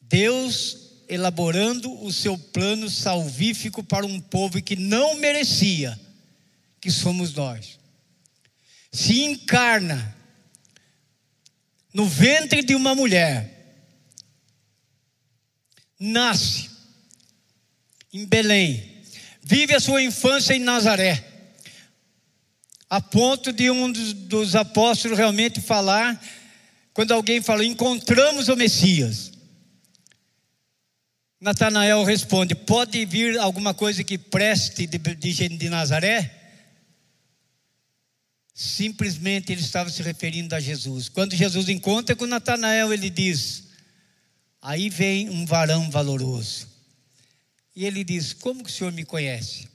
Deus 0.00 0.94
elaborando 1.10 2.02
o 2.02 2.10
seu 2.10 2.38
plano 2.38 2.88
salvífico 2.88 3.84
para 3.84 4.06
um 4.06 4.18
povo 4.18 4.62
que 4.62 4.76
não 4.76 5.16
merecia, 5.16 6.00
que 6.80 6.90
somos 6.90 7.34
nós. 7.34 7.78
Se 8.90 9.24
encarna 9.24 10.16
no 11.92 12.06
ventre 12.08 12.62
de 12.62 12.74
uma 12.74 12.94
mulher, 12.94 13.57
nasce 15.98 16.70
em 18.12 18.24
Belém, 18.24 19.02
vive 19.42 19.74
a 19.74 19.80
sua 19.80 20.02
infância 20.02 20.54
em 20.54 20.60
Nazaré, 20.60 21.24
a 22.88 23.00
ponto 23.00 23.52
de 23.52 23.70
um 23.70 23.90
dos, 23.92 24.54
apóstolos 24.54 25.18
realmente 25.18 25.60
falar 25.60 26.18
quando 26.94 27.12
alguém 27.12 27.40
fala, 27.40 27.64
encontramos 27.64 28.48
o 28.48 28.56
Messias. 28.56 29.30
Natanael 31.40 32.02
responde: 32.02 32.54
Pode 32.54 33.04
vir 33.04 33.38
alguma 33.38 33.72
coisa 33.72 34.02
que 34.02 34.18
preste 34.18 34.86
de, 34.86 34.98
de, 34.98 35.48
de 35.48 35.68
Nazaré? 35.68 36.34
Simplesmente 38.52 39.52
ele 39.52 39.60
estava 39.60 39.88
se 39.88 40.02
referindo 40.02 40.56
a 40.56 40.60
Jesus. 40.60 41.08
Quando 41.08 41.36
Jesus 41.36 41.68
encontra 41.68 42.16
com 42.16 42.26
Natanael, 42.26 42.92
ele 42.92 43.08
diz: 43.08 43.67
Aí 44.60 44.90
vem 44.90 45.30
um 45.30 45.46
varão 45.46 45.90
valoroso. 45.90 46.68
E 47.74 47.84
ele 47.84 48.02
diz: 48.02 48.32
Como 48.32 48.64
que 48.64 48.70
o 48.70 48.72
senhor 48.72 48.92
me 48.92 49.04
conhece? 49.04 49.68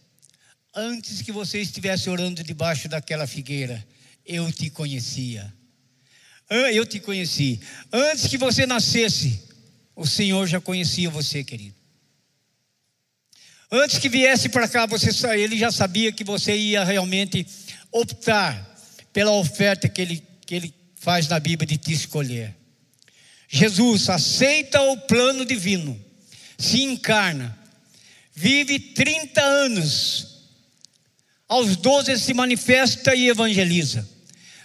Antes 0.76 1.22
que 1.22 1.32
você 1.32 1.60
estivesse 1.60 2.10
orando 2.10 2.44
debaixo 2.44 2.90
daquela 2.90 3.28
figueira, 3.28 3.86
eu 4.26 4.52
te 4.52 4.70
conhecia. 4.70 5.54
Eu 6.50 6.86
te 6.86 7.00
conheci. 7.00 7.60
Antes 7.92 8.28
que 8.28 8.38
você 8.38 8.66
nascesse, 8.66 9.42
o 9.96 10.06
Senhor 10.06 10.46
já 10.48 10.60
conhecia 10.60 11.10
você, 11.10 11.44
querido. 11.44 11.76
Antes 13.72 13.98
que 13.98 14.10
viesse 14.10 14.50
para 14.50 14.68
cá, 14.68 14.86
você, 14.86 15.10
ele 15.40 15.58
já 15.58 15.72
sabia 15.72 16.12
que 16.12 16.24
você 16.24 16.56
ia 16.56 16.84
realmente 16.84 17.46
optar 17.92 18.78
pela 19.12 19.32
oferta 19.32 19.90
que 19.90 20.02
ele, 20.02 20.24
que 20.46 20.54
ele 20.54 20.74
faz 20.96 21.28
na 21.28 21.40
Bíblia 21.40 21.68
de 21.68 21.78
te 21.78 21.92
escolher. 21.92 22.56
Jesus 23.56 24.10
aceita 24.10 24.82
o 24.82 24.98
plano 24.98 25.46
divino, 25.46 25.96
se 26.58 26.82
encarna, 26.82 27.56
vive 28.34 28.80
30 28.80 29.40
anos, 29.40 30.40
aos 31.48 31.76
12 31.76 32.18
se 32.18 32.34
manifesta 32.34 33.14
e 33.14 33.28
evangeliza. 33.28 34.10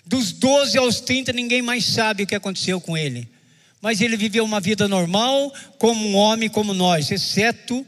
Dos 0.07 0.33
12 0.33 0.79
aos 0.79 1.01
30, 1.03 1.35
ninguém 1.35 1.61
mais 1.61 1.85
sabe 1.85 2.23
o 2.23 2.27
que 2.27 2.35
aconteceu 2.35 2.81
com 2.81 2.97
ele. 2.97 3.29
Mas 3.79 4.01
ele 4.01 4.17
viveu 4.17 4.43
uma 4.43 4.59
vida 4.59 4.89
normal, 4.89 5.53
como 5.79 6.09
um 6.09 6.17
homem 6.17 6.49
como 6.49 6.73
nós, 6.73 7.11
exceto 7.11 7.87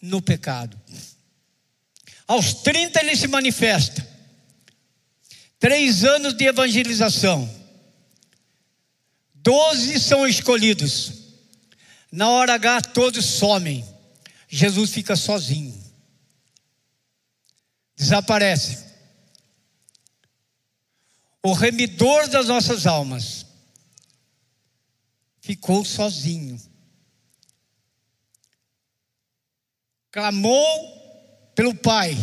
no 0.00 0.22
pecado. 0.22 0.80
Aos 2.28 2.54
30 2.54 3.00
ele 3.00 3.16
se 3.16 3.26
manifesta. 3.26 4.08
Três 5.58 6.04
anos 6.04 6.34
de 6.34 6.44
evangelização. 6.44 7.61
Doze 9.42 9.98
são 10.00 10.26
escolhidos. 10.26 11.12
Na 12.10 12.28
hora 12.30 12.54
H, 12.54 12.82
todos 12.94 13.24
somem. 13.24 13.84
Jesus 14.48 14.90
fica 14.90 15.16
sozinho. 15.16 15.80
Desaparece 17.96 18.92
o 21.42 21.52
remidor 21.52 22.28
das 22.28 22.46
nossas 22.46 22.86
almas, 22.86 23.44
ficou 25.40 25.84
sozinho. 25.84 26.60
Clamou 30.12 31.50
pelo 31.54 31.74
Pai: 31.74 32.16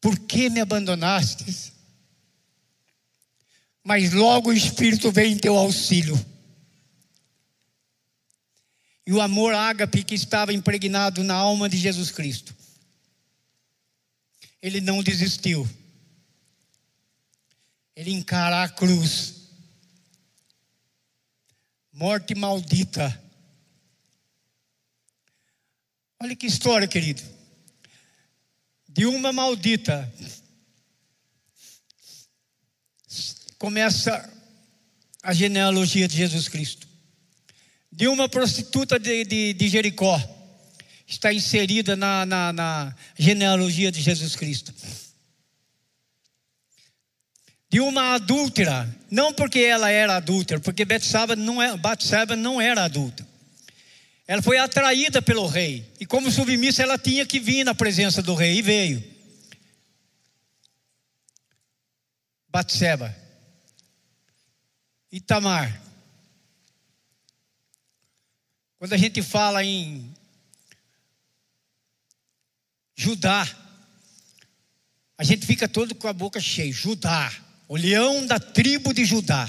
Por 0.00 0.18
que 0.18 0.50
me 0.50 0.60
abandonastes? 0.60 1.73
Mas 3.84 4.12
logo 4.12 4.48
o 4.48 4.52
Espírito 4.52 5.12
vem 5.12 5.34
em 5.34 5.38
teu 5.38 5.56
auxílio. 5.56 6.18
E 9.06 9.12
o 9.12 9.20
amor 9.20 9.54
ágape 9.54 10.02
que 10.02 10.14
estava 10.14 10.52
impregnado 10.52 11.22
na 11.22 11.34
alma 11.34 11.68
de 11.68 11.76
Jesus 11.76 12.10
Cristo. 12.10 12.56
Ele 14.62 14.80
não 14.80 15.02
desistiu 15.02 15.68
ele 17.96 18.12
encarar 18.12 18.64
a 18.64 18.68
cruz. 18.68 19.34
Morte 21.92 22.34
maldita. 22.34 23.22
Olha 26.20 26.34
que 26.34 26.46
história, 26.46 26.88
querido. 26.88 27.22
De 28.88 29.06
uma 29.06 29.32
maldita 29.32 30.12
começa 33.64 34.30
a 35.22 35.32
genealogia 35.32 36.06
de 36.06 36.14
Jesus 36.14 36.48
Cristo. 36.48 36.86
De 37.90 38.06
uma 38.08 38.28
prostituta 38.28 38.98
de, 38.98 39.24
de, 39.24 39.54
de 39.54 39.68
Jericó 39.70 40.20
está 41.06 41.32
inserida 41.32 41.96
na, 41.96 42.26
na, 42.26 42.52
na 42.52 42.94
genealogia 43.18 43.90
de 43.90 44.02
Jesus 44.02 44.36
Cristo 44.36 44.74
de 47.70 47.80
uma 47.80 48.14
adúltera, 48.14 48.88
não 49.10 49.32
porque 49.32 49.60
ela 49.60 49.90
era 49.90 50.16
adúltera, 50.16 50.60
porque 50.60 50.84
Betsaba 50.84 51.34
não, 51.34 51.60
é, 51.60 51.74
não 52.36 52.60
era 52.60 52.84
adulta. 52.84 53.26
Ela 54.28 54.40
foi 54.42 54.58
atraída 54.58 55.20
pelo 55.20 55.46
rei, 55.46 55.90
e 55.98 56.06
como 56.06 56.30
submissa 56.30 56.82
ela 56.82 56.96
tinha 56.98 57.26
que 57.26 57.40
vir 57.40 57.64
na 57.64 57.74
presença 57.74 58.22
do 58.22 58.34
rei, 58.34 58.58
e 58.58 58.62
veio. 58.62 59.02
Batseba. 62.48 63.23
Itamar. 65.14 65.80
Quando 68.80 68.94
a 68.94 68.96
gente 68.96 69.22
fala 69.22 69.62
em 69.62 70.12
Judá, 72.96 73.48
a 75.16 75.22
gente 75.22 75.46
fica 75.46 75.68
todo 75.68 75.94
com 75.94 76.08
a 76.08 76.12
boca 76.12 76.40
cheia. 76.40 76.72
Judá 76.72 77.32
o 77.68 77.76
leão 77.76 78.26
da 78.26 78.40
tribo 78.40 78.92
de 78.92 79.04
Judá. 79.04 79.48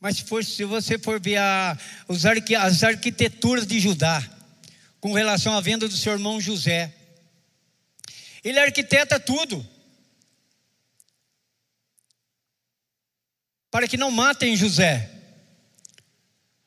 Mas 0.00 0.16
se 0.16 0.64
você 0.64 0.98
for 0.98 1.20
ver 1.20 1.36
a, 1.36 1.78
as 2.08 2.82
arquiteturas 2.82 3.68
de 3.68 3.78
Judá, 3.78 4.20
com 5.00 5.12
relação 5.12 5.56
à 5.56 5.60
venda 5.60 5.86
do 5.86 5.96
seu 5.96 6.12
irmão 6.12 6.40
José, 6.40 6.92
ele 8.42 8.58
arquiteta 8.58 9.20
tudo. 9.20 9.64
Para 13.76 13.86
que 13.86 13.98
não 13.98 14.10
matem 14.10 14.56
José, 14.56 15.06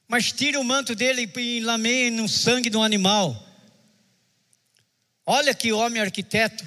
mas 0.07 0.31
tire 0.31 0.57
o 0.57 0.63
manto 0.63 0.93
dele 0.93 1.27
e 1.37 1.59
lameiem 1.59 2.11
no 2.11 2.29
sangue 2.29 2.69
do 2.69 2.83
animal. 2.83 3.35
Olha 5.25 5.55
que 5.55 5.73
homem 5.73 6.03
arquiteto. 6.03 6.63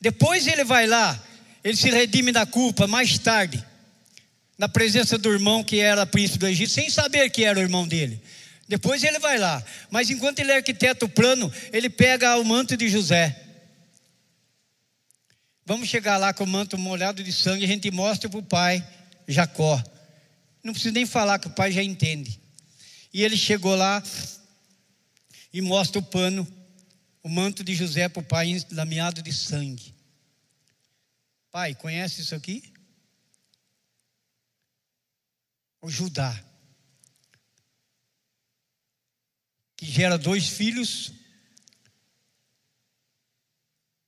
Depois 0.00 0.46
ele 0.46 0.62
vai 0.62 0.86
lá 0.86 1.20
ele 1.64 1.76
se 1.76 1.90
redime 1.90 2.30
da 2.30 2.46
culpa 2.46 2.86
mais 2.86 3.18
tarde, 3.18 3.66
na 4.56 4.68
presença 4.68 5.18
do 5.18 5.28
irmão 5.28 5.64
que 5.64 5.80
era 5.80 6.06
príncipe 6.06 6.38
do 6.38 6.46
Egito, 6.46 6.70
sem 6.70 6.88
saber 6.88 7.28
que 7.28 7.42
era 7.42 7.58
o 7.58 7.62
irmão 7.62 7.88
dele. 7.88 8.22
Depois 8.68 9.02
ele 9.02 9.18
vai 9.18 9.38
lá, 9.38 9.60
mas 9.90 10.08
enquanto 10.08 10.38
ele 10.38 10.52
arquiteta 10.52 11.04
o 11.04 11.08
plano, 11.08 11.52
ele 11.72 11.90
pega 11.90 12.36
o 12.36 12.44
manto 12.44 12.76
de 12.76 12.88
José. 12.88 13.36
Vamos 15.66 15.88
chegar 15.88 16.16
lá 16.16 16.32
com 16.32 16.44
o 16.44 16.46
manto 16.46 16.78
molhado 16.78 17.24
de 17.24 17.32
sangue, 17.32 17.64
a 17.64 17.66
gente 17.66 17.90
mostra 17.90 18.30
para 18.30 18.38
o 18.38 18.42
pai 18.44 18.86
Jacó. 19.32 19.82
Não 20.62 20.72
precisa 20.72 20.92
nem 20.92 21.06
falar 21.06 21.38
que 21.38 21.48
o 21.48 21.54
pai 21.54 21.72
já 21.72 21.82
entende. 21.82 22.40
E 23.12 23.22
ele 23.22 23.36
chegou 23.36 23.74
lá 23.74 24.02
e 25.52 25.60
mostra 25.60 25.98
o 25.98 26.02
pano, 26.02 26.46
o 27.22 27.28
manto 27.28 27.64
de 27.64 27.74
José 27.74 28.08
para 28.08 28.20
o 28.20 28.24
pai 28.24 28.64
lameado 28.70 29.22
de 29.22 29.32
sangue. 29.32 29.94
Pai, 31.50 31.74
conhece 31.74 32.20
isso 32.20 32.34
aqui? 32.34 32.72
O 35.82 35.90
Judá, 35.90 36.38
que 39.76 39.86
gera 39.86 40.18
dois 40.18 40.46
filhos 40.46 41.10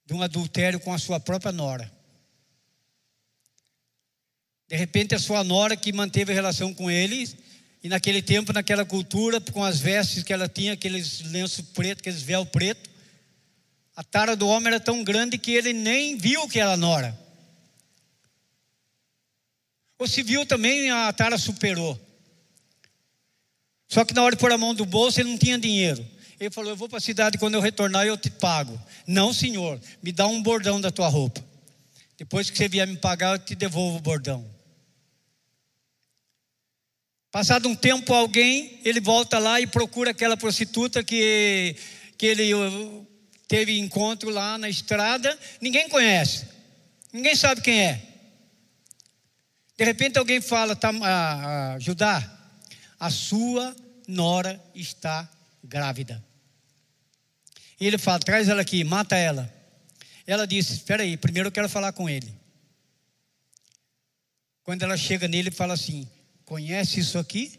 de 0.04 0.12
um 0.12 0.20
adultério 0.20 0.78
com 0.78 0.92
a 0.92 0.98
sua 0.98 1.18
própria 1.18 1.50
nora. 1.50 1.90
De 4.72 4.78
repente, 4.78 5.14
a 5.14 5.18
sua 5.18 5.44
nora 5.44 5.76
que 5.76 5.92
manteve 5.92 6.32
relação 6.32 6.72
com 6.72 6.90
ele, 6.90 7.28
e 7.84 7.90
naquele 7.90 8.22
tempo, 8.22 8.54
naquela 8.54 8.86
cultura, 8.86 9.38
com 9.38 9.62
as 9.62 9.78
vestes 9.78 10.22
que 10.22 10.32
ela 10.32 10.48
tinha, 10.48 10.72
aqueles 10.72 11.20
lenços 11.30 11.62
pretos, 11.74 12.00
aqueles 12.00 12.22
véu 12.22 12.46
preto, 12.46 12.88
a 13.94 14.02
tara 14.02 14.34
do 14.34 14.48
homem 14.48 14.68
era 14.68 14.80
tão 14.80 15.04
grande 15.04 15.36
que 15.36 15.50
ele 15.50 15.74
nem 15.74 16.16
viu 16.16 16.48
que 16.48 16.58
era 16.58 16.74
nora. 16.74 17.14
Ou 19.98 20.08
se 20.08 20.22
viu 20.22 20.46
também, 20.46 20.90
a 20.90 21.12
tara 21.12 21.36
superou. 21.36 22.00
Só 23.86 24.06
que 24.06 24.14
na 24.14 24.22
hora 24.22 24.34
de 24.34 24.40
pôr 24.40 24.52
a 24.52 24.56
mão 24.56 24.74
do 24.74 24.86
bolso, 24.86 25.20
ele 25.20 25.28
não 25.28 25.36
tinha 25.36 25.58
dinheiro. 25.58 26.02
Ele 26.40 26.50
falou: 26.50 26.70
Eu 26.70 26.76
vou 26.76 26.88
para 26.88 26.96
a 26.96 27.02
cidade, 27.02 27.36
quando 27.36 27.52
eu 27.52 27.60
retornar, 27.60 28.06
eu 28.06 28.16
te 28.16 28.30
pago. 28.30 28.80
Não, 29.06 29.34
senhor, 29.34 29.78
me 30.02 30.12
dá 30.12 30.26
um 30.26 30.42
bordão 30.42 30.80
da 30.80 30.90
tua 30.90 31.08
roupa. 31.08 31.44
Depois 32.16 32.48
que 32.48 32.56
você 32.56 32.68
vier 32.68 32.86
me 32.86 32.96
pagar, 32.96 33.34
eu 33.34 33.38
te 33.38 33.54
devolvo 33.54 33.98
o 33.98 34.00
bordão. 34.00 34.51
Passado 37.32 37.66
um 37.66 37.74
tempo, 37.74 38.12
alguém, 38.12 38.78
ele 38.84 39.00
volta 39.00 39.38
lá 39.38 39.58
e 39.58 39.66
procura 39.66 40.10
aquela 40.10 40.36
prostituta 40.36 41.02
que, 41.02 41.74
que 42.18 42.26
ele 42.26 42.52
uh, 42.52 43.06
teve 43.48 43.78
encontro 43.78 44.28
lá 44.28 44.58
na 44.58 44.68
estrada. 44.68 45.36
Ninguém 45.58 45.88
conhece, 45.88 46.46
ninguém 47.10 47.34
sabe 47.34 47.62
quem 47.62 47.80
é. 47.80 48.02
De 49.78 49.84
repente 49.84 50.18
alguém 50.18 50.42
fala, 50.42 50.76
tá, 50.76 50.90
ah, 51.02 51.72
ah, 51.74 51.78
Judá, 51.78 52.22
a 53.00 53.08
sua 53.08 53.74
nora 54.06 54.62
está 54.74 55.26
grávida. 55.64 56.22
E 57.80 57.86
ele 57.86 57.96
fala: 57.96 58.18
traz 58.18 58.46
ela 58.48 58.60
aqui, 58.60 58.84
mata 58.84 59.16
ela. 59.16 59.50
Ela 60.26 60.46
disse: 60.46 60.74
espera 60.74 61.02
aí, 61.02 61.16
primeiro 61.16 61.48
eu 61.48 61.52
quero 61.52 61.68
falar 61.68 61.94
com 61.94 62.10
ele. 62.10 62.30
Quando 64.62 64.82
ela 64.82 64.98
chega 64.98 65.26
nele, 65.26 65.50
fala 65.50 65.72
assim: 65.72 66.06
Conhece 66.52 67.00
isso 67.00 67.18
aqui? 67.18 67.58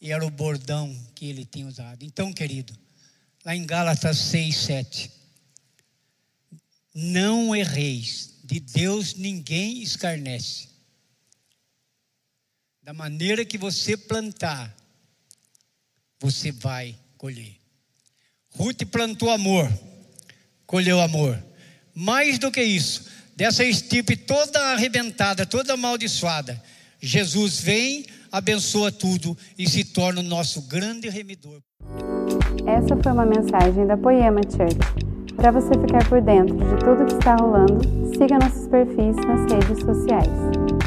E 0.00 0.12
era 0.12 0.24
o 0.24 0.30
bordão 0.30 0.96
que 1.12 1.26
ele 1.26 1.44
tinha 1.44 1.66
usado. 1.66 2.04
Então, 2.04 2.32
querido, 2.32 2.72
lá 3.44 3.56
em 3.56 3.66
Gálatas 3.66 4.16
6, 4.16 4.56
7. 4.56 5.10
Não 6.94 7.56
erreis, 7.56 8.32
de 8.44 8.60
Deus 8.60 9.14
ninguém 9.14 9.82
escarnece. 9.82 10.68
Da 12.80 12.94
maneira 12.94 13.44
que 13.44 13.58
você 13.58 13.96
plantar, 13.96 14.72
você 16.20 16.52
vai 16.52 16.96
colher. 17.16 17.56
Ruth 18.50 18.84
plantou 18.84 19.30
amor, 19.30 19.68
colheu 20.64 21.00
amor. 21.00 21.44
Mais 21.92 22.38
do 22.38 22.52
que 22.52 22.62
isso, 22.62 23.04
dessa 23.38 23.62
estipe 23.62 24.16
toda 24.16 24.58
arrebentada, 24.72 25.46
toda 25.46 25.74
amaldiçoada, 25.74 26.60
Jesus 27.00 27.60
vem, 27.60 28.04
abençoa 28.32 28.90
tudo 28.90 29.38
e 29.56 29.68
se 29.68 29.84
torna 29.84 30.18
o 30.18 30.24
nosso 30.24 30.62
grande 30.62 31.08
remidor. 31.08 31.60
Essa 32.66 32.96
foi 33.00 33.12
uma 33.12 33.24
mensagem 33.24 33.86
da 33.86 33.96
Poema 33.96 34.40
Church. 34.42 34.76
Para 35.36 35.52
você 35.52 35.72
ficar 35.74 36.04
por 36.08 36.20
dentro 36.20 36.56
de 36.56 36.84
tudo 36.84 37.06
que 37.06 37.12
está 37.12 37.36
rolando, 37.36 37.80
siga 38.18 38.40
nossos 38.40 38.66
perfis 38.66 39.14
nas 39.14 39.52
redes 39.52 39.84
sociais. 39.84 40.77